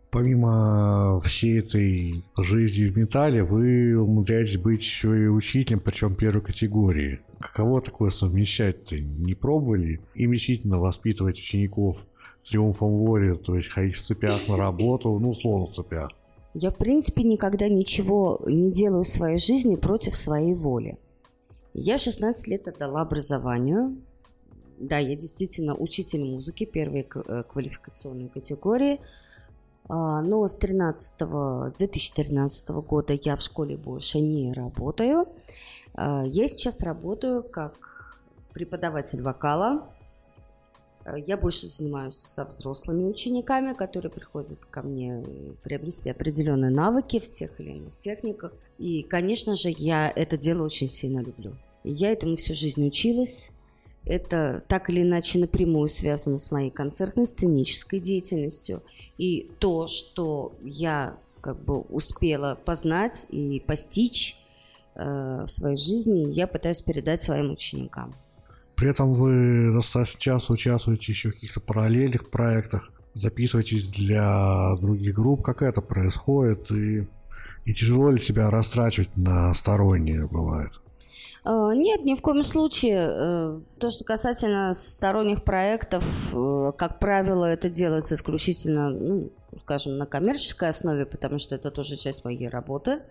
Помимо 0.10 1.22
всей 1.24 1.60
этой 1.60 2.24
жизни 2.38 2.88
в 2.88 2.98
металле, 2.98 3.44
вы 3.44 3.96
умудряетесь 3.96 4.58
быть 4.58 4.82
еще 4.82 5.26
и 5.26 5.28
учителем, 5.28 5.80
причем 5.80 6.16
первой 6.16 6.42
категории. 6.42 7.20
Каково 7.40 7.82
такое 7.82 8.10
совмещать-то? 8.10 9.00
Не 9.00 9.36
пробовали? 9.36 10.02
Им 10.16 10.32
действительно 10.32 10.80
воспитывать 10.80 11.38
учеников 11.38 11.98
триумфом 12.50 12.98
воли, 12.98 13.34
то 13.34 13.56
есть 13.56 13.70
ходить 13.70 13.96
в 13.96 14.06
цепях 14.06 14.48
на 14.48 14.58
работу, 14.58 15.18
ну, 15.20 15.32
условно 15.32 15.68
в 15.68 15.76
цепях. 15.76 16.12
Я, 16.54 16.72
в 16.72 16.78
принципе, 16.78 17.24
никогда 17.24 17.70
ничего 17.70 18.42
не 18.48 18.72
делаю 18.72 19.04
в 19.04 19.08
своей 19.08 19.38
жизни 19.40 19.76
против 19.76 20.18
своей 20.18 20.56
воли. 20.56 20.98
Я 21.74 21.98
16 21.98 22.48
лет 22.48 22.68
отдала 22.68 23.02
образованию. 23.02 23.98
Да, 24.80 24.98
я 24.98 25.16
действительно 25.16 25.76
учитель 25.76 26.24
музыки 26.24 26.66
первой 26.66 27.08
э, 27.14 27.44
квалификационной 27.44 28.30
категории. 28.30 29.00
А, 29.88 30.22
Но 30.22 30.48
с 30.48 30.56
13 30.56 31.22
с 31.72 31.76
2013 31.76 32.70
года 32.70 33.14
я 33.14 33.36
в 33.36 33.42
школе 33.42 33.78
больше 33.78 34.20
не 34.20 34.54
работаю. 34.54 35.28
А, 35.94 36.24
Я 36.26 36.48
сейчас 36.48 36.80
работаю 36.80 37.44
как 37.44 37.74
преподаватель 38.54 39.22
вокала. 39.22 39.88
Э, 41.10 41.20
Я 41.26 41.38
больше 41.38 41.68
занимаюсь 41.68 42.16
со 42.16 42.46
взрослыми 42.46 43.04
учениками, 43.04 43.74
которые 43.74 44.12
приходят 44.12 44.60
ко 44.70 44.82
мне 44.82 45.24
э, 45.26 45.52
приобрести 45.64 46.10
определенные 46.10 46.72
навыки 46.72 47.20
в 47.20 47.32
тех 47.32 47.60
или 47.60 47.72
иных 47.72 47.98
техниках. 48.00 48.54
И, 48.78 49.04
конечно 49.04 49.56
же, 49.56 49.74
я 49.78 50.12
это 50.16 50.38
дело 50.38 50.64
очень 50.66 50.90
сильно 50.90 51.20
люблю. 51.20 51.56
Я 51.84 52.12
этому 52.12 52.36
всю 52.36 52.54
жизнь 52.54 52.86
училась. 52.86 53.52
Это 54.06 54.64
так 54.68 54.90
или 54.90 55.02
иначе 55.02 55.40
напрямую 55.40 55.88
связано 55.88 56.38
с 56.38 56.52
моей 56.52 56.72
концертной 56.72 57.28
сценической 57.28 58.00
деятельностью. 58.00 58.82
И 59.18 59.52
то, 59.60 59.88
что 59.88 60.54
я 60.62 61.18
как 61.42 61.62
бы 61.64 61.82
успела 61.82 62.58
познать 62.66 63.26
и 63.30 63.60
постичь 63.66 64.38
э, 64.96 65.44
в 65.46 65.50
своей 65.50 65.76
жизни, 65.76 66.32
я 66.32 66.48
пытаюсь 66.48 66.82
передать 66.82 67.22
своим 67.22 67.52
ученикам. 67.52 68.14
При 68.80 68.92
этом 68.92 69.14
вы 69.14 69.78
часто 70.20 70.54
участвуете 70.54 71.12
еще 71.12 71.32
в 71.32 71.34
каких-то 71.34 71.60
параллельных 71.60 72.30
проектах, 72.30 72.94
записываетесь 73.14 73.90
для 73.90 74.74
других 74.80 75.16
групп. 75.16 75.44
Как 75.44 75.62
это 75.64 75.82
происходит? 75.82 76.72
И, 76.72 77.06
и 77.66 77.74
тяжело 77.74 78.10
ли 78.10 78.20
себя 78.20 78.50
растрачивать 78.50 79.10
на 79.18 79.54
сторонние 79.54 80.26
бывает? 80.28 80.72
Э, 81.44 81.72
Нет, 81.76 82.06
ни 82.06 82.16
в 82.16 82.22
коем 82.22 82.42
случае. 82.42 83.10
Э, 83.10 83.60
То, 83.80 83.92
что 83.92 84.06
касательно 84.06 84.74
сторонних 84.74 85.44
проектов, 85.44 86.06
э, 86.34 86.72
как 86.78 87.00
правило, 87.00 87.44
это 87.44 87.70
делается 87.70 88.16
исключительно, 88.16 88.92
ну, 88.92 89.30
скажем, 89.62 89.98
на 89.98 90.06
коммерческой 90.06 90.70
основе, 90.70 91.06
потому 91.06 91.38
что 91.38 91.56
это 91.56 91.70
тоже 91.70 91.98
часть 91.98 92.24
моей 92.24 92.48
работы. 92.48 93.02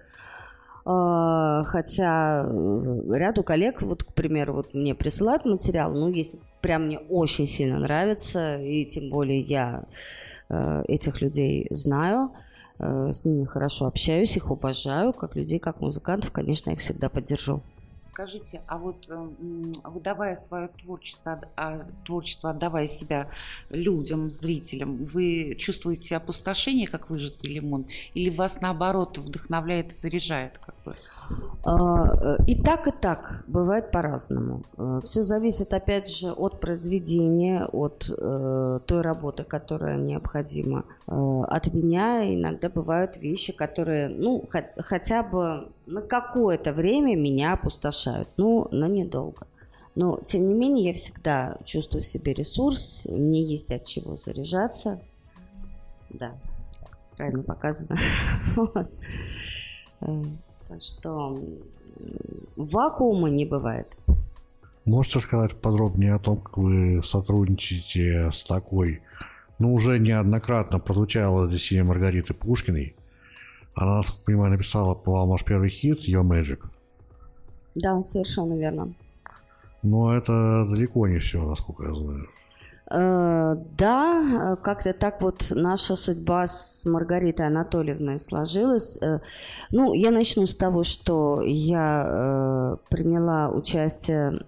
Э, 0.88 1.64
Хотя 1.66 2.44
э, 2.46 3.02
ряду 3.14 3.42
коллег, 3.42 3.82
вот, 3.82 4.04
к 4.04 4.12
примеру, 4.14 4.54
вот 4.54 4.74
мне 4.74 4.94
присылают 4.94 5.44
материал, 5.44 5.92
ну, 5.92 6.08
если 6.08 6.38
прям 6.62 6.86
мне 6.86 6.98
очень 6.98 7.46
сильно 7.46 7.78
нравится, 7.78 8.60
и 8.60 8.84
тем 8.86 9.10
более 9.10 9.40
я 9.40 9.84
э, 10.48 10.84
этих 10.88 11.20
людей 11.20 11.66
знаю, 11.70 12.30
э, 12.78 13.10
с 13.12 13.24
ними 13.24 13.44
хорошо 13.44 13.86
общаюсь, 13.86 14.36
их 14.36 14.50
уважаю, 14.50 15.12
как 15.12 15.36
людей, 15.36 15.58
как 15.58 15.80
музыкантов, 15.80 16.32
конечно, 16.32 16.70
их 16.70 16.78
всегда 16.78 17.08
поддержу. 17.08 17.60
Скажите, 18.18 18.62
а 18.66 18.78
вот 18.78 19.06
э, 19.08 19.12
м, 19.12 19.72
выдавая 19.84 20.34
свое 20.34 20.66
творчество, 20.66 21.40
а, 21.54 21.86
творчество, 22.04 22.50
отдавая 22.50 22.88
себя 22.88 23.30
людям, 23.70 24.28
зрителям, 24.28 25.04
вы 25.04 25.54
чувствуете 25.56 26.16
опустошение, 26.16 26.88
как 26.88 27.10
выжатый 27.10 27.48
лимон, 27.52 27.86
или 28.14 28.28
вас 28.30 28.60
наоборот 28.60 29.18
вдохновляет 29.18 29.92
и 29.92 29.94
заряжает, 29.94 30.58
как 30.58 30.74
бы? 30.84 30.94
А, 31.64 32.36
э, 32.38 32.38
И 32.46 32.62
так, 32.62 32.86
и 32.86 32.90
так. 32.90 33.44
Бывает 33.46 33.90
по-разному. 33.90 34.62
Все 35.04 35.22
зависит, 35.22 35.72
опять 35.72 36.08
же, 36.08 36.32
от 36.32 36.60
произведения, 36.60 37.66
от 37.66 38.10
э, 38.10 38.80
той 38.86 39.00
работы, 39.02 39.44
которая 39.44 39.96
необходима. 39.96 40.84
Э, 41.06 41.42
от 41.48 41.72
меня 41.74 42.32
иногда 42.34 42.68
бывают 42.68 43.16
вещи, 43.16 43.52
которые, 43.52 44.08
ну, 44.08 44.44
хот- 44.50 44.80
хотя 44.82 45.22
бы 45.22 45.68
на 45.86 46.00
какое-то 46.00 46.72
время 46.72 47.16
меня 47.16 47.52
опустошают. 47.54 48.28
Ну, 48.36 48.68
на 48.70 48.86
недолго. 48.86 49.46
Но, 49.94 50.20
тем 50.24 50.46
не 50.46 50.54
менее, 50.54 50.86
я 50.88 50.94
всегда 50.94 51.56
чувствую 51.64 52.02
в 52.02 52.06
себе 52.06 52.32
ресурс, 52.32 53.06
мне 53.10 53.42
есть 53.42 53.70
от 53.72 53.84
чего 53.84 54.16
заряжаться. 54.16 55.00
Да, 56.08 56.32
правильно 57.16 57.42
показано. 57.42 57.98
Что 60.80 61.38
вакуума 62.56 63.30
не 63.30 63.46
бывает. 63.46 63.88
Можете 64.84 65.20
сказать 65.20 65.54
подробнее 65.60 66.14
о 66.14 66.18
том, 66.18 66.38
как 66.38 66.56
вы 66.56 67.02
сотрудничаете 67.02 68.30
с 68.32 68.44
такой, 68.44 69.02
ну, 69.58 69.74
уже 69.74 69.98
неоднократно 69.98 70.78
прозвучала 70.78 71.46
здесь 71.48 71.72
имя 71.72 71.84
Маргариты 71.84 72.32
Пушкиной. 72.32 72.94
Она, 73.74 73.96
насколько 73.96 74.24
понимаю, 74.24 74.52
написала, 74.52 74.94
по-моему, 74.94 75.32
ваш 75.32 75.44
первый 75.44 75.70
хит 75.70 76.08
«Your 76.08 76.22
Magic». 76.22 76.60
Да, 77.74 78.00
совершенно 78.02 78.54
верно. 78.54 78.94
Но 79.82 80.16
это 80.16 80.66
далеко 80.68 81.06
не 81.06 81.18
все, 81.18 81.44
насколько 81.44 81.84
я 81.84 81.94
знаю. 81.94 82.28
Э, 82.90 83.56
Да, 83.76 84.56
как-то 84.62 84.92
так 84.92 85.20
вот 85.22 85.48
наша 85.50 85.96
судьба 85.96 86.46
с 86.46 86.86
Маргаритой 86.86 87.46
Анатольевной 87.46 88.18
сложилась. 88.18 88.98
Э, 89.02 89.20
Ну, 89.70 89.92
я 89.92 90.10
начну 90.10 90.46
с 90.46 90.56
того, 90.56 90.84
что 90.84 91.42
я 91.44 92.04
э, 92.06 92.76
приняла 92.88 93.50
участие 93.50 94.40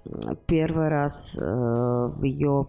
первый 0.47 0.89
раз 0.89 1.37
в 1.37 2.23
ее 2.23 2.67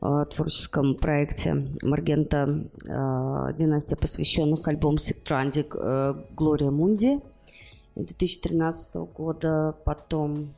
творческом 0.00 0.94
проекте 0.94 1.66
Маргента 1.82 2.46
«Династия 2.86 3.96
посвященных 3.96 4.66
альбом 4.66 4.96
Сиктрандик 4.96 5.76
э, 5.78 6.14
Глория 6.34 6.70
Мунди 6.70 7.20
2013 7.96 8.96
года. 9.14 9.74
Потом, 9.84 10.54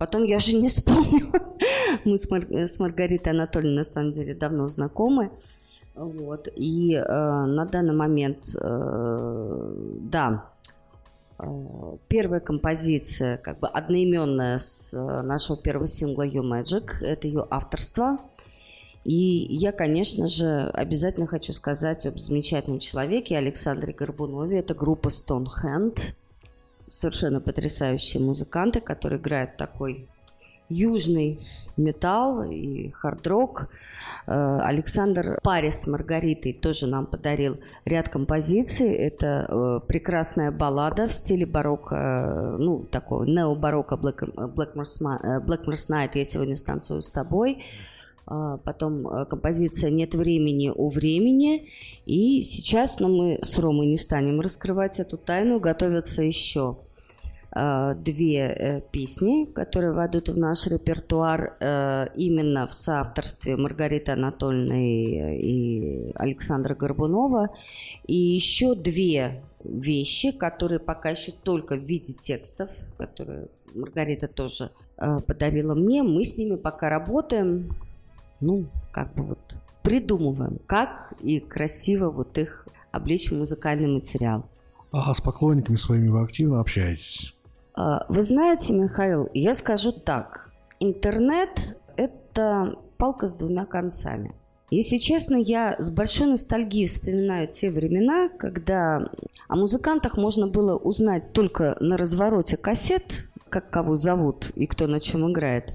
потом 0.00 0.24
я 0.24 0.38
уже 0.38 0.56
не 0.56 0.68
вспомню. 0.68 1.30
Мы 2.06 2.16
с, 2.16 2.28
Мар- 2.30 2.50
с 2.50 2.80
Маргаритой 2.80 3.34
Анатольевной 3.34 3.80
на 3.80 3.84
самом 3.84 4.12
деле 4.12 4.34
давно 4.34 4.66
знакомы. 4.66 5.30
Вот. 5.94 6.48
И 6.56 6.94
э, 6.94 7.04
на 7.04 7.66
данный 7.66 7.94
момент, 7.94 8.56
э, 8.58 9.74
да, 10.00 10.46
э, 11.38 11.44
первая 12.08 12.40
композиция, 12.40 13.36
как 13.36 13.58
бы 13.58 13.68
одноименная 13.68 14.56
с 14.56 14.94
э, 14.94 15.20
нашего 15.20 15.58
первого 15.58 15.86
сингла 15.86 16.26
You 16.26 16.42
Magic, 16.42 17.02
это 17.02 17.28
ее 17.28 17.46
авторство. 17.50 18.18
И 19.04 19.46
я, 19.50 19.70
конечно 19.70 20.28
же, 20.28 20.70
обязательно 20.72 21.26
хочу 21.26 21.52
сказать 21.52 22.06
об 22.06 22.18
замечательном 22.18 22.78
человеке 22.78 23.36
Александре 23.36 23.92
Горбунове. 23.92 24.60
Это 24.60 24.74
группа 24.74 25.08
Stonehand. 25.08 26.14
Совершенно 26.90 27.40
потрясающие 27.40 28.22
музыканты, 28.22 28.80
которые 28.80 29.20
играют 29.20 29.56
такой 29.56 30.06
южный 30.68 31.40
металл 31.76 32.42
и 32.44 32.90
хард-рок. 32.90 33.68
Э, 34.26 34.60
Александр 34.62 35.38
паре 35.42 35.72
с 35.72 35.86
Маргаритой 35.86 36.52
тоже 36.52 36.86
нам 36.86 37.06
подарил 37.06 37.58
ряд 37.84 38.08
композиций. 38.08 38.92
Это 38.92 39.46
э, 39.48 39.80
прекрасная 39.86 40.50
баллада 40.50 41.06
в 41.06 41.12
стиле 41.12 41.46
барокко, 41.46 41.94
э, 41.96 42.56
ну, 42.58 42.84
такого 42.90 43.24
нео-барокко 43.24 43.96
Black, 43.96 44.32
Blackmore's 44.34 45.00
Blackmore's 45.46 45.88
Night 45.90 46.10
«Я 46.14 46.24
сегодня 46.24 46.56
станцую 46.56 47.02
с 47.02 47.10
тобой». 47.10 47.64
Потом 48.26 49.08
э, 49.08 49.24
композиция 49.26 49.90
«Нет 49.90 50.14
времени 50.14 50.72
у 50.74 50.88
времени». 50.88 51.68
И 52.06 52.42
сейчас, 52.42 53.00
но 53.00 53.08
мы 53.08 53.40
с 53.42 53.58
Ромой 53.58 53.86
не 53.86 53.96
станем 53.96 54.40
раскрывать 54.40 55.00
эту 55.00 55.16
тайну, 55.16 55.58
готовятся 55.58 56.22
еще 56.22 56.78
э, 57.56 57.94
две 57.96 58.36
э, 58.38 58.80
песни, 58.92 59.46
которые 59.46 59.92
войдут 59.92 60.28
в 60.28 60.38
наш 60.38 60.66
репертуар 60.68 61.56
э, 61.58 62.06
именно 62.14 62.68
в 62.68 62.74
соавторстве 62.74 63.56
Маргариты 63.56 64.12
Анатольевны 64.12 65.40
и 65.40 66.12
Александра 66.14 66.76
Горбунова. 66.76 67.48
И 68.06 68.14
еще 68.14 68.76
две 68.76 69.42
вещи, 69.64 70.30
которые 70.30 70.78
пока 70.78 71.10
еще 71.10 71.32
только 71.32 71.74
в 71.74 71.82
виде 71.82 72.12
текстов, 72.12 72.70
которые 72.96 73.48
Маргарита 73.74 74.28
тоже 74.28 74.70
подарила 74.96 75.74
мне. 75.74 76.02
Мы 76.02 76.24
с 76.24 76.36
ними 76.36 76.56
пока 76.56 76.90
работаем, 76.90 77.70
ну, 78.40 78.66
как 78.92 79.14
бы 79.14 79.22
вот 79.22 79.54
придумываем, 79.82 80.58
как 80.66 81.12
и 81.20 81.40
красиво 81.40 82.10
вот 82.10 82.36
их 82.38 82.66
облечь 82.90 83.30
в 83.30 83.36
музыкальный 83.36 83.88
материал. 83.88 84.46
А 84.92 85.14
с 85.14 85.20
поклонниками 85.20 85.76
своими 85.76 86.08
вы 86.08 86.20
активно 86.20 86.60
общаетесь? 86.60 87.34
А, 87.74 88.04
вы 88.08 88.22
знаете, 88.22 88.72
Михаил, 88.72 89.28
я 89.32 89.54
скажу 89.54 89.92
так. 89.92 90.50
Интернет– 90.80 91.78
это 91.96 92.76
палка 92.98 93.28
с 93.28 93.34
двумя 93.34 93.64
концами. 93.64 94.34
Если 94.70 94.98
честно, 94.98 95.36
я 95.36 95.76
с 95.78 95.90
большой 95.90 96.28
ностальгией 96.28 96.86
вспоминаю 96.86 97.48
те 97.48 97.70
времена, 97.70 98.28
когда 98.28 99.10
о 99.48 99.56
музыкантах 99.56 100.16
можно 100.16 100.46
было 100.46 100.76
узнать 100.76 101.32
только 101.32 101.76
на 101.80 101.96
развороте 101.96 102.56
кассет, 102.56 103.26
как 103.48 103.70
кого 103.70 103.96
зовут 103.96 104.50
и 104.54 104.66
кто 104.66 104.86
на 104.86 105.00
чем 105.00 105.30
играет, 105.30 105.74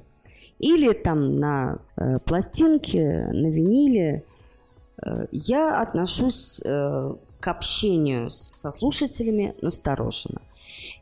или 0.65 0.93
там 0.93 1.35
на 1.35 1.77
э, 1.95 2.17
пластинке, 2.25 3.27
на 3.31 3.47
виниле. 3.51 4.23
Э, 4.97 5.27
я 5.31 5.79
отношусь 5.79 6.59
э, 6.65 7.13
к 7.39 7.47
общению 7.47 8.31
со 8.31 8.71
слушателями 8.71 9.53
настороженно. 9.61 10.41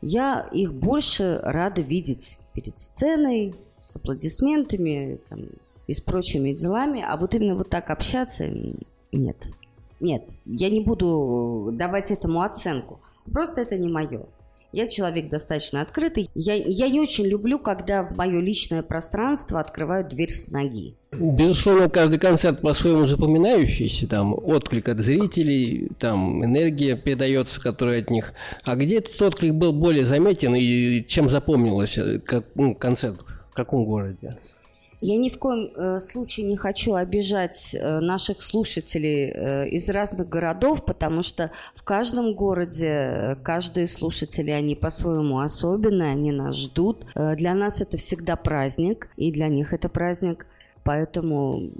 Я 0.02 0.46
их 0.52 0.74
больше 0.74 1.40
рада 1.42 1.80
видеть 1.80 2.38
перед 2.52 2.76
сценой, 2.76 3.54
с 3.80 3.96
аплодисментами 3.96 5.18
там, 5.30 5.46
и 5.86 5.94
с 5.94 6.00
прочими 6.02 6.52
делами, 6.52 7.02
а 7.06 7.16
вот 7.16 7.34
именно 7.34 7.56
вот 7.56 7.70
так 7.70 7.88
общаться 7.88 8.44
нет. 9.12 9.36
Нет, 9.98 10.24
я 10.44 10.68
не 10.68 10.80
буду 10.80 11.70
давать 11.72 12.10
этому 12.10 12.42
оценку. 12.42 13.00
Просто 13.32 13.62
это 13.62 13.78
не 13.78 13.88
мое. 13.88 14.26
Я 14.74 14.88
человек 14.88 15.30
достаточно 15.30 15.82
открытый. 15.82 16.28
Я, 16.34 16.54
я 16.54 16.88
не 16.88 16.98
очень 16.98 17.24
люблю, 17.26 17.60
когда 17.60 18.02
в 18.02 18.16
мое 18.16 18.40
личное 18.40 18.82
пространство 18.82 19.60
открывают 19.60 20.08
дверь 20.08 20.32
с 20.32 20.50
ноги. 20.50 20.96
Безусловно, 21.12 21.88
каждый 21.88 22.18
концерт 22.18 22.60
по-своему 22.60 23.06
запоминающийся, 23.06 24.08
там 24.08 24.34
отклик 24.34 24.88
от 24.88 24.98
зрителей, 24.98 25.90
там 26.00 26.44
энергия 26.44 26.96
передается, 26.96 27.60
которая 27.60 28.00
от 28.00 28.10
них. 28.10 28.32
А 28.64 28.74
где 28.74 28.98
этот 28.98 29.22
отклик 29.22 29.54
был 29.54 29.72
более 29.72 30.06
заметен 30.06 30.56
и 30.56 31.04
чем 31.06 31.28
запомнилось 31.28 31.96
э, 31.96 32.18
как, 32.18 32.46
ну, 32.56 32.74
концерт? 32.74 33.20
В 33.52 33.54
каком 33.54 33.84
городе? 33.84 34.38
Я 35.04 35.18
ни 35.18 35.28
в 35.28 35.38
коем 35.38 35.70
э, 35.76 36.00
случае 36.00 36.46
не 36.46 36.56
хочу 36.56 36.94
обижать 36.94 37.74
э, 37.74 38.00
наших 38.00 38.40
слушателей 38.40 39.32
э, 39.34 39.68
из 39.68 39.90
разных 39.90 40.30
городов, 40.30 40.82
потому 40.86 41.22
что 41.22 41.50
в 41.74 41.82
каждом 41.82 42.34
городе 42.34 43.36
каждые 43.42 43.86
слушатели, 43.86 44.50
они 44.50 44.74
по-своему 44.74 45.40
особенные, 45.40 46.12
они 46.12 46.32
нас 46.32 46.56
ждут. 46.56 47.04
Для 47.14 47.54
нас 47.54 47.82
это 47.82 47.98
всегда 47.98 48.34
праздник, 48.36 49.10
и 49.18 49.30
для 49.30 49.48
них 49.48 49.74
это 49.74 49.90
праздник. 49.90 50.46
Поэтому 50.84 51.70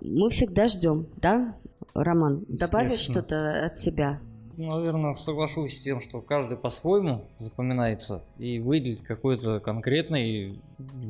мы 0.00 0.28
всегда 0.28 0.68
ждем, 0.68 1.08
да, 1.16 1.56
Роман? 1.94 2.44
Добавишь 2.46 3.00
что-то 3.00 3.66
от 3.66 3.76
себя? 3.76 4.20
Наверное, 4.58 5.14
соглашусь 5.14 5.78
с 5.78 5.82
тем, 5.82 6.00
что 6.00 6.20
каждый 6.20 6.56
по-своему 6.56 7.24
запоминается. 7.38 8.22
И 8.38 8.58
выделить 8.58 9.02
какой-то 9.02 9.60
конкретный 9.60 10.60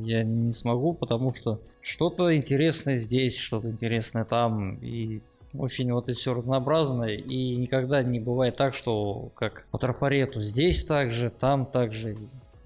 я 0.02 0.22
не 0.22 0.52
смогу, 0.52 0.92
потому 0.92 1.34
что 1.34 1.60
что-то 1.80 2.36
интересное 2.36 2.96
здесь, 2.96 3.38
что-то 3.38 3.70
интересное 3.70 4.24
там. 4.24 4.76
И 4.76 5.20
очень 5.54 5.90
вот 5.92 6.10
и 6.10 6.12
все 6.12 6.34
разнообразное. 6.34 7.16
И 7.16 7.56
никогда 7.56 8.02
не 8.02 8.20
бывает 8.20 8.56
так, 8.56 8.74
что 8.74 9.30
как 9.34 9.66
по 9.70 9.78
трафарету 9.78 10.40
здесь 10.40 10.84
так 10.84 11.10
же, 11.10 11.30
там 11.30 11.66
так 11.66 11.92
же. 11.92 12.16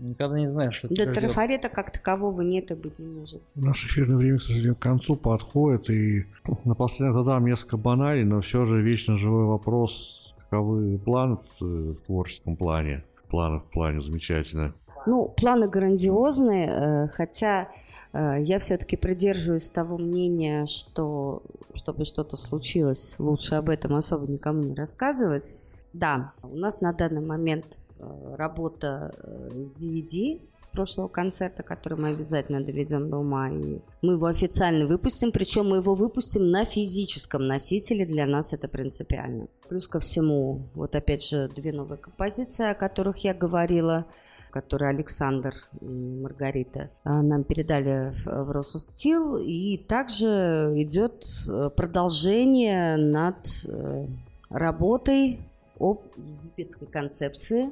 Никогда 0.01 0.37
не 0.37 0.47
знаешь, 0.47 0.74
что 0.74 0.89
Да 0.93 1.12
трафарета 1.12 1.68
как 1.68 1.93
такового 1.93 2.41
нет 2.41 2.72
и 2.72 2.74
быть 2.74 2.99
не 2.99 3.07
может. 3.07 3.41
Наше 3.55 3.87
эфирное 3.87 4.16
время, 4.16 4.39
к 4.39 4.43
сожалению, 4.43 4.74
к 4.74 4.80
концу 4.80 5.14
подходит. 5.14 5.91
И 5.91 6.26
напоследок 6.64 7.14
задам 7.14 7.47
несколько 7.47 7.76
баналей, 7.76 8.24
но 8.24 8.41
все 8.41 8.64
же 8.64 8.83
вечно 8.83 9.16
живой 9.16 9.45
вопрос 9.45 10.22
каковы 10.53 10.98
планы 10.98 11.38
в, 11.59 11.64
в 11.64 11.94
творческом 12.05 12.57
плане? 12.57 13.03
Планы 13.30 13.61
в 13.61 13.70
плане 13.70 14.03
замечательно. 14.03 14.74
Ну, 15.07 15.28
планы 15.34 15.66
грандиозные, 15.66 16.68
э, 16.68 17.09
хотя 17.09 17.68
э, 18.12 18.42
я 18.42 18.59
все-таки 18.59 18.96
придерживаюсь 18.96 19.70
того 19.70 19.96
мнения, 19.96 20.66
что 20.66 21.42
чтобы 21.74 22.05
что-то 22.05 22.36
случилось, 22.36 23.18
лучше 23.18 23.55
об 23.55 23.70
этом 23.70 23.94
особо 23.94 24.30
никому 24.30 24.62
не 24.62 24.74
рассказывать. 24.74 25.57
Да, 25.94 26.34
у 26.42 26.55
нас 26.55 26.82
на 26.82 26.92
данный 26.92 27.24
момент 27.24 27.64
Э, 27.64 27.82
работа 28.36 29.12
э, 29.18 29.62
с 29.62 29.74
DVD 29.74 30.40
с 30.57 30.66
прошлого 30.66 31.09
концерта, 31.09 31.62
который 31.62 31.98
мы 31.98 32.09
обязательно 32.09 32.62
доведем 32.62 33.11
до 33.11 33.18
ума. 33.18 33.50
И 33.50 33.80
мы 34.03 34.14
его 34.14 34.26
официально 34.26 34.86
выпустим, 34.86 35.32
причем 35.32 35.68
мы 35.68 35.78
его 35.78 35.94
выпустим 35.94 36.50
на 36.50 36.64
физическом 36.64 37.46
носителе. 37.46 38.07
Для 38.07 38.26
нас 38.26 38.53
это 38.53 38.68
принципиально. 38.68 39.48
Плюс 39.68 39.88
ко 39.88 40.00
всему, 40.00 40.62
вот 40.74 40.94
опять 40.94 41.24
же, 41.24 41.48
две 41.55 41.72
новые 41.72 41.98
композиции, 41.98 42.70
о 42.70 42.74
которых 42.74 43.18
я 43.18 43.34
говорила 43.34 44.07
которые 44.50 44.90
Александр 44.90 45.55
и 45.80 45.86
Маргарита 45.86 46.90
э, 47.05 47.11
нам 47.11 47.42
передали 47.42 48.12
в 48.26 48.50
Росов 48.50 48.84
Стил. 48.84 49.38
И 49.38 49.78
также 49.78 50.74
идет 50.76 51.24
продолжение 51.74 52.98
над 52.98 53.48
работой 54.50 55.40
об 55.80 56.03
египетской 56.16 56.86
концепции 56.86 57.70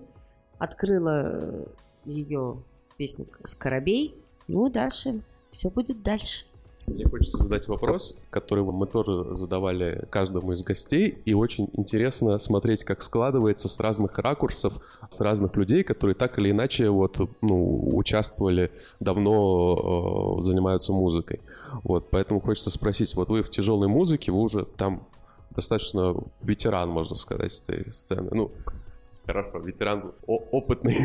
открыла 0.61 1.23
э, 1.25 1.67
ее 2.05 2.63
песник 2.97 3.41
«Скоробей». 3.45 4.15
Ну 4.47 4.69
дальше, 4.69 5.23
все 5.51 5.71
будет 5.71 6.03
дальше. 6.03 6.45
Мне 6.87 7.05
хочется 7.05 7.39
задать 7.39 7.69
вопрос, 7.69 8.19
который 8.31 8.65
мы 8.65 8.87
тоже 8.87 9.33
задавали 9.35 10.07
каждому 10.11 10.53
из 10.53 10.63
гостей, 10.63 11.19
и 11.25 11.35
очень 11.35 11.69
интересно 11.75 12.37
смотреть, 12.39 12.85
как 12.85 13.01
складывается 13.03 13.69
с 13.69 13.79
разных 13.79 14.19
ракурсов, 14.19 14.81
с 15.09 15.21
разных 15.21 15.57
людей, 15.57 15.85
которые 15.85 16.15
так 16.15 16.39
или 16.39 16.51
иначе 16.51 16.91
вот, 16.91 17.21
ну, 17.43 17.97
участвовали, 17.97 18.73
давно 18.99 20.39
э, 20.39 20.43
занимаются 20.43 20.93
музыкой. 20.93 21.41
Вот, 21.85 22.11
поэтому 22.11 22.41
хочется 22.41 22.71
спросить, 22.71 23.15
вот 23.15 23.29
вы 23.29 23.43
в 23.43 23.51
тяжелой 23.51 23.89
музыке, 23.89 24.33
вы 24.33 24.41
уже 24.41 24.65
там 24.65 25.07
достаточно 25.55 26.17
ветеран, 26.43 26.89
можно 26.89 27.17
сказать, 27.17 27.63
этой 27.63 27.93
сцены. 27.93 28.31
Ну, 28.33 28.51
Хорошо, 29.33 29.59
ветеран 29.59 30.13
опытный. 30.27 30.97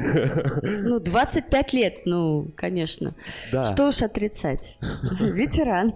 Ну, 0.89 0.99
25 0.99 1.73
лет, 1.73 1.99
ну, 2.05 2.47
конечно. 2.55 3.13
Да. 3.51 3.63
Что 3.63 3.89
уж 3.89 4.01
отрицать. 4.01 4.78
Ветеран. 5.19 5.93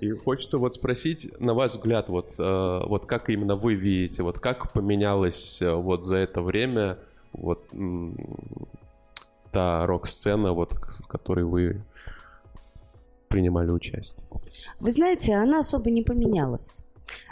И 0.00 0.10
хочется 0.12 0.58
вот 0.58 0.74
спросить, 0.74 1.32
на 1.40 1.54
ваш 1.54 1.72
взгляд, 1.72 2.08
вот, 2.08 2.34
э, 2.38 2.80
вот 2.86 3.06
как 3.06 3.30
именно 3.30 3.56
вы 3.56 3.74
видите, 3.74 4.22
вот 4.22 4.38
как 4.38 4.72
поменялась 4.72 5.60
э, 5.60 5.72
вот 5.72 6.04
за 6.04 6.16
это 6.18 6.40
время 6.40 6.98
вот 7.32 7.68
та 9.52 9.86
рок-сцена, 9.86 10.52
вот, 10.52 10.74
в 10.74 11.06
которой 11.08 11.44
вы 11.44 11.82
принимали 13.28 13.70
участие? 13.70 14.28
Вы 14.78 14.92
знаете, 14.92 15.34
она 15.34 15.58
особо 15.60 15.90
не 15.90 16.02
поменялась. 16.02 16.78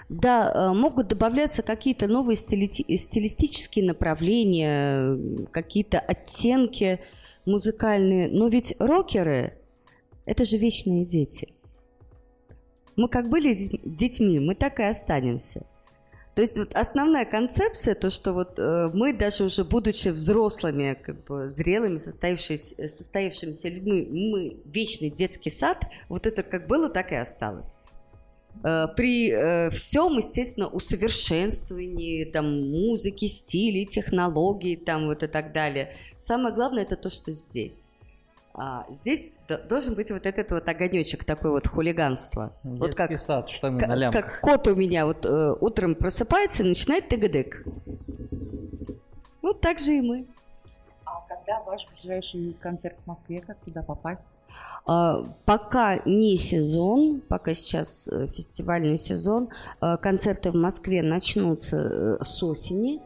Да, 0.09 0.53
э, 0.53 0.73
могут 0.75 1.09
добавляться 1.09 1.63
какие-то 1.63 2.07
новые 2.07 2.37
стилистические 2.37 3.85
направления, 3.85 5.19
какие-то 5.51 5.99
оттенки 5.99 7.01
музыкальные. 7.47 8.29
Но 8.29 8.49
ведь 8.49 8.75
рокеры– 8.79 9.55
это 10.27 10.45
же 10.45 10.57
вечные 10.57 11.05
дети. 11.05 11.49
Мы 12.97 13.09
как 13.09 13.29
были 13.29 13.55
детьми, 13.85 14.39
мы 14.39 14.55
так 14.55 14.79
и 14.79 14.85
останемся. 14.85 15.67
То 16.35 16.43
есть 16.43 16.59
вот 16.59 16.75
основная 16.75 17.25
концепция, 17.25 17.95
то, 17.95 18.11
что 18.11 18.33
вот 18.33 18.59
э, 18.59 18.91
мы 18.93 19.13
даже 19.13 19.45
уже 19.45 19.65
будучи 19.65 20.09
взрослыми, 20.09 20.97
как 21.01 21.25
бы 21.25 21.49
зрелыми, 21.49 21.97
состоявшимися, 21.97 22.89
состоявшимися 22.89 23.71
людьми, 23.71 24.09
мы 24.11 24.57
вечный 24.65 25.11
детский 25.11 25.51
сад, 25.51 25.87
вот 26.09 26.27
это 26.27 26.43
как 26.43 26.67
было, 26.67 26.89
так 26.89 27.13
и 27.13 27.15
осталось. 27.15 27.77
Э, 28.63 28.87
при 28.97 29.31
э, 29.31 29.71
всем, 29.71 30.17
естественно, 30.17 30.69
усовершенствовании 30.69 32.25
там, 32.25 32.71
музыки, 32.71 33.27
стилей, 33.27 33.87
технологий 33.87 34.77
там, 34.77 35.07
вот 35.07 35.23
и 35.23 35.27
так 35.27 35.53
далее. 35.53 35.95
Самое 36.17 36.55
главное 36.55 36.85
это 36.85 36.97
то, 36.97 37.11
что 37.11 37.33
здесь. 37.33 37.91
А 38.57 38.87
здесь 38.89 39.35
должен 39.69 39.95
быть 39.95 40.13
вот 40.13 40.27
этот 40.27 40.53
вот 40.53 40.69
огонечек, 40.69 41.25
такой 41.25 41.51
вот 41.51 41.67
хулиганство. 41.67 42.53
Детский 42.63 42.79
вот 42.79 42.95
как, 42.95 43.19
сад, 43.19 43.51
штаны 43.51 43.81
как, 43.81 43.89
на 43.89 43.97
лямках. 43.97 44.25
Как 44.25 44.41
кот 44.41 44.69
у 44.69 44.77
меня 44.77 45.07
вот 45.07 45.27
э, 45.27 45.55
утром 45.61 45.97
просыпается 45.97 46.63
и 46.63 46.67
начинает 46.67 47.09
тыгадык. 47.09 47.65
Вот 49.43 49.61
так 49.61 49.81
же 49.81 49.97
и 49.97 50.01
мы. 50.01 50.27
А 51.49 51.63
ваш 51.65 51.87
ближайший 51.93 52.57
концерт 52.61 52.97
в 53.05 53.07
Москве? 53.07 53.41
Как 53.41 53.59
туда 53.65 53.83
попасть? 53.83 54.27
А, 54.87 55.25
Пока 55.45 56.01
не 56.05 56.37
сезон, 56.37 57.21
пока 57.29 57.55
сейчас 57.55 58.09
э, 58.09 58.27
фестивальный 58.29 58.97
сезон, 58.99 59.51
э, 59.81 59.97
концерты 59.99 60.51
в 60.51 60.55
Москве 60.55 61.03
начнутся 61.03 61.77
э, 62.21 62.23
с 62.23 62.43
осени. 62.43 63.01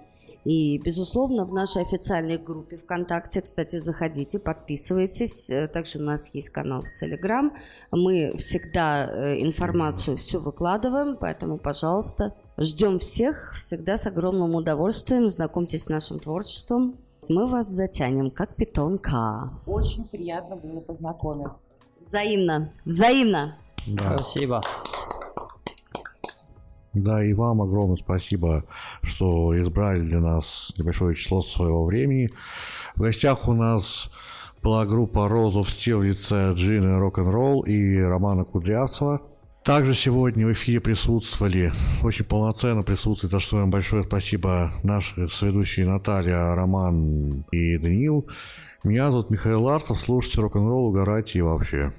И, 0.45 0.79
безусловно, 0.79 1.45
в 1.45 1.53
нашей 1.53 1.83
официальной 1.83 2.39
группе 2.39 2.79
ВКонтакте, 2.79 3.43
кстати, 3.43 3.77
заходите, 3.79 4.39
подписывайтесь. 4.39 5.51
Э, 5.51 5.67
Также 5.67 5.99
у 5.99 6.03
нас 6.03 6.33
есть 6.33 6.51
канал 6.51 6.83
в 6.83 6.93
Телеграм. 6.93 7.53
Мы 7.91 8.35
всегда 8.37 9.41
информацию 9.43 10.17
всю 10.17 10.41
выкладываем, 10.41 11.17
поэтому, 11.17 11.59
пожалуйста, 11.59 12.35
ждем 12.57 12.99
всех. 13.01 13.55
Всегда 13.57 13.97
с 13.97 14.07
огромным 14.07 14.55
удовольствием. 14.55 15.29
Знакомьтесь 15.29 15.85
с 15.85 15.89
нашим 15.89 16.21
творчеством. 16.21 16.97
Мы 17.29 17.47
вас 17.47 17.69
затянем, 17.69 18.31
как 18.31 18.57
питонка. 18.57 19.51
Очень 19.67 20.05
приятно 20.05 20.57
было 20.57 20.81
познакомиться. 20.81 21.57
Взаимно. 22.01 22.71
Взаимно. 22.87 23.59
Да. 23.87 24.17
Спасибо. 24.17 24.63
Да, 26.95 27.23
и 27.23 27.35
вам 27.35 27.61
огромное 27.61 27.97
спасибо, 27.97 28.65
что 29.03 29.61
избрали 29.61 30.01
для 30.01 30.21
нас 30.21 30.73
небольшое 30.79 31.15
число 31.15 31.43
своего 31.43 31.85
времени. 31.85 32.29
В 32.97 33.03
гостях 33.03 33.47
у 33.47 33.53
нас 33.53 34.11
была 34.63 34.87
группа 34.87 35.29
Розов 35.29 35.69
Steel 35.69 35.99
в 35.99 36.05
лице 36.05 36.53
Джины 36.55 36.99
Рок-н-Ролл 36.99 37.61
и 37.61 37.99
Романа 37.99 38.45
Кудрявцева. 38.45 39.21
Также 39.69 39.93
сегодня 39.93 40.47
в 40.47 40.53
эфире 40.55 40.81
присутствовали, 40.81 41.73
очень 42.03 42.25
полноценно 42.25 42.83
присутствует, 42.83 43.33
за 43.33 43.39
что 43.39 43.61
им 43.61 43.69
большое 43.69 44.03
спасибо 44.03 44.73
наши 44.83 45.29
соведущие 45.29 45.85
Наталья, 45.85 46.55
Роман 46.55 47.45
и 47.51 47.77
Даниил. 47.77 48.27
Меня 48.83 49.11
зовут 49.11 49.29
Михаил 49.29 49.65
Лартов, 49.65 50.01
слушайте 50.01 50.41
рок-н-ролл, 50.41 50.87
угорайте 50.87 51.41
и 51.41 51.43
вообще. 51.43 51.93